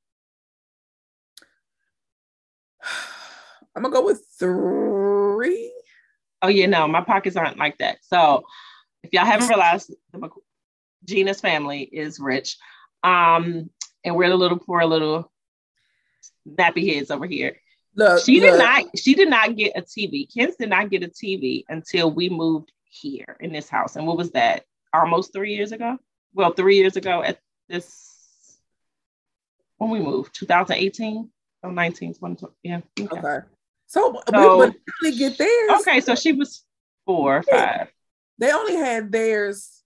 I'm 3.77 3.83
gonna 3.83 3.95
go 3.95 4.03
with 4.03 4.25
three. 4.39 5.75
Oh 6.41 6.49
yeah, 6.49 6.65
no, 6.69 6.89
my 6.89 7.03
pockets 7.03 7.37
aren't 7.37 7.59
like 7.59 7.77
that. 7.79 7.99
So 8.01 8.45
if 9.03 9.13
y'all 9.13 9.27
haven't 9.27 9.49
realized, 9.49 9.93
Gina's 11.05 11.43
family 11.43 11.83
is 11.83 12.19
rich, 12.19 12.57
um, 13.03 13.71
and 14.05 14.15
we're 14.17 14.29
the 14.29 14.37
little 14.37 14.59
poor 14.59 14.85
little 14.85 15.31
nappy 16.49 16.95
heads 16.95 17.11
over 17.11 17.27
here. 17.27 17.57
Look, 17.95 18.25
She 18.25 18.41
did 18.41 18.59
not. 18.59 18.85
She 18.99 19.15
did 19.15 19.31
not 19.31 19.57
get 19.57 19.73
a 19.77 19.83
TV. 19.83 20.27
Kens 20.33 20.57
did 20.59 20.69
not 20.69 20.91
get 20.91 21.03
a 21.03 21.09
TV 21.09 21.65
until 21.69 22.11
we 22.11 22.29
moved 22.29 22.71
here 22.85 23.37
in 23.41 23.53
this 23.53 23.69
house. 23.69 23.97
And 23.97 24.07
what 24.07 24.17
was 24.17 24.31
that? 24.33 24.65
Almost 24.93 25.33
three 25.33 25.55
years 25.55 25.73
ago. 25.73 25.99
Well, 26.35 26.53
three 26.53 26.77
years 26.77 26.97
ago 26.97 27.23
at 27.23 27.39
this 27.69 28.59
when 29.79 29.91
we 29.91 30.01
moved, 30.01 30.35
2018 30.39 31.31
or 31.63 31.73
19, 31.73 32.15
20, 32.15 32.47
yeah. 32.63 32.81
Okay. 33.01 33.19
Okay. 33.19 33.47
So, 33.87 34.21
So- 34.31 34.59
we, 34.59 34.67
they 34.67 34.75
only 35.09 35.19
get 35.19 35.39
theirs. 35.39 35.71
Okay, 35.81 36.01
so 36.01 36.15
she 36.15 36.33
was 36.33 36.65
four 37.05 37.39
or 37.39 37.43
five. 37.43 37.89
They 38.39 38.53
only 38.53 38.77
had 38.77 39.11
theirs. 39.13 39.83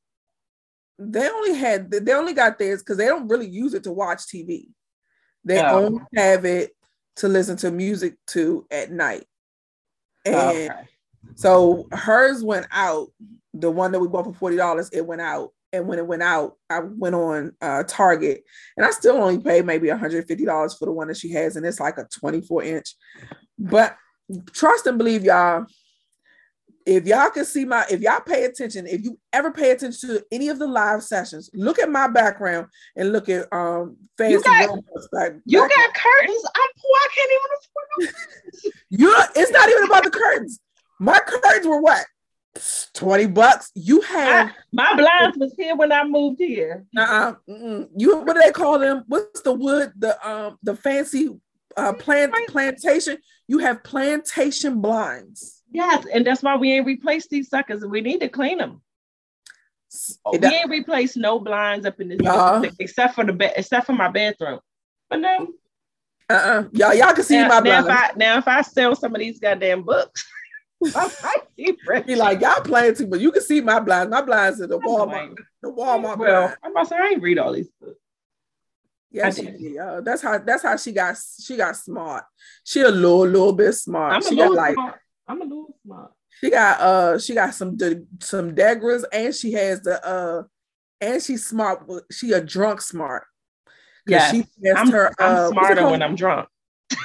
They 1.00 1.28
only 1.28 1.54
had. 1.54 1.90
They 1.90 2.12
only 2.12 2.34
got 2.34 2.58
theirs 2.58 2.82
because 2.82 2.98
they 2.98 3.06
don't 3.06 3.28
really 3.28 3.48
use 3.48 3.72
it 3.74 3.84
to 3.84 3.92
watch 3.92 4.26
TV. 4.26 4.68
They 5.44 5.60
Oh. 5.60 5.86
only 5.86 6.00
have 6.14 6.44
it 6.44 6.76
to 7.16 7.28
listen 7.28 7.56
to 7.58 7.70
music 7.70 8.16
to 8.28 8.66
at 8.70 8.92
night. 8.92 9.26
And 10.26 10.70
Okay. 10.70 10.88
so 11.36 11.88
hers 11.92 12.44
went 12.44 12.66
out. 12.70 13.08
The 13.54 13.70
one 13.70 13.92
that 13.92 14.00
we 14.00 14.08
bought 14.08 14.26
for 14.26 14.34
forty 14.34 14.56
dollars, 14.56 14.90
it 14.92 15.06
went 15.06 15.22
out. 15.22 15.52
And 15.72 15.86
when 15.86 15.98
it 15.98 16.06
went 16.06 16.22
out, 16.22 16.56
I 16.68 16.80
went 16.80 17.14
on 17.14 17.52
uh, 17.60 17.84
Target, 17.86 18.44
and 18.76 18.84
I 18.84 18.90
still 18.90 19.16
only 19.16 19.38
paid 19.38 19.64
maybe 19.64 19.88
one 19.88 19.98
hundred 19.98 20.26
fifty 20.26 20.44
dollars 20.44 20.74
for 20.74 20.84
the 20.84 20.92
one 20.92 21.08
that 21.08 21.16
she 21.16 21.30
has, 21.30 21.56
and 21.56 21.64
it's 21.64 21.80
like 21.80 21.96
a 21.96 22.06
twenty 22.12 22.42
four 22.42 22.62
inch. 22.62 22.94
But 23.58 23.96
trust 24.52 24.86
and 24.86 24.98
believe, 24.98 25.24
y'all. 25.24 25.66
If 26.87 27.07
y'all 27.07 27.31
can 27.31 27.45
see 27.45 27.64
my, 27.64 27.85
if 27.90 28.01
y'all 28.01 28.21
pay 28.21 28.45
attention, 28.45 28.87
if 28.87 29.03
you 29.03 29.19
ever 29.33 29.53
pay 29.53 29.71
attention 29.71 30.09
to 30.09 30.25
any 30.33 30.49
of 30.49 30.59
the 30.59 30.66
live 30.66 31.03
sessions, 31.03 31.51
look 31.53 31.79
at 31.79 31.90
my 31.90 32.09
background 32.09 32.69
and 32.97 33.12
look 33.12 33.29
at 33.29 33.53
um 33.53 33.97
fancy 34.16 34.43
got- 34.43 34.69
robots 34.69 35.09
back. 35.12 35.33
You 35.45 35.61
got 35.61 35.95
curtains. 35.95 36.43
I'm 36.47 36.71
poor. 36.79 36.97
I 36.97 37.09
can't 37.14 37.31
even 37.31 37.51
afford 37.59 38.14
you 38.90 39.14
it's 39.37 39.53
not 39.53 39.69
even 39.69 39.85
about 39.85 40.05
the 40.05 40.11
curtains. 40.11 40.61
My 40.99 41.19
curtains 41.21 41.66
were 41.66 41.81
what? 41.81 42.05
20 42.95 43.27
bucks. 43.27 43.71
You 43.75 44.01
have 44.03 44.51
My 44.73 44.95
blinds 44.97 45.38
was 45.38 45.55
here 45.57 45.77
when 45.77 45.93
I 45.93 46.05
moved 46.05 46.40
here. 46.40 46.85
uh-uh, 46.97 47.35
mm-mm. 47.49 47.88
you 47.97 48.19
what 48.19 48.35
do 48.35 48.43
they 48.43 48.51
call 48.51 48.79
them? 48.79 49.05
What's 49.07 49.43
the 49.43 49.53
wood? 49.53 49.93
The 49.97 50.29
um 50.29 50.59
the 50.62 50.75
fancy 50.75 51.31
uh 51.77 51.93
plant 51.93 52.35
plantation. 52.49 53.19
You 53.47 53.59
have 53.59 53.85
plantation 53.85 54.81
blinds. 54.81 55.60
Yes, 55.72 56.06
and 56.12 56.26
that's 56.26 56.42
why 56.42 56.56
we 56.56 56.72
ain't 56.72 56.87
replaced 56.87 57.30
these 57.30 57.48
suckers. 57.48 57.85
We 57.85 58.00
need 58.00 58.20
to 58.20 58.28
clean 58.28 58.59
them. 58.59 58.83
It 60.33 60.42
we 60.42 60.48
ain't 60.48 60.70
replaced 60.70 61.16
no 61.16 61.40
blinds 61.40 61.85
up 61.85 62.00
in 62.00 62.09
this 62.09 62.20
Uh-uh. 62.24 62.62
except 62.78 63.14
for 63.14 63.24
the 63.24 63.33
bed, 63.33 63.54
except 63.56 63.87
for 63.87 63.92
my 63.92 64.09
bathroom. 64.09 64.61
But 65.09 65.20
now, 65.20 65.48
uh-uh. 66.28 66.64
Y'all, 66.72 66.94
y'all 66.94 67.12
can 67.12 67.24
see 67.24 67.38
now, 67.38 67.48
my 67.48 67.61
now 67.61 67.80
if. 67.80 67.90
I 67.90 68.11
now 68.16 68.38
if 68.38 68.46
I 68.46 68.62
sell 68.62 68.94
some 68.94 69.14
of 69.14 69.18
these 69.18 69.40
goddamn 69.40 69.83
books, 69.83 70.24
I 70.94 71.11
might 71.22 72.06
be 72.06 72.14
like, 72.14 72.40
y'all 72.40 72.62
playing 72.62 72.94
too, 72.94 73.09
but 73.09 73.20
you 73.20 73.33
can 73.33 73.42
see 73.42 73.61
my 73.61 73.80
blinds. 73.80 74.11
My 74.11 74.22
blinds 74.22 74.61
are 74.61 74.68
the 74.68 74.78
Walmart, 74.78 75.37
the 75.61 75.72
Walmart 75.72 76.18
Well. 76.18 76.54
I'm 76.62 76.70
about 76.70 76.85
to 76.85 76.88
say 76.88 76.96
I 76.96 77.09
ain't 77.09 77.22
read 77.22 77.38
all 77.38 77.52
these 77.52 77.68
books. 77.80 77.98
Yes, 79.11 79.38
I 79.38 79.42
she 79.42 79.50
did. 79.50 80.04
That's 80.04 80.22
how 80.22 80.38
that's 80.38 80.62
how 80.62 80.76
she 80.76 80.92
got 80.92 81.16
she 81.42 81.56
got 81.56 81.76
smart. 81.76 82.24
She 82.62 82.80
a 82.80 82.88
little 82.88 83.26
little 83.26 83.52
bit 83.52 83.72
smart. 83.72 84.12
I'm 84.12 84.20
a 84.20 84.24
she 84.24 84.37
little 84.37 84.54
got 84.54 84.61
like 84.62 84.74
smart. 84.74 84.99
I'm 85.31 85.40
a 85.40 85.45
little 85.45 85.77
smart. 85.85 86.12
She 86.40 86.51
got 86.51 86.81
uh 86.81 87.19
she 87.19 87.35
got 87.35 87.55
some 87.55 87.79
some 88.21 88.55
Degras 88.55 89.05
and 89.12 89.33
she 89.35 89.53
has 89.53 89.81
the 89.83 90.05
uh 90.05 90.43
and 91.01 91.23
she's 91.23 91.47
smart. 91.47 91.87
She 92.11 92.33
a 92.33 92.40
drunk 92.40 92.81
smart. 92.81 93.25
Yeah, 94.07 94.31
she 94.31 94.45
I'm, 94.77 94.90
her. 94.90 95.12
I'm 95.19 95.37
uh, 95.37 95.49
smarter 95.51 95.88
when 95.88 96.03
I'm 96.03 96.16
drunk. 96.16 96.49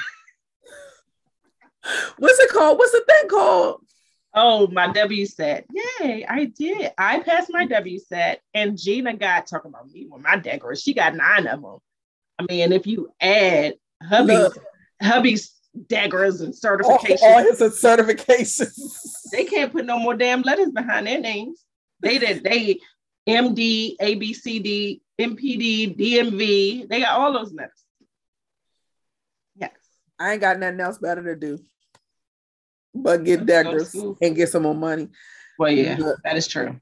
What's 2.18 2.40
it 2.40 2.50
called? 2.50 2.78
What's 2.78 2.92
the 2.92 3.04
thing 3.06 3.28
called? 3.28 3.80
Oh, 4.34 4.66
my 4.66 4.88
WSET. 4.88 5.64
Yay, 5.72 6.26
I 6.28 6.46
did. 6.46 6.92
I 6.98 7.20
passed 7.20 7.50
my 7.50 7.66
WSET, 7.66 8.38
and 8.52 8.76
Gina 8.76 9.14
got 9.16 9.46
talking 9.46 9.70
about 9.70 9.88
me 9.90 10.08
with 10.10 10.20
my 10.20 10.36
decorers. 10.36 10.82
She 10.82 10.94
got 10.94 11.14
nine 11.14 11.46
of 11.46 11.62
them. 11.62 11.78
I 12.38 12.44
mean, 12.48 12.72
if 12.72 12.86
you 12.86 13.08
add 13.20 13.74
hubby's 14.02 14.38
Look. 14.38 14.58
hubby's 15.00 15.55
daggers 15.86 16.40
and 16.40 16.54
certifications, 16.54 17.22
all 17.22 17.38
his 17.42 17.60
certifications. 17.60 18.72
they 19.32 19.44
can't 19.44 19.72
put 19.72 19.84
no 19.84 19.98
more 19.98 20.14
damn 20.14 20.42
letters 20.42 20.70
behind 20.70 21.06
their 21.06 21.20
names. 21.20 21.64
They 22.00 22.18
did 22.18 22.42
they 22.44 22.80
MD, 23.28 23.96
ABCD, 24.00 25.00
MPD, 25.18 25.98
DMV. 25.98 26.88
They 26.88 27.00
got 27.00 27.18
all 27.18 27.32
those 27.32 27.52
letters. 27.52 27.82
Yes. 29.56 29.72
I 30.18 30.32
ain't 30.32 30.40
got 30.40 30.58
nothing 30.58 30.80
else 30.80 30.98
better 30.98 31.22
to 31.22 31.36
do, 31.36 31.58
but 32.94 33.24
get 33.24 33.46
Let's 33.46 33.64
go 33.64 33.72
to 33.72 33.78
Degras 33.78 33.86
school. 33.88 34.18
and 34.22 34.36
get 34.36 34.48
some 34.48 34.62
more 34.62 34.74
money. 34.74 35.08
Well, 35.58 35.70
yeah, 35.70 35.96
Look. 35.98 36.18
that 36.22 36.36
is 36.36 36.46
true. 36.46 36.80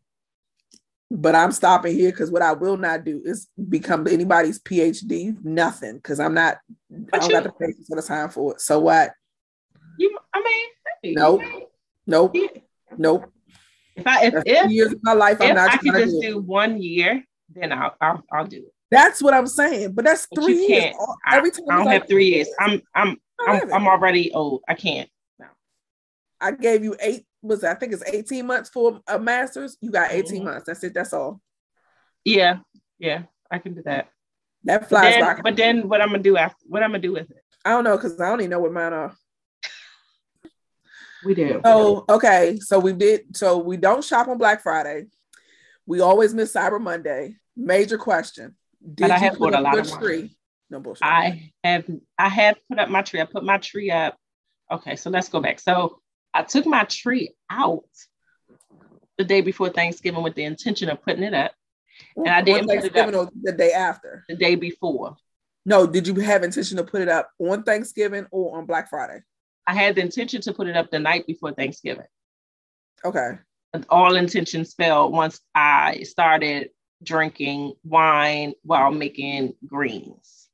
But 1.11 1.35
I'm 1.35 1.53
stopping 1.53 1.95
here 1.95 2.11
because 2.11 2.31
what 2.31 2.43
I 2.43 2.53
will 2.53 2.77
not 2.77 3.05
do 3.05 3.23
is 3.25 3.47
become 3.69 4.07
anybody's 4.09 4.59
PhD. 4.59 5.37
Nothing, 5.45 5.97
because 5.97 6.19
I'm 6.19 6.35
not. 6.35 6.59
I 7.13 7.19
don't 7.19 7.29
you- 7.31 7.35
got 7.37 7.43
the 7.45 7.53
patience 7.53 7.89
or 7.91 7.97
the 8.01 8.07
time 8.07 8.29
for 8.31 8.53
it. 8.55 8.61
So 8.61 8.81
what? 8.81 9.13
You, 9.99 10.17
I 10.35 10.43
mean, 10.43 11.15
Nope. 11.17 11.43
Nope. 12.07 12.33
yeah. 12.35 12.47
Nope. 12.97 13.31
If 13.97 14.07
I 14.07 14.25
if, 14.27 14.35
if 14.47 14.71
years 14.71 14.93
of 14.93 14.99
my 15.03 15.13
life. 15.13 15.41
I'm 15.41 15.51
if 15.51 15.55
not 15.55 15.71
I 15.71 15.77
could 15.77 15.93
just 15.95 16.21
do. 16.21 16.21
do 16.23 16.39
one 16.41 16.81
year, 16.83 17.23
then 17.55 17.73
I'll 17.73 17.95
I'll, 18.01 18.23
I'll 18.33 18.47
do 18.47 18.59
it. 18.59 18.73
That's 18.91 19.23
what 19.23 19.35
I'm 19.35 19.47
saying. 19.47 19.93
But 19.93 20.05
that's 20.05 20.27
But 20.27 20.43
three 20.43 20.67
years. 20.67 20.95
I, 21.27 21.37
Every 21.37 21.51
time 21.51 21.65
I 21.71 21.75
don't 21.77 21.81
it's 21.83 21.93
have 21.93 22.03
like, 22.03 22.09
three 22.09 22.27
years. 22.29 22.49
I'm 22.59 22.81
I'm 22.95 23.17
I 23.41 23.61
I'm. 23.61 23.73
I'm 23.75 23.87
already 23.87 24.33
old. 24.33 24.63
I 24.69 24.75
can't. 24.75 25.09
No. 25.39 25.47
I 26.41 26.53
gave 26.53 26.83
you 26.85 26.97
eight. 27.01 27.25
Was 27.43 27.63
I 27.63 27.75
think 27.75 27.93
it's 27.93 28.03
18 28.07 28.47
months 28.47 28.71
for 28.71 29.01
a 29.07 29.19
master's. 29.19 29.77
You 29.81 29.91
got 29.91 30.11
18 30.13 30.41
Mhm. 30.41 30.45
months. 30.45 30.65
That's 30.67 30.83
it. 30.85 30.95
That's 30.95 31.13
all. 31.13 31.41
Yeah, 32.25 32.59
yeah, 32.99 33.25
I 33.51 33.59
can 33.59 33.75
do 33.75 33.83
that. 33.85 34.09
That 34.65 34.89
flies 34.89 35.15
then, 35.15 35.21
by. 35.21 35.43
but 35.43 35.57
then 35.57 35.89
what 35.89 36.01
I'm 36.01 36.09
gonna 36.09 36.23
do 36.23 36.37
after? 36.37 36.65
What 36.67 36.83
I'm 36.83 36.91
gonna 36.91 37.01
do 37.01 37.13
with 37.13 37.31
it? 37.31 37.43
I 37.65 37.71
don't 37.71 37.85
know 37.85 37.97
because 37.97 38.21
I 38.21 38.29
don't 38.29 38.41
even 38.41 38.51
know 38.51 38.61
what 38.61 38.73
mine 38.73 38.93
are. 38.93 39.15
We 41.25 41.35
do. 41.35 41.61
Oh, 41.65 42.05
okay. 42.09 42.59
So 42.61 42.79
we 42.79 42.93
did. 42.93 43.37
So 43.37 43.59
we 43.59 43.77
don't 43.77 44.05
shop 44.05 44.29
on 44.29 44.39
Black 44.39 44.63
Friday. 44.63 45.07
We 45.87 46.01
always 46.01 46.35
miss 46.35 46.53
Cyber 46.53 46.81
Monday. 46.81 47.37
Major 47.57 47.99
question. 47.99 48.57
Did 48.95 49.11
I 49.11 49.17
you 49.17 49.23
have 49.23 49.33
put 49.33 49.53
bought 49.53 49.55
a 49.55 49.59
up 49.59 49.65
lot 49.65 49.79
of 49.79 49.99
tree? 49.99 50.37
No 50.71 50.81
bullshit. 50.81 51.03
I 51.07 51.53
have 51.63 51.85
I 52.19 52.29
have 52.29 52.57
put 52.69 52.79
up 52.79 52.91
my 52.91 53.03
tree. 53.03 53.21
I 53.21 53.25
put 53.25 53.45
my 53.45 53.59
tree 53.59 53.91
up. 53.91 54.17
Okay, 54.71 54.97
so 54.97 55.11
let's 55.11 55.29
go 55.29 55.41
back. 55.41 55.61
So 55.61 56.01
I 56.33 56.43
took 56.43 56.67
my 56.67 56.85
tree 56.85 57.35
out 57.51 57.85
the 59.19 59.25
day 59.25 59.41
before 59.41 59.69
Thanksgiving 59.69 60.23
with 60.23 60.35
the 60.35 60.45
intention 60.45 60.89
of 60.91 61.03
putting 61.03 61.23
it 61.23 61.35
up 61.35 61.53
and 62.17 62.29
I 62.29 62.43
didn't 62.43 62.67
put 62.69 62.85
it 62.85 63.15
or 63.15 63.31
the 63.43 63.53
day 63.53 63.73
after. 63.73 64.25
the 64.29 64.37
day 64.37 64.55
before. 64.55 65.17
No, 65.67 65.87
did 65.87 66.07
you 66.07 66.15
have 66.17 66.43
intention 66.43 66.77
to 66.77 66.85
put 66.85 67.01
it 67.03 67.09
up 67.09 67.31
on 67.39 67.63
Thanksgiving 67.63 68.27
or 68.31 68.59
on 68.59 68.67
Black 68.67 68.91
Friday? 68.91 69.21
I 69.67 69.75
had 69.75 69.95
the 69.95 70.03
intention 70.03 70.41
to 70.43 70.53
put 70.53 70.67
it 70.67 70.77
up 70.77 70.91
the 70.91 70.99
night 70.99 71.27
before 71.27 71.53
Thanksgiving. 71.53 72.07
Okay. 73.05 73.39
And 73.73 73.87
all 73.89 74.17
intentions 74.17 74.75
fell 74.75 75.11
once 75.11 75.41
I 75.55 76.03
started 76.03 76.71
drinking 77.03 77.73
wine 77.83 78.55
while 78.63 78.91
making 78.93 79.55
greens. 79.67 80.49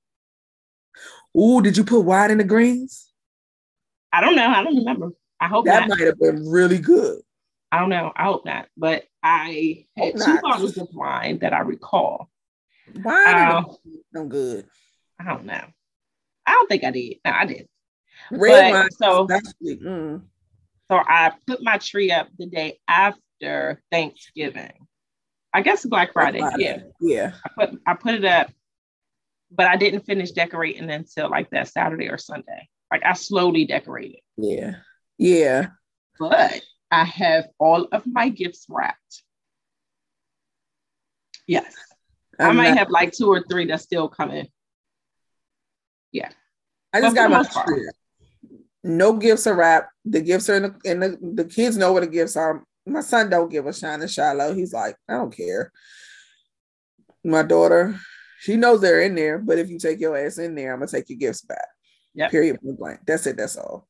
Ooh, 1.37 1.61
did 1.61 1.77
you 1.77 1.85
put 1.85 2.01
wine 2.01 2.31
in 2.31 2.39
the 2.39 2.45
greens? 2.45 3.13
I 4.13 4.21
don't 4.21 4.35
know. 4.37 4.47
I 4.49 4.63
don't 4.63 4.77
remember. 4.77 5.11
I 5.41 5.49
hope 5.49 5.67
That 5.67 5.89
not. 5.89 5.99
might 5.99 6.07
have 6.07 6.19
been 6.19 6.49
really 6.49 6.79
good. 6.79 7.21
I 7.73 7.79
don't 7.79 7.89
know. 7.91 8.13
I 8.15 8.25
hope 8.25 8.45
not. 8.45 8.67
But 8.77 9.05
I 9.23 9.87
had 9.97 10.15
Hope 10.15 10.25
two 10.25 10.35
not. 10.35 10.43
bottles 10.43 10.77
of 10.79 10.89
wine 10.93 11.39
that 11.41 11.53
I 11.53 11.61
recall. 11.61 12.29
Wine 12.95 13.29
Uh, 13.29 13.63
the 13.85 14.03
no 14.13 14.27
good. 14.27 14.67
I 15.19 15.25
don't 15.25 15.45
know. 15.45 15.65
I 16.47 16.53
don't 16.53 16.69
think 16.69 16.83
I 16.85 16.91
did. 16.91 17.17
No, 17.25 17.31
I 17.31 17.45
did. 17.47 17.69
Red 18.31 18.73
But- 18.73 18.73
wine, 18.73 18.91
so-. 18.91 19.29
Mm. 19.63 20.23
So 20.91 20.97
I 20.97 21.33
put 21.47 21.63
my 21.63 21.79
tree 21.79 22.11
up 22.11 22.29
the 22.37 22.47
day 22.47 22.81
after 22.89 23.81
Thanksgiving. 23.93 24.73
I 25.53 25.63
guess 25.63 25.85
Black 25.87 26.13
Friday. 26.13 26.43
Yeah. 26.59 26.83
Yeah. 27.01 27.33
I 27.45 27.49
put 27.67 27.81
I 27.87 27.95
put 27.95 28.15
it 28.15 28.25
up, 28.25 28.51
but 29.53 29.67
I 29.67 29.77
didn't 29.77 30.07
finish 30.07 30.33
decorating 30.33 30.91
until 30.91 31.29
like 31.31 31.51
that 31.51 31.69
Saturday 31.69 32.09
or 32.09 32.19
Sunday. 32.19 32.69
Like 32.91 33.05
I 33.05 33.13
slowly 33.13 33.67
decorated. 33.67 34.21
Yeah. 34.37 34.77
Yeah. 35.19 35.69
But 36.19 36.61
I 36.91 37.05
have 37.05 37.49
all 37.59 37.87
of 37.93 38.05
my 38.07 38.29
gifts 38.29 38.67
wrapped. 38.69 39.23
Yes. 41.47 41.75
i 42.39 42.45
I'm 42.49 42.57
might 42.57 42.71
not- 42.71 42.79
have 42.79 42.91
like 42.91 43.13
two 43.13 43.29
or 43.29 43.43
three 43.49 43.67
that's 43.67 43.83
still 43.83 44.09
coming. 44.09 44.49
Yeah. 46.13 46.31
I 46.93 47.01
just 47.01 47.15
got 47.15 47.31
my 47.31 47.39
most 47.39 47.53
part. 47.53 47.67
tree. 47.67 47.89
No 48.83 49.13
gifts 49.13 49.47
are 49.47 49.55
wrapped. 49.55 49.93
The 50.05 50.21
gifts 50.21 50.49
are 50.49 50.57
in 50.57 50.63
the, 50.63 50.75
and 50.85 51.03
the, 51.03 51.19
the 51.35 51.45
kids 51.45 51.77
know 51.77 51.93
where 51.93 52.01
the 52.01 52.11
gifts 52.11 52.37
are. 52.37 52.65
My 52.87 53.03
son 53.03 53.29
don't 53.31 53.51
give 53.51 53.67
a 53.67 53.73
shine 53.73 54.01
and 54.01 54.11
Shiloh. 54.11 54.55
He's 54.55 54.73
like, 54.73 54.97
I 55.09 55.15
don't 55.15 55.37
care. 55.37 55.71
My 57.23 57.43
daughter, 57.43 58.01
she 58.41 58.57
knows 58.57 58.81
they're 58.81 59.03
in 59.03 59.15
there, 59.15 59.39
but 59.39 59.59
if 59.59 59.69
you 59.69 59.79
take 59.79 60.01
your 60.01 60.17
ass 60.17 60.39
in 60.39 60.55
there, 60.55 60.73
I'm 60.73 60.79
gonna 60.79 60.91
take 60.91 61.11
your 61.11 61.19
gifts 61.19 61.43
back. 61.43 61.67
Yep. 62.15 62.31
Period. 62.31 62.59
blank. 62.63 63.01
That's 63.07 63.27
it. 63.27 63.37
That's 63.37 63.57
all. 63.57 63.87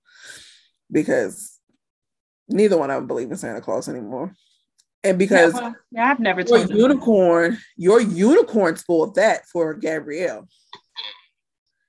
Because 0.91 1.60
neither 2.51 2.77
one 2.77 2.91
of 2.91 2.97
them 2.97 3.07
believe 3.07 3.31
in 3.31 3.37
Santa 3.37 3.61
Claus 3.61 3.89
anymore. 3.89 4.35
And 5.03 5.19
because 5.19 5.55
yeah, 5.55 5.61
well, 5.61 5.75
I've 5.99 6.21
never 6.21 6.43
your 6.43 6.67
them. 6.67 6.77
unicorn, 6.77 7.59
your 7.77 8.01
unicorn 8.01 8.77
spoiled 8.77 9.15
that 9.15 9.47
for 9.47 9.73
Gabrielle. 9.75 10.47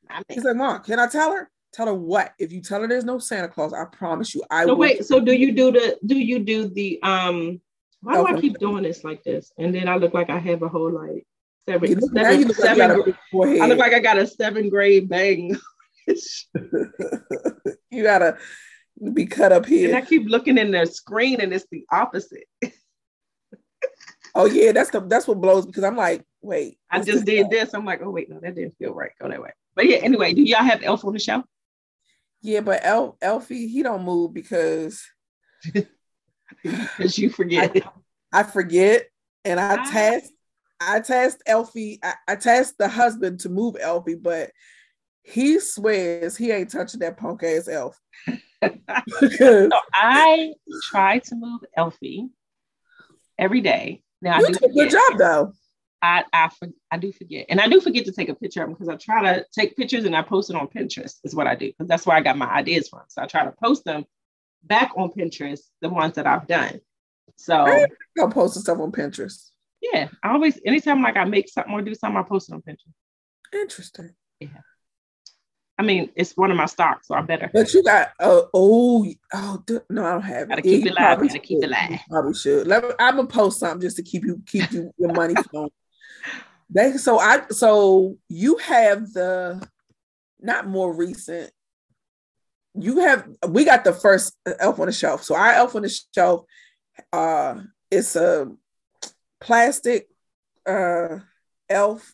I 0.09 0.17
mean, 0.17 0.23
He's 0.29 0.43
like, 0.43 0.55
Mom, 0.55 0.81
can 0.81 0.99
I 0.99 1.07
tell 1.07 1.33
her? 1.33 1.49
Tell 1.73 1.87
her 1.87 1.93
what? 1.93 2.33
If 2.39 2.51
you 2.51 2.61
tell 2.61 2.81
her 2.81 2.87
there's 2.87 3.05
no 3.05 3.19
Santa 3.19 3.47
Claus, 3.47 3.73
I 3.73 3.85
promise 3.85 4.33
you, 4.33 4.43
I 4.49 4.63
so 4.63 4.69
will. 4.69 4.77
wait, 4.77 5.05
so 5.05 5.19
do 5.19 5.33
you 5.33 5.51
do 5.53 5.71
the 5.71 5.97
do 6.05 6.17
you 6.17 6.39
do 6.39 6.69
the 6.69 6.99
um 7.03 7.61
why 8.01 8.15
do 8.15 8.27
I 8.27 8.41
keep 8.41 8.57
doing 8.57 8.83
this 8.83 9.03
like 9.03 9.23
this? 9.23 9.51
And 9.57 9.73
then 9.73 9.87
I 9.87 9.95
look 9.95 10.13
like 10.13 10.29
I 10.29 10.39
have 10.39 10.63
a 10.63 10.69
whole 10.69 10.91
like 10.91 11.25
seven, 11.65 11.89
You 11.89 11.95
look, 11.95 12.11
seven, 12.13 12.47
look 12.47 12.59
like 12.59 12.67
seven 12.67 12.97
got 12.97 13.07
a 13.07 13.17
forehead. 13.31 13.61
I 13.61 13.67
look 13.67 13.77
like 13.77 13.93
I 13.93 13.99
got 13.99 14.17
a 14.17 14.27
seven 14.27 14.69
grade 14.69 15.07
bang. 15.07 15.55
you 17.91 18.03
gotta 18.03 18.37
be 19.13 19.25
cut 19.25 19.51
up 19.51 19.67
And 19.67 19.95
I 19.95 20.01
keep 20.01 20.29
looking 20.29 20.57
in 20.57 20.71
the 20.71 20.85
screen 20.85 21.41
and 21.41 21.53
it's 21.53 21.65
the 21.71 21.85
opposite. 21.91 22.45
Oh 24.33 24.45
yeah, 24.45 24.71
that's 24.71 24.91
the 24.91 25.01
that's 25.01 25.27
what 25.27 25.41
blows 25.41 25.65
because 25.65 25.83
I'm 25.83 25.97
like, 25.97 26.23
wait, 26.41 26.77
I 26.89 27.01
just 27.01 27.25
did 27.25 27.49
this. 27.49 27.73
I'm 27.73 27.83
like, 27.83 28.01
oh 28.01 28.09
wait, 28.11 28.29
no, 28.29 28.39
that 28.39 28.55
didn't 28.55 28.77
feel 28.77 28.93
right. 28.93 29.11
Go 29.19 29.27
that 29.27 29.41
way. 29.41 29.51
But 29.75 29.87
yeah, 29.87 29.97
anyway, 29.97 30.33
do 30.33 30.41
y'all 30.41 30.63
have 30.63 30.83
Elf 30.83 31.03
on 31.03 31.11
the 31.11 31.19
show? 31.19 31.43
Yeah, 32.41 32.61
but 32.61 32.79
Elf 32.83 33.15
Elfie, 33.21 33.67
he 33.67 33.83
don't 33.83 34.03
move 34.03 34.33
because 34.33 35.03
Because 36.63 37.17
you 37.17 37.29
forget. 37.29 37.75
I 38.31 38.43
forget 38.43 39.07
and 39.43 39.59
I 39.59 39.75
Ah. 39.79 39.89
tasked 39.91 40.31
I 40.79 40.99
tasked 41.01 41.43
Elfie, 41.45 41.99
I, 42.01 42.13
I 42.27 42.35
tasked 42.35 42.77
the 42.77 42.87
husband 42.87 43.41
to 43.41 43.49
move 43.49 43.75
Elfie, 43.79 44.15
but 44.15 44.51
he 45.23 45.59
swears 45.59 46.37
he 46.37 46.51
ain't 46.51 46.71
touching 46.71 47.01
that 47.01 47.17
punk 47.17 47.43
ass 47.43 47.67
elf. 47.67 47.99
So 48.61 49.69
I 49.93 50.53
try 50.89 51.19
to 51.19 51.35
move 51.35 51.61
Elfie 51.75 52.27
every 53.39 53.61
day. 53.61 54.03
Now 54.21 54.35
I 54.35 54.39
you 54.39 54.47
do 54.47 54.53
did 54.53 54.63
a 54.63 54.73
good 54.73 54.91
forget. 54.91 54.91
job 55.09 55.17
though. 55.17 55.53
I 56.03 56.23
I, 56.33 56.49
I 56.91 56.97
do 56.97 57.11
forget, 57.11 57.45
and 57.49 57.59
I 57.59 57.67
do 57.67 57.79
forget 57.81 58.05
to 58.05 58.11
take 58.11 58.29
a 58.29 58.35
picture 58.35 58.61
of 58.61 58.67
them 58.69 58.73
because 58.73 58.89
I 58.89 58.95
try 58.95 59.21
to 59.35 59.45
take 59.57 59.75
pictures 59.77 60.05
and 60.05 60.15
I 60.15 60.21
post 60.23 60.49
it 60.49 60.55
on 60.55 60.67
Pinterest. 60.67 61.15
Is 61.23 61.35
what 61.35 61.47
I 61.47 61.55
do 61.55 61.67
because 61.67 61.87
that's 61.87 62.05
where 62.05 62.17
I 62.17 62.21
got 62.21 62.37
my 62.37 62.47
ideas 62.49 62.89
from. 62.89 63.01
So 63.07 63.21
I 63.21 63.27
try 63.27 63.45
to 63.45 63.51
post 63.51 63.83
them 63.85 64.05
back 64.63 64.91
on 64.95 65.09
Pinterest, 65.11 65.61
the 65.81 65.89
ones 65.89 66.15
that 66.15 66.27
I've 66.27 66.47
done. 66.47 66.79
So 67.37 67.63
Right. 67.65 67.89
I'll 68.19 68.29
post 68.29 68.59
stuff 68.59 68.79
on 68.79 68.91
Pinterest. 68.91 69.49
yeah, 69.81 70.09
I 70.23 70.33
always 70.33 70.59
anytime 70.65 71.01
like 71.01 71.17
I 71.17 71.25
make 71.25 71.49
something 71.49 71.73
or 71.73 71.81
do 71.81 71.95
something, 71.95 72.17
I 72.17 72.23
post 72.23 72.49
it 72.49 72.53
on 72.53 72.61
Pinterest. 72.61 72.93
Interesting. 73.53 74.11
I 75.81 75.83
mean, 75.83 76.11
it's 76.15 76.37
one 76.37 76.51
of 76.51 76.57
my 76.57 76.67
stocks, 76.67 77.07
so 77.07 77.15
I 77.15 77.21
better. 77.21 77.49
But 77.51 77.73
you 77.73 77.81
got 77.81 78.09
uh, 78.19 78.41
oh 78.53 79.11
oh 79.33 79.63
no, 79.89 80.05
I 80.05 80.11
don't 80.11 80.21
have 80.21 80.47
Gotta 80.49 80.59
it. 80.59 80.63
keep 80.63 80.85
it 80.85 80.93
live, 80.93 81.19
gotta 81.19 81.39
keep 81.39 81.63
it 81.63 81.69
live. 81.71 81.89
You 81.89 81.97
Probably 82.07 82.35
should. 82.35 82.67
Let 82.67 82.83
me, 82.83 82.89
I'm 82.99 83.15
gonna 83.15 83.27
post 83.27 83.59
something 83.59 83.81
just 83.81 83.95
to 83.95 84.03
keep 84.03 84.23
you 84.23 84.43
keep 84.45 84.71
you 84.71 84.93
your 84.99 85.11
money 85.11 85.33
flowing. 85.49 85.71
They 86.69 86.91
so 86.97 87.17
I 87.17 87.47
so 87.49 88.15
you 88.29 88.57
have 88.57 89.11
the 89.11 89.67
not 90.39 90.67
more 90.67 90.93
recent. 90.93 91.49
You 92.75 92.99
have 92.99 93.27
we 93.47 93.65
got 93.65 93.83
the 93.83 93.93
first 93.93 94.37
elf 94.59 94.79
on 94.79 94.85
the 94.85 94.91
shelf. 94.91 95.23
So 95.23 95.35
our 95.35 95.51
elf 95.53 95.75
on 95.75 95.81
the 95.81 95.99
shelf, 96.13 96.45
uh, 97.11 97.55
it's 97.89 98.15
a 98.15 98.51
plastic 99.39 100.09
uh 100.67 101.17
elf 101.71 102.13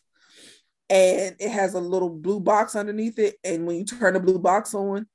and 0.90 1.36
it 1.38 1.50
has 1.50 1.74
a 1.74 1.80
little 1.80 2.10
blue 2.10 2.40
box 2.40 2.74
underneath 2.76 3.18
it. 3.18 3.36
And 3.44 3.66
when 3.66 3.76
you 3.76 3.84
turn 3.84 4.14
the 4.14 4.20
blue 4.20 4.38
box 4.38 4.74
on, 4.74 5.06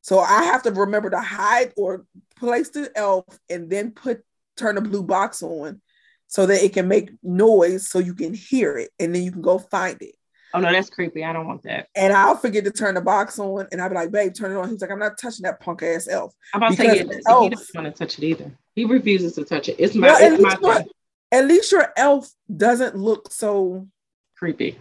so 0.00 0.18
I 0.18 0.44
have 0.44 0.62
to 0.64 0.72
remember 0.72 1.10
to 1.10 1.20
hide 1.20 1.72
or 1.76 2.04
place 2.36 2.70
the 2.70 2.90
elf 2.96 3.24
and 3.48 3.70
then 3.70 3.92
put 3.92 4.22
turn 4.56 4.74
the 4.74 4.80
blue 4.80 5.02
box 5.02 5.42
on 5.42 5.80
so 6.26 6.46
that 6.46 6.62
it 6.62 6.72
can 6.72 6.88
make 6.88 7.10
noise 7.22 7.88
so 7.88 7.98
you 7.98 8.14
can 8.14 8.34
hear 8.34 8.76
it 8.78 8.90
and 8.98 9.14
then 9.14 9.22
you 9.22 9.30
can 9.30 9.42
go 9.42 9.58
find 9.58 10.00
it. 10.02 10.14
Oh 10.54 10.60
no, 10.60 10.70
that's 10.70 10.90
creepy. 10.90 11.24
I 11.24 11.32
don't 11.32 11.46
want 11.46 11.62
that. 11.62 11.88
And 11.94 12.12
I'll 12.12 12.36
forget 12.36 12.64
to 12.64 12.70
turn 12.70 12.94
the 12.94 13.00
box 13.00 13.38
on 13.38 13.68
and 13.72 13.80
I'll 13.80 13.88
be 13.88 13.94
like, 13.94 14.10
babe, 14.10 14.34
turn 14.34 14.50
it 14.50 14.56
on. 14.56 14.68
He's 14.68 14.80
like, 14.82 14.90
I'm 14.90 14.98
not 14.98 15.18
touching 15.18 15.44
that 15.44 15.60
punk 15.60 15.82
ass 15.82 16.08
elf. 16.08 16.34
I'm 16.52 16.58
about 16.58 16.70
to 16.70 16.76
say 16.76 16.96
yeah, 16.96 17.02
the 17.04 17.14
he 17.14 17.22
elf- 17.26 17.50
doesn't 17.50 17.74
want 17.74 17.86
to 17.86 17.92
touch 17.92 18.18
it 18.18 18.24
either. 18.24 18.50
He 18.74 18.84
refuses 18.84 19.34
to 19.34 19.44
touch 19.44 19.68
it. 19.68 19.76
It's 19.78 19.94
my, 19.94 20.08
Well, 20.08 20.22
at, 20.22 20.32
it's 20.32 20.42
my 20.42 20.58
your, 20.60 20.84
at 21.30 21.46
least 21.46 21.72
your 21.72 21.92
elf 21.96 22.30
doesn't 22.54 22.96
look 22.96 23.32
so 23.32 23.88
creepy. 24.36 24.78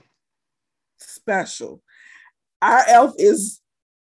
Special. 1.02 1.82
Our 2.62 2.84
elf 2.88 3.14
is 3.18 3.60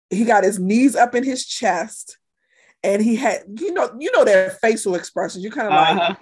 he 0.10 0.24
got 0.26 0.44
his 0.44 0.58
knees 0.60 0.96
up 0.96 1.16
in 1.16 1.24
his 1.24 1.46
chest 1.46 2.18
and 2.84 3.02
he 3.02 3.16
had 3.16 3.44
you 3.60 3.74
know 3.74 3.90
you 4.00 4.12
know 4.14 4.24
their 4.24 4.52
facial 4.52 4.96
expressions. 4.96 5.44
You 5.44 5.52
kind 5.52 5.68
of 5.68 5.74
like 5.74 5.98
Uh-huh. 5.98 6.16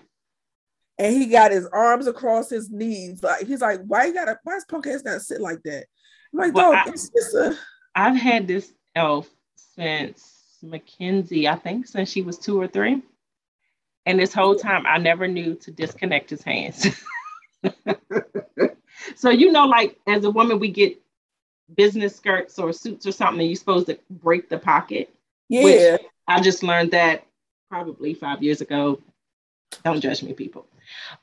and 0.98 1.14
he 1.16 1.28
got 1.28 1.52
his 1.52 1.68
arms 1.68 2.08
across 2.08 2.50
his 2.50 2.70
knees. 2.72 3.22
Like 3.22 3.46
he's 3.46 3.62
like, 3.62 3.82
why 3.86 4.06
you 4.06 4.14
gotta 4.14 4.40
why 4.44 4.56
is 4.56 4.66
punk 4.66 4.88
ass 4.88 5.02
gotta 5.04 5.20
sit 5.20 5.42
like 5.42 5.62
that? 5.66 5.86
I'm 6.34 6.40
like, 6.40 6.54
Well, 6.54 6.72
dog, 6.72 6.88
I- 6.88 6.92
it's 6.92 7.10
just 7.10 7.36
a 7.36 7.58
I've 7.96 8.16
had 8.18 8.48
this 8.48 8.74
elf 8.96 9.30
since 9.76 10.58
Mackenzie, 10.64 11.48
I 11.48 11.56
think 11.56 11.86
since 11.88 12.10
she 12.10 12.22
was 12.24 12.38
two 12.40 12.60
or 12.60 12.68
three. 12.68 13.02
And 14.08 14.20
this 14.20 14.34
whole 14.34 14.56
time 14.56 14.86
I 14.88 14.98
never 14.98 15.28
knew 15.28 15.56
to 15.56 15.72
disconnect 15.72 16.30
his 16.30 16.44
hands. 16.44 16.88
so 19.16 19.30
you 19.30 19.52
know, 19.52 19.66
like 19.66 20.00
as 20.08 20.24
a 20.24 20.32
woman, 20.32 20.60
we 20.60 20.70
get 20.70 21.00
business 21.76 22.16
skirts 22.16 22.60
or 22.60 22.72
suits 22.74 23.06
or 23.06 23.12
something, 23.12 23.40
and 23.42 23.50
you're 23.50 23.56
supposed 23.56 23.88
to 23.88 23.98
break 24.10 24.50
the 24.50 24.58
pocket. 24.58 25.14
yeah. 25.50 25.98
I 26.28 26.42
just 26.42 26.64
learned 26.64 26.92
that 26.92 27.26
probably 27.70 28.14
five 28.16 28.42
years 28.42 28.62
ago. 28.62 29.02
Don't 29.84 30.02
judge 30.02 30.24
me, 30.24 30.34
people. 30.34 30.66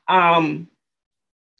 Um, 0.07 0.67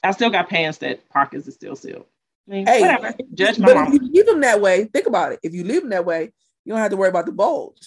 I 0.03 0.11
still 0.11 0.29
got 0.29 0.49
pants 0.49 0.77
that 0.79 1.09
pockets 1.09 1.47
are 1.47 1.51
still 1.51 1.75
sealed. 1.75 2.05
I 2.47 2.51
mean, 2.51 2.65
Hey, 2.67 2.81
whatever. 2.81 3.13
Judge 3.33 3.59
my 3.59 3.67
but 3.67 3.75
mama. 3.75 3.95
if 3.95 4.01
you 4.01 4.11
leave 4.11 4.25
them 4.25 4.41
that 4.41 4.61
way, 4.61 4.85
think 4.85 5.07
about 5.07 5.33
it. 5.33 5.39
If 5.43 5.53
you 5.53 5.63
leave 5.63 5.81
them 5.81 5.89
that 5.91 6.05
way, 6.05 6.31
you 6.65 6.71
don't 6.73 6.79
have 6.79 6.91
to 6.91 6.97
worry 6.97 7.09
about 7.09 7.25
the 7.25 7.31
bulge. 7.31 7.81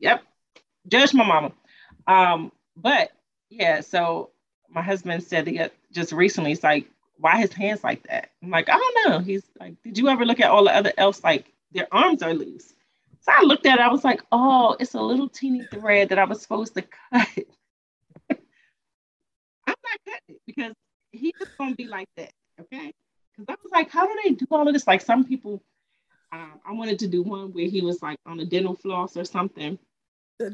Yep. 0.00 0.22
Judge 0.88 1.14
my 1.14 1.24
mama. 1.26 1.52
Um, 2.06 2.52
but 2.76 3.10
yeah, 3.50 3.80
so 3.80 4.30
my 4.70 4.82
husband 4.82 5.22
said 5.22 5.46
he 5.46 5.58
got, 5.58 5.72
just 5.92 6.12
recently, 6.12 6.52
it's 6.52 6.62
like, 6.62 6.86
why 7.20 7.38
his 7.38 7.52
hands 7.52 7.84
like 7.84 8.02
that? 8.04 8.30
I'm 8.42 8.50
like, 8.50 8.68
I 8.68 8.76
don't 8.76 9.10
know. 9.10 9.18
He's 9.20 9.42
like, 9.58 9.74
did 9.82 9.98
you 9.98 10.08
ever 10.08 10.24
look 10.24 10.40
at 10.40 10.50
all 10.50 10.64
the 10.64 10.74
other 10.74 10.92
elves? 10.96 11.22
Like, 11.22 11.52
their 11.72 11.86
arms 11.92 12.22
are 12.22 12.34
loose. 12.34 12.72
So 13.20 13.32
I 13.36 13.42
looked 13.42 13.66
at 13.66 13.78
it, 13.78 13.82
I 13.82 13.88
was 13.88 14.02
like, 14.02 14.22
oh, 14.32 14.76
it's 14.80 14.94
a 14.94 15.00
little 15.00 15.28
teeny 15.28 15.62
thread 15.64 16.08
that 16.08 16.18
I 16.18 16.24
was 16.24 16.40
supposed 16.40 16.74
to 16.74 16.82
cut. 17.12 17.28
I'm 18.30 18.36
not 19.66 19.98
cutting 20.06 20.22
it 20.28 20.40
because 20.46 20.72
he's 21.12 21.32
just 21.38 21.56
gonna 21.58 21.74
be 21.74 21.86
like 21.86 22.08
that, 22.16 22.32
okay? 22.60 22.92
Because 23.36 23.46
I 23.48 23.56
was 23.62 23.70
like, 23.72 23.90
how 23.90 24.06
do 24.06 24.18
they 24.24 24.30
do 24.30 24.46
all 24.50 24.66
of 24.66 24.72
this? 24.72 24.86
Like 24.86 25.02
some 25.02 25.24
people, 25.24 25.62
um, 26.32 26.60
I 26.66 26.72
wanted 26.72 26.98
to 27.00 27.08
do 27.08 27.22
one 27.22 27.52
where 27.52 27.68
he 27.68 27.82
was 27.82 28.00
like 28.00 28.18
on 28.24 28.40
a 28.40 28.46
dental 28.46 28.74
floss 28.74 29.16
or 29.16 29.24
something. 29.24 29.78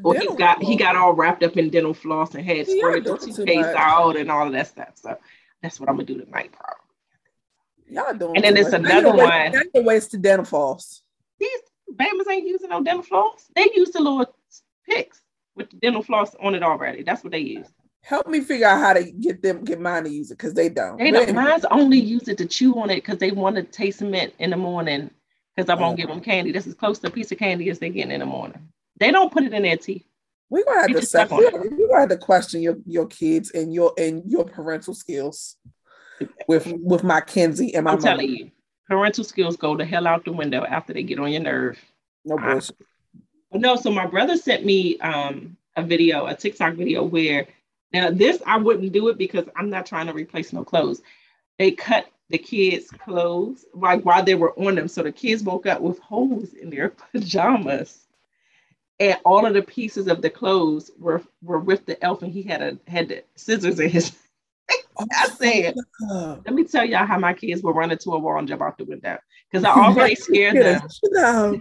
Well, 0.03 0.19
he 0.19 0.27
got 0.35 0.61
he 0.61 0.75
got 0.75 0.97
all 0.97 1.13
wrapped 1.13 1.45
up 1.45 1.57
in 1.57 1.71
dental 1.71 1.95
floss 1.95 2.35
and 2.35 2.45
had 2.45 2.67
squirted 2.67 3.05
toothpaste 3.05 3.69
out 3.77 4.17
and 4.17 4.29
all 4.31 4.47
of 4.47 4.53
that 4.53 4.67
stuff. 4.67 4.95
So 4.97 5.17
that's 5.67 5.81
what 5.81 5.89
I'm 5.89 5.97
gonna 5.97 6.07
do 6.07 6.21
tonight, 6.25 6.53
probably. 6.53 6.77
Y'all 7.89 8.17
doing 8.17 8.37
And 8.37 8.45
then 8.45 8.55
there's 8.55 8.73
another 8.73 9.11
one. 9.11 9.51
Now 9.51 9.63
you're 9.75 9.83
wasting 9.83 10.23
dental 10.23 10.45
floss. 10.45 11.03
These 11.41 11.61
babies 11.97 12.29
ain't 12.31 12.47
using 12.47 12.71
no 12.71 12.85
dental 12.85 13.03
floss. 13.03 13.51
They 13.57 13.69
use 13.75 13.91
the 13.91 13.99
little 13.99 14.33
picks 14.89 15.21
with 15.57 15.71
the 15.71 15.77
dental 15.79 16.05
floss 16.05 16.37
on 16.41 16.55
it 16.55 16.63
already. 16.63 17.03
That's 17.03 17.25
what 17.25 17.33
they 17.33 17.41
use. 17.41 17.67
Help 18.03 18.29
me 18.29 18.41
figure 18.43 18.69
out 18.69 18.79
how 18.79 18.93
to 18.93 19.11
get 19.11 19.43
them 19.43 19.65
get 19.65 19.81
mine 19.81 20.05
to 20.05 20.11
use 20.11 20.31
it 20.31 20.39
because 20.39 20.55
they 20.55 20.69
don't. 20.69 20.99
They 20.99 21.11
don't. 21.11 21.35
Mine's 21.35 21.65
only 21.65 21.99
use 21.99 22.29
it 22.29 22.39
to 22.39 22.47
chew 22.47 22.75
on 22.75 22.89
it 22.91 22.97
because 22.97 23.19
they 23.19 23.33
want 23.33 23.57
to 23.57 23.65
taste 23.65 24.03
mint 24.03 24.35
in 24.39 24.51
the 24.51 24.57
morning 24.57 25.11
because 25.57 25.69
I 25.69 25.75
won't 25.75 25.97
give 25.97 26.09
them 26.09 26.21
candy. 26.21 26.53
This 26.53 26.69
is 26.69 26.75
close 26.75 27.01
to 27.01 27.09
a 27.09 27.11
piece 27.11 27.33
of 27.33 27.39
candy 27.39 27.71
as 27.71 27.81
they 27.81 27.91
getting 27.91 28.13
in 28.13 28.21
the 28.21 28.27
morning. 28.27 28.69
They 29.01 29.11
don't 29.11 29.33
put 29.33 29.43
it 29.43 29.53
in 29.53 29.65
their 29.65 29.77
teeth. 29.77 30.07
We're 30.49 30.65
gonna 30.65 30.81
have 30.81 30.91
You 30.91 31.01
to 31.01 31.07
suck 31.07 31.31
we're 31.31 31.51
gonna 31.51 32.01
have 32.01 32.09
to 32.11 32.17
question 32.17 32.63
your, 32.63 32.77
your 32.87 33.07
kids 33.07 33.51
and 33.51 33.73
your 33.73 33.93
and 33.99 34.23
your 34.27 34.45
parental 34.45 34.95
skills 34.95 35.57
with 36.47 36.73
with 36.79 37.03
my 37.03 37.21
Kenzie 37.21 37.75
and 37.75 37.85
my 37.85 37.93
I'm 37.93 37.97
mom. 37.97 38.05
telling 38.05 38.31
you, 38.31 38.51
parental 38.89 39.25
skills 39.25 39.57
go 39.57 39.77
the 39.77 39.85
hell 39.85 40.07
out 40.07 40.25
the 40.25 40.33
window 40.33 40.65
after 40.65 40.93
they 40.93 41.03
get 41.03 41.19
on 41.19 41.33
your 41.33 41.43
nerve. 41.43 41.79
No 42.25 42.39
bullshit. 42.39 42.77
But 43.51 43.61
no, 43.61 43.77
so 43.77 43.91
my 43.91 44.07
brother 44.07 44.37
sent 44.37 44.65
me 44.65 44.99
um, 44.99 45.57
a 45.77 45.83
video, 45.83 46.27
a 46.27 46.35
TikTok 46.35 46.75
video 46.75 47.03
where 47.05 47.47
now 47.93 48.11
this 48.11 48.43
I 48.47 48.57
wouldn't 48.57 48.93
do 48.93 49.09
it 49.09 49.19
because 49.19 49.47
I'm 49.57 49.71
not 49.71 49.87
trying 49.87 50.07
to 50.07 50.13
replace 50.13 50.53
no 50.53 50.65
clothes. 50.65 51.03
They 51.59 51.73
cut 51.73 52.07
the 52.29 52.39
kids' 52.39 52.91
clothes 52.91 53.65
like 53.73 54.05
while 54.05 54.23
they 54.23 54.35
were 54.35 54.59
on 54.59 54.75
them, 54.75 54.89
so 54.89 55.03
the 55.03 55.13
kids 55.13 55.43
woke 55.43 55.67
up 55.67 55.81
with 55.81 55.99
holes 56.01 56.55
in 56.55 56.71
their 56.71 56.91
pajamas, 57.13 58.06
and 58.99 59.19
all 59.25 59.45
of 59.47 59.55
the 59.55 59.63
pieces 59.63 60.09
of 60.09 60.23
the 60.23 60.31
clothes 60.31 60.91
were 60.99 61.23
were 61.43 61.59
with 61.59 61.87
the 61.87 62.03
elf, 62.05 62.23
and 62.23 62.33
he 62.33 62.43
had 62.43 62.63
a 62.63 62.79
had 62.89 63.09
the 63.09 63.25
scissors 63.35 63.81
in 63.81 63.91
his. 63.91 64.17
I 64.99 65.29
said, 65.29 65.75
let 66.11 66.55
me 66.55 66.65
tell 66.65 66.85
y'all 66.85 67.07
how 67.07 67.19
my 67.19 67.35
kids 67.35 67.63
will 67.63 67.75
run 67.75 67.93
into 67.93 68.11
a 68.13 68.19
wall 68.19 68.39
and 68.39 68.49
jump 68.49 68.63
out 68.63 68.79
the 68.79 68.85
window 68.85 69.19
because 69.51 69.63
I 69.65 69.71
already 69.71 70.15
scared 70.17 70.57
them. 70.57 70.81
No. 71.05 71.61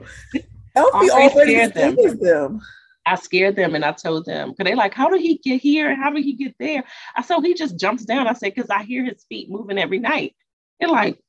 Elfie 0.75 1.11
Already 1.11 1.69
scared 1.69 1.73
them. 1.73 2.17
them. 2.19 2.61
I 3.05 3.15
scared 3.15 3.55
them 3.55 3.75
and 3.75 3.86
I 3.86 3.91
told 3.91 4.25
them, 4.25 4.51
because 4.51 4.65
they 4.65 4.75
like, 4.75 4.93
how 4.93 5.09
did 5.09 5.21
he 5.21 5.38
get 5.38 5.61
here? 5.61 5.95
How 5.95 6.09
did 6.09 6.23
he 6.23 6.33
get 6.33 6.55
there? 6.59 6.83
I 7.15 7.21
said, 7.21 7.41
he 7.43 7.53
just 7.53 7.79
jumps 7.79 8.03
down. 8.03 8.27
I 8.27 8.33
said, 8.33 8.53
because 8.55 8.69
I 8.69 8.83
hear 8.83 9.05
his 9.05 9.23
feet 9.29 9.49
moving 9.49 9.77
every 9.77 9.99
night. 9.99 10.36
They're 10.79 10.89
like, 10.89 11.19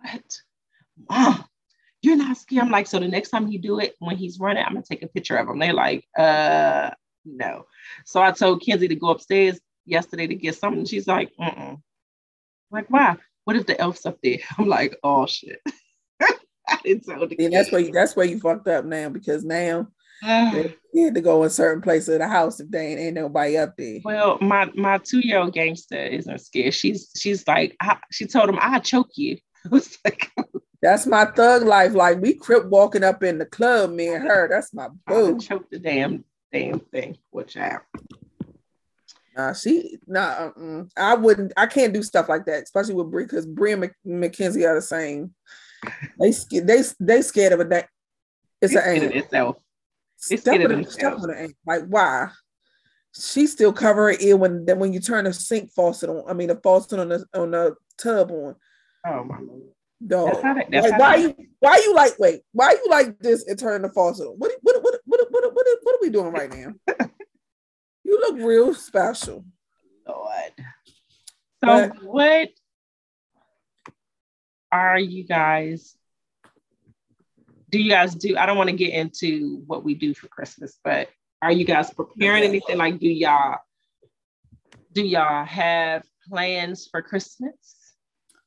what? 0.00 0.40
Mom, 1.08 1.44
you're 2.02 2.16
not 2.16 2.36
scared. 2.36 2.64
I'm 2.64 2.70
like, 2.70 2.86
so 2.86 2.98
the 2.98 3.08
next 3.08 3.30
time 3.30 3.46
he 3.46 3.58
do 3.58 3.78
it, 3.80 3.94
when 3.98 4.16
he's 4.16 4.38
running, 4.38 4.64
I'm 4.64 4.72
gonna 4.72 4.84
take 4.88 5.02
a 5.02 5.08
picture 5.08 5.36
of 5.36 5.48
him. 5.48 5.58
They're 5.58 5.72
like, 5.72 6.04
uh, 6.18 6.90
no. 7.24 7.66
So 8.06 8.22
I 8.22 8.32
told 8.32 8.64
Kenzie 8.64 8.88
to 8.88 8.94
go 8.94 9.10
upstairs 9.10 9.60
yesterday 9.84 10.26
to 10.26 10.34
get 10.34 10.56
something. 10.56 10.84
She's 10.86 11.06
like, 11.06 11.30
mm 11.38 11.78
Like, 12.70 12.86
why? 12.88 13.16
What 13.44 13.56
if 13.56 13.66
the 13.66 13.80
elf's 13.80 14.06
up 14.06 14.18
there? 14.22 14.38
I'm 14.58 14.66
like, 14.66 14.96
oh 15.02 15.26
shit. 15.26 15.60
I 16.22 16.78
didn't 16.84 17.04
tell 17.04 17.26
the 17.26 17.36
And 17.44 17.52
that's 17.52 17.72
where 17.72 17.80
you, 17.80 17.92
that's 17.92 18.14
where 18.14 18.26
you 18.26 18.38
fucked 18.38 18.68
up 18.68 18.84
now 18.84 19.08
because 19.08 19.44
now 19.44 19.88
Ah. 20.22 20.50
they're 20.92 21.12
to 21.12 21.20
go 21.20 21.42
in 21.44 21.50
certain 21.50 21.80
places 21.82 22.10
of 22.10 22.18
the 22.18 22.28
house 22.28 22.60
if 22.60 22.70
they 22.70 22.88
ain't, 22.88 23.00
ain't 23.00 23.14
nobody 23.14 23.56
up 23.56 23.74
there. 23.78 24.00
Well, 24.04 24.38
my 24.40 24.70
my 24.74 24.98
two 24.98 25.20
year 25.20 25.38
old 25.38 25.54
gangster 25.54 25.96
isn't 25.96 26.40
scared. 26.40 26.74
She's 26.74 27.10
she's 27.16 27.46
like 27.48 27.74
I, 27.80 27.96
she 28.12 28.26
told 28.26 28.48
him 28.50 28.58
I 28.60 28.80
choke 28.80 29.10
you. 29.16 29.38
I 29.64 29.68
was 29.70 29.98
like 30.04 30.30
That's 30.82 31.06
my 31.06 31.26
thug 31.26 31.62
life. 31.64 31.92
Like 31.92 32.20
we 32.20 32.34
crip 32.34 32.66
walking 32.66 33.04
up 33.04 33.22
in 33.22 33.38
the 33.38 33.46
club, 33.46 33.90
me 33.90 34.08
and 34.08 34.22
her. 34.24 34.48
That's 34.48 34.72
my 34.72 34.88
boo. 35.06 35.38
choke 35.38 35.68
the 35.70 35.78
damn 35.78 36.24
damn 36.52 36.80
thing. 36.80 37.18
Watch 37.32 37.56
out. 37.56 37.82
Nah, 39.36 39.52
she 39.52 39.98
nah. 40.06 40.50
uh-uh. 40.56 40.84
I 40.96 41.14
wouldn't. 41.14 41.52
I 41.56 41.66
can't 41.66 41.92
do 41.92 42.02
stuff 42.02 42.28
like 42.28 42.46
that, 42.46 42.62
especially 42.64 42.94
with 42.94 43.10
Brie, 43.10 43.24
because 43.24 43.46
Brie 43.46 43.72
and 43.72 43.90
McKenzie 44.06 44.66
are 44.68 44.74
the 44.74 44.82
same. 44.82 45.34
They 46.18 46.32
they 46.60 46.82
they 46.98 47.22
scared 47.22 47.52
of 47.52 47.60
a 47.60 47.64
da- 47.64 47.82
It's 48.60 48.74
an 48.74 48.82
ant. 49.02 49.14
itself. 49.14 49.56
It's 50.30 50.42
scared 50.42 50.64
on 50.72 50.80
of 50.80 50.86
a- 50.86 50.90
step 50.90 51.12
themselves. 51.12 51.24
an. 51.38 51.54
Like 51.66 51.84
why? 51.88 52.28
She 53.14 53.46
still 53.46 53.72
cover 53.72 54.12
her 54.12 54.16
ear 54.20 54.36
when 54.36 54.64
then 54.64 54.78
when 54.78 54.92
you 54.92 55.00
turn 55.00 55.24
the 55.24 55.32
sink 55.32 55.70
faucet 55.72 56.08
on. 56.10 56.24
I 56.28 56.32
mean 56.32 56.48
the 56.48 56.56
faucet 56.62 56.98
on 56.98 57.08
the 57.10 57.24
on 57.34 57.50
the 57.50 57.76
tub 57.98 58.30
on. 58.30 58.56
Oh 59.06 59.24
my 59.24 59.38
lord. 59.40 59.62
Dog. 60.06 60.40
That's 60.42 60.42
they, 60.42 60.66
that's 60.70 60.90
Like 60.92 61.00
why 61.00 61.16
they- 61.16 61.22
you 61.22 61.34
why 61.60 61.76
you 61.84 61.94
like 61.94 62.18
wait 62.18 62.40
why 62.52 62.70
you 62.72 62.86
like 62.88 63.18
this 63.18 63.46
and 63.46 63.58
turn 63.58 63.82
the 63.82 63.90
faucet 63.90 64.26
on? 64.26 64.34
What 64.34 64.52
what 64.62 64.82
what 64.82 64.94
what 65.04 65.20
what 65.30 65.54
what, 65.54 65.66
what 65.82 65.94
are 65.94 65.98
we 66.00 66.08
doing 66.10 66.32
right 66.32 66.50
now? 66.50 66.72
you 68.04 68.18
look 68.20 68.36
real 68.36 68.74
special. 68.74 69.44
Lord. 70.08 70.52
So 71.62 71.88
But- 71.90 72.02
what 72.02 72.48
are 74.72 74.98
you 74.98 75.24
guys 75.24 75.96
do 77.70 77.78
you 77.80 77.90
guys 77.90 78.14
do 78.14 78.36
I 78.36 78.46
don't 78.46 78.56
want 78.56 78.70
to 78.70 78.76
get 78.76 78.92
into 78.94 79.62
what 79.66 79.84
we 79.84 79.94
do 79.94 80.14
for 80.14 80.28
Christmas, 80.28 80.78
but 80.82 81.08
are 81.42 81.52
you 81.52 81.64
guys 81.64 81.90
preparing 81.92 82.42
anything 82.42 82.78
like 82.78 82.98
do 82.98 83.08
y'all 83.08 83.58
do 84.92 85.04
y'all 85.04 85.44
have 85.44 86.02
plans 86.28 86.88
for 86.90 87.00
Christmas? 87.02 87.54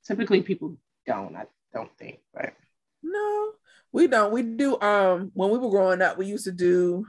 Typically 0.05 0.41
people 0.41 0.77
don't, 1.05 1.35
I 1.35 1.45
don't 1.73 1.95
think, 1.97 2.19
but 2.33 2.53
No, 3.01 3.51
we 3.91 4.07
don't. 4.07 4.31
We 4.31 4.41
do 4.43 4.79
um 4.81 5.31
when 5.33 5.49
we 5.49 5.57
were 5.57 5.69
growing 5.69 6.01
up, 6.01 6.17
we 6.17 6.25
used 6.25 6.45
to 6.45 6.51
do 6.51 7.05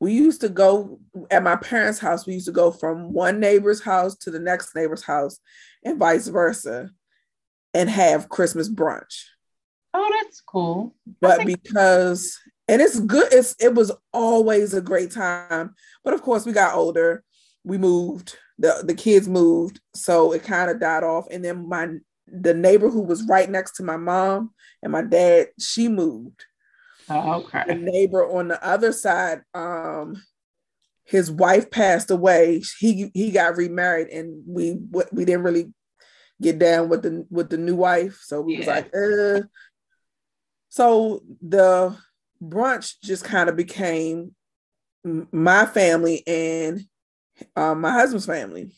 we 0.00 0.12
used 0.12 0.40
to 0.40 0.48
go 0.48 0.98
at 1.30 1.42
my 1.42 1.56
parents' 1.56 1.98
house, 1.98 2.26
we 2.26 2.34
used 2.34 2.46
to 2.46 2.52
go 2.52 2.70
from 2.70 3.12
one 3.12 3.38
neighbor's 3.38 3.82
house 3.82 4.16
to 4.16 4.30
the 4.30 4.38
next 4.38 4.74
neighbor's 4.74 5.02
house 5.02 5.38
and 5.84 5.98
vice 5.98 6.26
versa 6.26 6.90
and 7.74 7.90
have 7.90 8.28
Christmas 8.28 8.68
brunch. 8.68 9.24
oh 9.94 10.10
that's 10.20 10.40
cool. 10.40 10.94
But 11.20 11.38
think- 11.38 11.62
because 11.62 12.38
and 12.66 12.80
it's 12.80 13.00
good, 13.00 13.32
it's 13.32 13.54
it 13.60 13.74
was 13.74 13.92
always 14.12 14.74
a 14.74 14.80
great 14.80 15.10
time. 15.10 15.74
But 16.04 16.14
of 16.14 16.22
course, 16.22 16.46
we 16.46 16.52
got 16.52 16.74
older, 16.74 17.24
we 17.64 17.78
moved, 17.78 18.36
the, 18.60 18.82
the 18.84 18.94
kids 18.94 19.26
moved, 19.26 19.80
so 19.94 20.32
it 20.32 20.42
kind 20.42 20.70
of 20.70 20.78
died 20.78 21.02
off. 21.02 21.26
And 21.30 21.44
then 21.44 21.68
my 21.68 21.88
the 22.26 22.54
neighbor 22.54 22.88
who 22.90 23.00
was 23.00 23.26
right 23.26 23.50
next 23.50 23.72
to 23.72 23.82
my 23.82 23.96
mom 23.96 24.52
and 24.82 24.92
my 24.92 25.02
dad, 25.02 25.48
she 25.58 25.88
moved. 25.88 26.44
Oh, 27.08 27.22
The 27.66 27.74
neighbor 27.74 28.24
on 28.24 28.48
the 28.48 28.64
other 28.64 28.92
side, 28.92 29.42
um, 29.52 30.22
his 31.04 31.30
wife 31.30 31.70
passed 31.70 32.10
away. 32.10 32.62
He 32.78 33.10
he 33.14 33.30
got 33.32 33.56
remarried, 33.56 34.08
and 34.08 34.44
we 34.46 34.78
we 35.10 35.24
didn't 35.24 35.42
really 35.42 35.72
get 36.40 36.58
down 36.58 36.88
with 36.88 37.02
the 37.02 37.26
with 37.30 37.50
the 37.50 37.58
new 37.58 37.76
wife. 37.76 38.20
So 38.22 38.42
we 38.42 38.58
was 38.58 38.66
like, 38.66 38.94
uh. 38.94 39.40
So 40.68 41.24
the 41.42 41.96
brunch 42.40 42.94
just 43.02 43.24
kind 43.24 43.48
of 43.48 43.56
became 43.56 44.36
my 45.32 45.66
family 45.66 46.22
and 46.28 46.84
um, 47.56 47.80
my 47.80 47.92
husband's 47.92 48.26
family. 48.26 48.70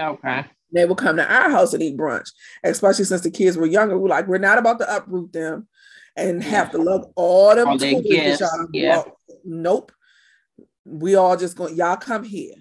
Okay. 0.00 0.44
They 0.72 0.84
would 0.84 0.98
come 0.98 1.16
to 1.16 1.24
our 1.24 1.50
house 1.50 1.72
and 1.72 1.82
eat 1.82 1.96
brunch, 1.96 2.30
especially 2.62 3.04
since 3.04 3.22
the 3.22 3.30
kids 3.30 3.56
were 3.56 3.66
younger. 3.66 3.98
We're 3.98 4.08
like, 4.08 4.26
we're 4.26 4.38
not 4.38 4.58
about 4.58 4.78
to 4.80 4.96
uproot 4.96 5.32
them 5.32 5.66
and 6.16 6.42
have 6.42 6.70
to 6.72 6.78
love 6.78 7.06
all 7.16 7.54
them 7.54 7.68
All 7.68 7.78
their 7.78 7.92
toys 7.92 8.02
gifts, 8.02 8.40
y'all 8.40 8.66
yeah. 8.72 9.02
Nope. 9.44 9.92
We 10.84 11.14
all 11.14 11.36
just 11.36 11.56
going, 11.56 11.76
y'all 11.76 11.96
come 11.96 12.24
here. 12.24 12.54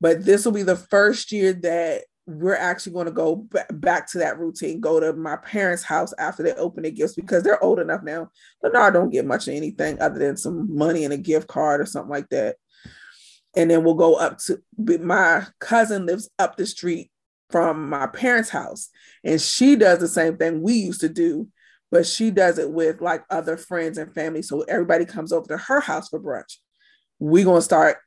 But 0.00 0.24
this 0.24 0.44
will 0.44 0.52
be 0.52 0.62
the 0.62 0.76
first 0.76 1.32
year 1.32 1.52
that 1.52 2.02
we're 2.26 2.56
actually 2.56 2.92
going 2.92 3.06
to 3.06 3.12
go 3.12 3.36
b- 3.36 3.60
back 3.72 4.10
to 4.10 4.18
that 4.18 4.38
routine, 4.38 4.80
go 4.80 4.98
to 4.98 5.12
my 5.12 5.36
parents' 5.36 5.84
house 5.84 6.12
after 6.18 6.42
they 6.42 6.52
open 6.54 6.82
their 6.82 6.90
gifts 6.90 7.14
because 7.14 7.42
they're 7.42 7.62
old 7.62 7.78
enough 7.78 8.02
now. 8.02 8.30
But 8.60 8.72
now 8.72 8.82
I 8.82 8.90
don't 8.90 9.10
get 9.10 9.24
much 9.24 9.46
of 9.46 9.54
anything 9.54 10.00
other 10.00 10.18
than 10.18 10.36
some 10.36 10.74
money 10.76 11.04
and 11.04 11.12
a 11.12 11.18
gift 11.18 11.46
card 11.46 11.80
or 11.80 11.86
something 11.86 12.10
like 12.10 12.28
that. 12.30 12.56
And 13.56 13.70
then 13.70 13.82
we'll 13.84 13.94
go 13.94 14.14
up 14.16 14.38
to 14.46 14.62
my 15.00 15.46
cousin 15.60 16.06
lives 16.06 16.28
up 16.38 16.56
the 16.56 16.66
street 16.66 17.10
from 17.50 17.88
my 17.88 18.06
parents' 18.06 18.50
house, 18.50 18.90
and 19.24 19.40
she 19.40 19.76
does 19.76 19.98
the 20.00 20.08
same 20.08 20.36
thing 20.36 20.60
we 20.62 20.74
used 20.74 21.00
to 21.00 21.08
do, 21.08 21.48
but 21.92 22.04
she 22.04 22.30
does 22.30 22.58
it 22.58 22.70
with 22.70 23.00
like 23.00 23.24
other 23.30 23.56
friends 23.56 23.98
and 23.98 24.12
family. 24.12 24.42
So 24.42 24.62
everybody 24.62 25.04
comes 25.04 25.32
over 25.32 25.46
to 25.48 25.56
her 25.56 25.80
house 25.80 26.08
for 26.08 26.20
brunch. 26.20 26.56
We're 27.20 27.44
gonna 27.44 27.62
start 27.62 27.98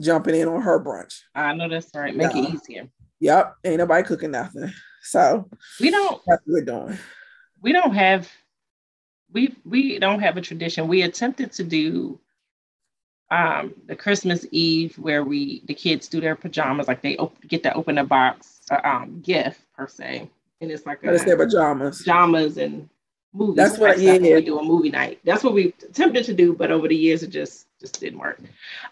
jumping 0.00 0.34
in 0.34 0.48
on 0.48 0.62
her 0.62 0.82
brunch. 0.82 1.20
I 1.34 1.54
know 1.54 1.68
that's 1.68 1.90
right. 1.94 2.16
Make 2.16 2.34
Yeah. 2.34 2.42
it 2.48 2.54
easier. 2.54 2.88
Yep, 3.20 3.54
ain't 3.64 3.78
nobody 3.78 4.06
cooking 4.06 4.30
nothing. 4.32 4.72
So 5.02 5.48
We 5.78 5.90
don't 5.90 6.20
that's 6.26 6.42
what 6.46 6.54
we're 6.54 6.64
doing. 6.64 6.98
we 7.60 7.72
don't 7.72 7.94
have 7.94 8.28
we 9.32 9.54
we 9.64 9.98
don't 9.98 10.20
have 10.20 10.36
a 10.38 10.40
tradition. 10.40 10.88
We 10.88 11.02
attempted 11.02 11.52
to 11.52 11.64
do 11.64 12.20
um 13.38 13.74
the 13.86 13.96
Christmas 13.96 14.40
Eve 14.52 14.92
where 14.98 15.22
we 15.24 15.62
the 15.66 15.74
kids 15.74 16.06
do 16.08 16.20
their 16.20 16.36
pajamas, 16.36 16.86
like 16.88 17.00
they 17.02 17.16
op- 17.16 17.40
get 17.52 17.62
to 17.64 17.72
open 17.74 17.96
a 17.98 18.04
box, 18.04 18.60
uh, 18.70 18.80
um 18.84 19.20
gift 19.22 19.60
per 19.76 19.86
se, 19.88 20.28
and 20.60 20.70
it's 20.70 20.84
like 20.86 20.98
it's 21.02 21.24
their 21.24 21.40
a 21.40 21.44
pajamas. 21.44 21.98
pajamas 21.98 22.56
and 22.58 22.88
movies. 23.32 23.56
That's 23.56 23.78
what- 23.78 23.96
and 23.98 24.24
yeah. 24.26 24.34
we 24.36 24.42
do 24.42 24.58
a 24.58 24.62
movie 24.72 24.90
night. 24.90 25.18
That's 25.24 25.42
what 25.44 25.54
we 25.54 25.74
attempted 25.88 26.24
to 26.26 26.34
do, 26.34 26.52
but 26.52 26.70
over 26.70 26.86
the 26.88 26.96
years 27.06 27.22
it 27.22 27.30
just 27.30 27.66
just 27.80 27.98
didn't 28.00 28.18
work. 28.20 28.38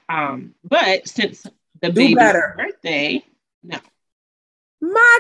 Um, 0.09 0.55
but 0.65 1.07
since 1.07 1.43
the 1.83 1.89
Do 1.89 1.93
baby's 2.01 2.17
better. 2.17 2.55
birthday, 2.57 3.23
My 4.83 5.19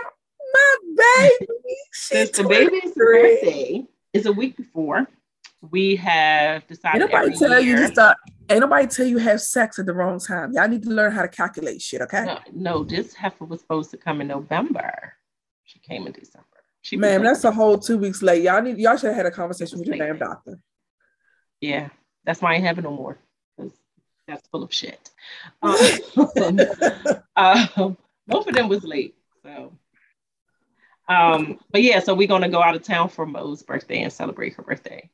my 0.52 0.76
baby, 0.96 1.46
since 1.92 2.30
the 2.38 2.44
baby's 2.44 2.92
birthday 2.94 3.86
is 4.12 4.26
a 4.26 4.32
week 4.32 4.56
before, 4.56 5.06
we 5.70 5.96
have 5.96 6.66
decided 6.66 7.00
nobody 7.00 7.36
tell 7.36 7.60
you 7.60 7.76
year. 7.76 7.86
to 7.86 7.92
stop. 7.92 8.16
Ain't 8.50 8.60
nobody 8.60 8.88
tell 8.88 9.06
you 9.06 9.18
have 9.18 9.40
sex 9.40 9.78
at 9.78 9.86
the 9.86 9.94
wrong 9.94 10.18
time. 10.18 10.52
Y'all 10.52 10.66
need 10.66 10.82
to 10.82 10.90
learn 10.90 11.12
how 11.12 11.22
to 11.22 11.28
calculate 11.28 11.80
shit, 11.80 12.02
okay? 12.02 12.24
No, 12.24 12.38
no, 12.52 12.84
this 12.84 13.14
heifer 13.14 13.44
was 13.44 13.60
supposed 13.60 13.92
to 13.92 13.96
come 13.96 14.20
in 14.20 14.26
November. 14.26 15.14
She 15.64 15.78
came 15.78 16.06
in 16.06 16.12
December. 16.12 16.46
She 16.82 16.96
Man, 16.96 17.20
was 17.20 17.28
that's 17.28 17.44
a 17.44 17.52
whole 17.52 17.78
two 17.78 17.96
weeks 17.96 18.22
late. 18.22 18.42
Y'all 18.42 18.60
need 18.60 18.78
y'all 18.78 18.96
should 18.96 19.08
have 19.08 19.16
had 19.16 19.26
a 19.26 19.30
conversation 19.30 19.78
with 19.78 19.86
your 19.86 19.96
damn 19.96 20.18
doctor. 20.18 20.58
yeah. 21.60 21.90
That's 22.24 22.42
why 22.42 22.52
I 22.52 22.54
ain't 22.56 22.64
having 22.64 22.84
no 22.84 22.90
more. 22.90 23.18
That's 24.26 24.46
full 24.48 24.62
of 24.62 24.72
shit. 24.72 25.10
Um, 25.62 26.60
um, 27.76 27.96
both 28.26 28.46
of 28.46 28.54
them 28.54 28.68
was 28.68 28.84
late. 28.84 29.14
So, 29.42 29.72
um, 31.08 31.58
but 31.70 31.82
yeah, 31.82 32.00
so 32.00 32.14
we're 32.14 32.28
gonna 32.28 32.48
go 32.48 32.62
out 32.62 32.74
of 32.74 32.82
town 32.82 33.08
for 33.08 33.26
Mo's 33.26 33.62
birthday 33.62 34.02
and 34.02 34.12
celebrate 34.12 34.54
her 34.54 34.62
birthday. 34.62 35.10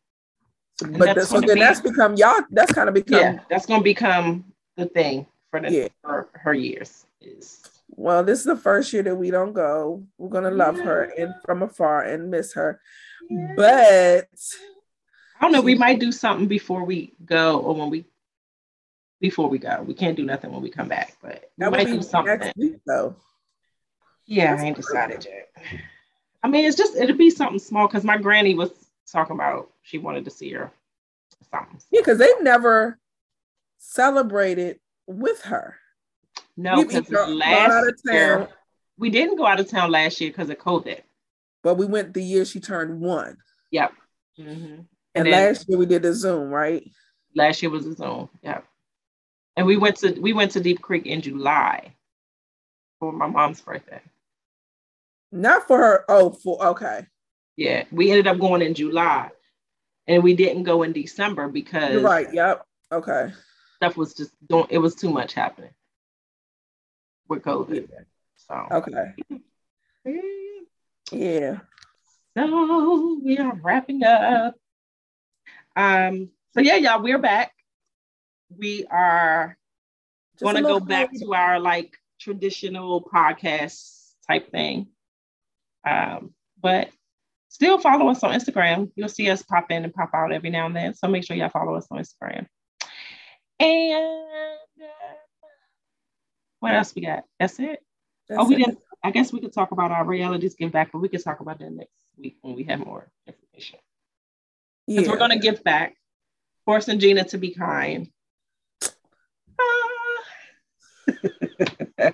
But 0.79 0.99
that's 0.99 1.15
that's, 1.15 1.29
so 1.31 1.41
then 1.41 1.55
be- 1.55 1.61
that's 1.61 1.81
become 1.81 2.17
y'all. 2.17 2.43
That's 2.51 2.73
kind 2.73 2.89
of 2.89 2.95
become 2.95 3.19
yeah, 3.21 3.39
that's 3.49 3.67
gonna 3.67 3.83
become 3.83 4.45
the 4.77 4.87
thing 4.87 5.27
for 5.51 5.61
the 5.61 5.73
Yeah. 5.73 5.89
for 6.03 6.29
her 6.35 6.55
years. 6.55 7.07
Is 7.21 7.63
well. 7.89 8.23
This 8.23 8.41
is 8.41 8.45
the 8.45 8.57
first 8.57 8.93
year 8.93 9.03
that 9.03 9.15
we 9.17 9.31
don't 9.31 9.53
go. 9.53 10.05
We're 10.19 10.29
gonna 10.29 10.51
love 10.51 10.79
her 10.79 11.05
and 11.19 11.35
from 11.45 11.63
afar 11.63 12.03
and 12.03 12.31
miss 12.31 12.53
her. 12.55 12.81
But 13.57 14.29
I 15.39 15.41
don't 15.41 15.53
know. 15.53 15.63
We 15.63 15.75
might 15.75 15.99
do 15.99 16.13
something 16.13 16.47
before 16.47 16.85
we 16.85 17.15
go, 17.25 17.59
or 17.61 17.75
when 17.75 17.91
we 17.91 18.05
before 19.21 19.49
we 19.49 19.59
go. 19.59 19.83
We 19.83 19.95
can't 19.95 20.17
do 20.17 20.25
nothing 20.25 20.53
when 20.53 20.63
we 20.63 20.71
come 20.71 20.89
back, 20.89 21.17
but 21.23 21.51
we 21.57 21.65
that 21.65 21.73
might 21.73 21.87
do 21.87 22.03
something. 22.03 22.39
next 22.39 22.57
week 22.57 22.77
though. 22.87 23.17
Yeah, 24.27 24.51
That's 24.53 24.63
I 24.63 24.67
ain't 24.67 24.77
decided 24.77 25.25
yet. 25.25 25.49
I 26.43 26.49
mean, 26.49 26.65
it's 26.65 26.77
just 26.77 26.97
it'll 26.97 27.17
be 27.17 27.31
something 27.31 27.59
small 27.59 27.87
because 27.87 28.05
my 28.05 28.19
granny 28.19 28.55
was 28.55 28.71
talking 29.11 29.35
about 29.37 29.71
she 29.83 29.99
wanted 29.99 30.25
to 30.25 30.31
see 30.31 30.53
her 30.53 30.71
something. 31.51 31.79
Yeah, 31.91 32.01
because 32.01 32.19
they've 32.19 32.43
never 32.43 32.99
celebrated 33.79 34.79
with 35.07 35.43
her. 35.43 35.77
No, 36.57 36.77
We've 36.79 36.89
because 36.89 37.11
last 37.29 37.71
out 37.73 37.89
of 37.89 38.01
year 38.05 38.49
we 38.99 39.11
didn't 39.11 39.37
go 39.37 39.47
out 39.47 39.61
of 39.61 39.69
town 39.69 39.91
last 39.91 40.21
year 40.21 40.31
because 40.31 40.51
of 40.51 40.59
COVID. 40.59 41.01
but 41.63 41.75
we 41.77 41.87
went 41.87 42.15
the 42.15 42.23
year 42.23 42.45
she 42.45 42.61
turned 42.61 43.01
one. 43.01 43.37
Yep. 43.71 43.93
hmm 44.37 44.45
And, 44.45 44.87
then- 45.15 45.27
last 45.27 45.69
year 45.69 45.79
we 45.79 45.87
did 45.87 46.03
the 46.03 46.15
Zoom, 46.15 46.51
right? 46.51 46.89
Last 47.35 47.63
year 47.63 47.71
was 47.71 47.87
a 47.87 47.95
Zoom. 47.95 48.31
Yep. 48.43 48.65
And 49.57 49.67
we 49.67 49.77
went 49.77 49.97
to 49.99 50.13
we 50.21 50.33
went 50.33 50.53
to 50.53 50.61
Deep 50.61 50.81
Creek 50.83 51.07
in 51.07 51.21
July 51.23 51.95
for 52.99 53.13
my 53.13 53.27
mom's 53.27 53.61
birthday. 53.61 54.01
Not 55.33 55.67
for 55.67 55.77
her. 55.79 56.05
Oh, 56.09 56.31
for 56.31 56.65
okay. 56.69 57.07
Yeah, 57.57 57.85
we 57.91 58.11
ended 58.11 58.27
up 58.27 58.39
going 58.39 58.63
in 58.63 58.75
July, 58.75 59.31
and 60.07 60.23
we 60.23 60.35
didn't 60.35 60.65
go 60.65 60.83
in 60.83 60.93
December 60.93 61.49
because 61.49 61.93
You're 61.93 62.03
right. 62.03 62.33
Yep. 62.33 62.67
Okay. 62.93 63.33
stuff 63.77 63.97
was 63.97 64.15
just 64.15 64.33
don't. 64.47 64.71
It 64.71 64.79
was 64.79 64.95
too 64.95 65.11
much 65.11 65.33
happening 65.35 65.71
with 67.29 67.43
COVID. 67.43 67.89
So 68.37 68.67
Okay. 68.71 69.15
Yeah. 71.13 71.59
So 72.37 73.19
we 73.25 73.39
are 73.39 73.55
wrapping 73.55 74.05
up. 74.05 74.55
Um, 75.75 76.31
so 76.53 76.61
yeah, 76.61 76.77
y'all, 76.77 77.03
we're 77.03 77.19
back. 77.19 77.53
We 78.57 78.87
are 78.91 79.57
Just 80.39 80.45
gonna 80.45 80.63
go 80.63 80.81
back 80.81 81.11
to 81.19 81.35
our 81.35 81.59
like 81.59 81.97
traditional 82.21 83.03
podcast 83.03 84.13
type 84.29 84.51
thing. 84.51 84.89
Um, 85.87 86.35
but 86.61 86.91
still 87.57 87.79
follow 87.79 88.09
us 88.11 88.23
on 88.23 88.39
Instagram. 88.39 88.91
You'll 88.97 89.09
see 89.09 89.31
us 89.31 89.43
pop 89.43 89.71
in 89.71 89.83
and 89.83 89.95
pop 89.95 90.11
out 90.13 90.31
every 90.31 90.51
now 90.51 90.67
and 90.67 90.77
then. 90.77 90.93
So 90.95 91.09
make 91.09 91.25
sure 91.25 91.35
y'all 91.35 91.49
follow 91.49 91.75
us 91.75 91.87
on 91.91 91.99
Instagram. 91.99 92.47
And 93.59 94.27
uh, 94.83 94.87
what 96.61 96.75
else 96.75 96.95
we 96.95 97.01
got? 97.01 97.25
That's 97.41 97.59
it. 97.59 97.79
That's 98.29 98.43
oh, 98.43 98.47
we 98.47 98.57
it. 98.57 98.59
didn't. 98.59 98.79
I 99.03 99.11
guess 99.11 99.33
we 99.33 99.41
could 99.41 99.55
talk 99.55 99.71
about 99.73 99.91
our 99.91 100.05
realities 100.05 100.55
give 100.55 100.71
back, 100.71 100.93
but 100.93 100.99
we 100.99 101.09
could 101.09 101.25
talk 101.25 101.41
about 101.41 101.59
that 101.61 101.73
next 101.73 101.95
week 102.19 102.37
when 102.43 102.55
we 102.57 102.65
have 102.65 102.81
more 102.81 103.11
information. 103.27 103.79
Because 104.87 105.07
Yeah. 105.07 105.11
we're 105.13 105.19
gonna 105.19 105.39
give 105.39 105.65
back, 105.65 105.97
forcing 106.67 106.99
Gina 106.99 107.25
to 107.25 107.39
be 107.39 107.55
kind. 107.55 108.11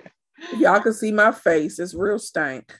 Y'all 0.57 0.79
can 0.79 0.93
see 0.93 1.11
my 1.11 1.33
face. 1.33 1.79
It's 1.79 1.93
real 1.93 2.17
stank. 2.19 2.73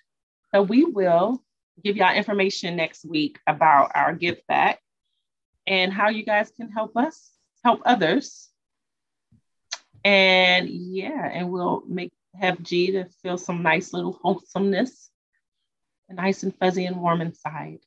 so 0.55 0.61
we 0.61 0.86
will 0.86 1.43
give 1.84 1.98
y'all 1.98 2.16
information 2.16 2.76
next 2.76 3.06
week 3.06 3.40
about 3.48 3.92
our 3.96 4.14
give 4.14 4.38
back 4.48 4.80
and 5.68 5.92
how 5.92 6.10
you 6.10 6.24
guys 6.24 6.52
can 6.56 6.70
help 6.70 6.96
us 6.98 7.34
help 7.64 7.82
others. 7.86 8.50
And 10.04 10.70
yeah, 10.70 11.30
and 11.32 11.50
we'll 11.50 11.84
make 11.88 12.12
have 12.36 12.62
G 12.62 12.92
to 12.92 13.06
feel 13.22 13.38
some 13.38 13.62
nice 13.64 13.94
little 13.94 14.20
wholesomeness, 14.22 15.10
nice 16.10 16.44
and 16.44 16.56
fuzzy 16.58 16.86
and 16.86 16.98
warm 16.98 17.22
inside. 17.22 17.80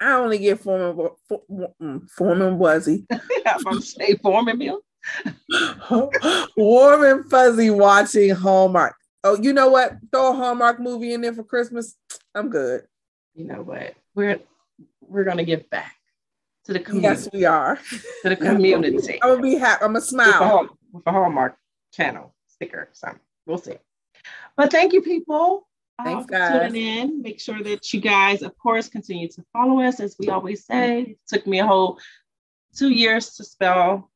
I 0.00 0.12
only 0.12 0.38
get 0.38 0.60
Foreman, 0.60 1.10
for, 1.28 1.42
mm, 1.50 2.08
Foreman 2.10 2.58
Wuzzy. 2.58 3.04
I'm 3.46 3.62
gonna 3.62 3.82
say 3.82 4.14
forming 4.14 4.58
meal. 4.58 4.80
warm 6.56 7.04
and 7.04 7.30
fuzzy 7.30 7.70
watching 7.70 8.30
Hallmark. 8.30 8.94
Oh, 9.22 9.36
you 9.36 9.52
know 9.52 9.68
what? 9.68 9.96
Throw 10.10 10.30
a 10.30 10.36
Hallmark 10.36 10.80
movie 10.80 11.12
in 11.12 11.20
there 11.20 11.34
for 11.34 11.44
Christmas. 11.44 11.94
I'm 12.34 12.48
good. 12.48 12.84
You 13.34 13.44
know 13.46 13.62
what? 13.62 13.94
We're 14.14 14.40
we're 15.00 15.24
gonna 15.24 15.44
give 15.44 15.68
back 15.70 15.94
to 16.64 16.72
the 16.72 16.80
community. 16.80 17.22
Yes, 17.22 17.28
we 17.32 17.44
are. 17.44 17.78
To 18.22 18.28
the 18.28 18.36
community. 18.36 19.18
I'm 19.22 19.30
gonna 19.30 19.42
be 19.42 19.56
happy. 19.56 19.84
I'm 19.84 19.88
gonna 19.88 19.94
with, 19.94 20.04
a 20.04 20.06
smile. 20.06 20.32
Hall- 20.32 20.68
with 20.92 21.06
a 21.06 21.12
Hallmark 21.12 21.56
channel 21.92 22.34
sticker, 22.48 22.88
something. 22.92 23.20
We'll 23.46 23.58
see. 23.58 23.76
But 24.56 24.70
thank 24.72 24.92
you, 24.92 25.02
people. 25.02 25.66
uh, 25.98 26.04
Thanks, 26.04 26.24
for 26.26 26.30
guys. 26.32 26.72
tuning 26.72 26.86
in. 26.98 27.22
Make 27.22 27.40
sure 27.40 27.62
that 27.62 27.92
you 27.92 28.00
guys, 28.00 28.42
of 28.42 28.56
course, 28.58 28.88
continue 28.88 29.28
to 29.28 29.44
follow 29.52 29.80
us. 29.80 30.00
As 30.00 30.16
we 30.18 30.28
always 30.28 30.64
say, 30.64 31.00
it 31.02 31.18
took 31.28 31.46
me 31.46 31.60
a 31.60 31.66
whole 31.66 31.98
two 32.74 32.90
years 32.90 33.34
to 33.36 33.44
spell 33.44 34.10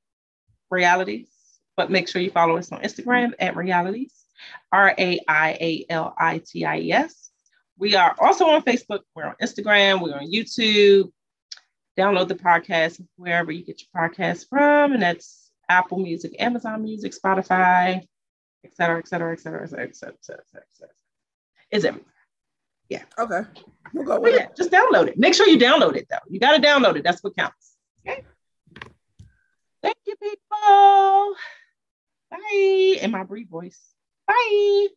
realities, 0.70 1.28
but 1.76 1.90
make 1.90 2.08
sure 2.08 2.20
you 2.20 2.30
follow 2.30 2.56
us 2.56 2.72
on 2.72 2.80
Instagram 2.82 3.32
at 3.38 3.54
realities, 3.56 4.12
R 4.72 4.94
A 4.98 5.20
I 5.28 5.50
A 5.60 5.86
L 5.90 6.14
I 6.18 6.38
T 6.38 6.64
I 6.64 6.78
E 6.80 6.92
S. 6.92 7.23
We 7.78 7.96
are 7.96 8.14
also 8.20 8.46
on 8.46 8.62
Facebook. 8.62 9.00
We're 9.14 9.26
on 9.26 9.34
Instagram. 9.42 10.00
We're 10.02 10.16
on 10.16 10.30
YouTube. 10.30 11.10
Download 11.98 12.28
the 12.28 12.34
podcast 12.34 13.00
wherever 13.16 13.52
you 13.52 13.64
get 13.64 13.80
your 13.80 14.02
podcast 14.02 14.48
from, 14.48 14.92
and 14.92 15.02
that's 15.02 15.52
Apple 15.68 15.98
Music, 15.98 16.34
Amazon 16.40 16.82
Music, 16.82 17.12
Spotify, 17.12 18.02
et 18.64 18.74
cetera, 18.74 18.98
et 18.98 19.06
cetera, 19.06 19.32
et 19.32 19.40
cetera, 19.40 19.62
et 19.62 19.70
cetera, 19.70 19.84
et 19.86 19.96
cetera, 19.96 20.14
et 20.14 20.24
cetera. 20.24 20.42
Et 20.42 20.66
cetera. 20.72 20.94
It's 21.70 21.84
everywhere. 21.84 22.12
Yeah. 22.88 23.04
Okay. 23.18 23.42
We'll 23.92 24.04
go 24.04 24.20
with 24.20 24.34
yeah, 24.34 24.44
it. 24.44 24.56
Just 24.56 24.70
download 24.70 25.08
it. 25.08 25.18
Make 25.18 25.34
sure 25.34 25.48
you 25.48 25.58
download 25.58 25.96
it 25.96 26.06
though. 26.10 26.18
You 26.28 26.40
got 26.40 26.56
to 26.56 26.62
download 26.66 26.96
it. 26.96 27.04
That's 27.04 27.22
what 27.22 27.36
counts. 27.36 27.76
Okay. 28.06 28.24
Thank 29.82 29.96
you, 30.06 30.16
people. 30.16 31.34
Bye. 32.30 32.98
In 33.00 33.10
my 33.10 33.22
brief 33.22 33.48
voice. 33.48 33.80
Bye. 34.26 34.88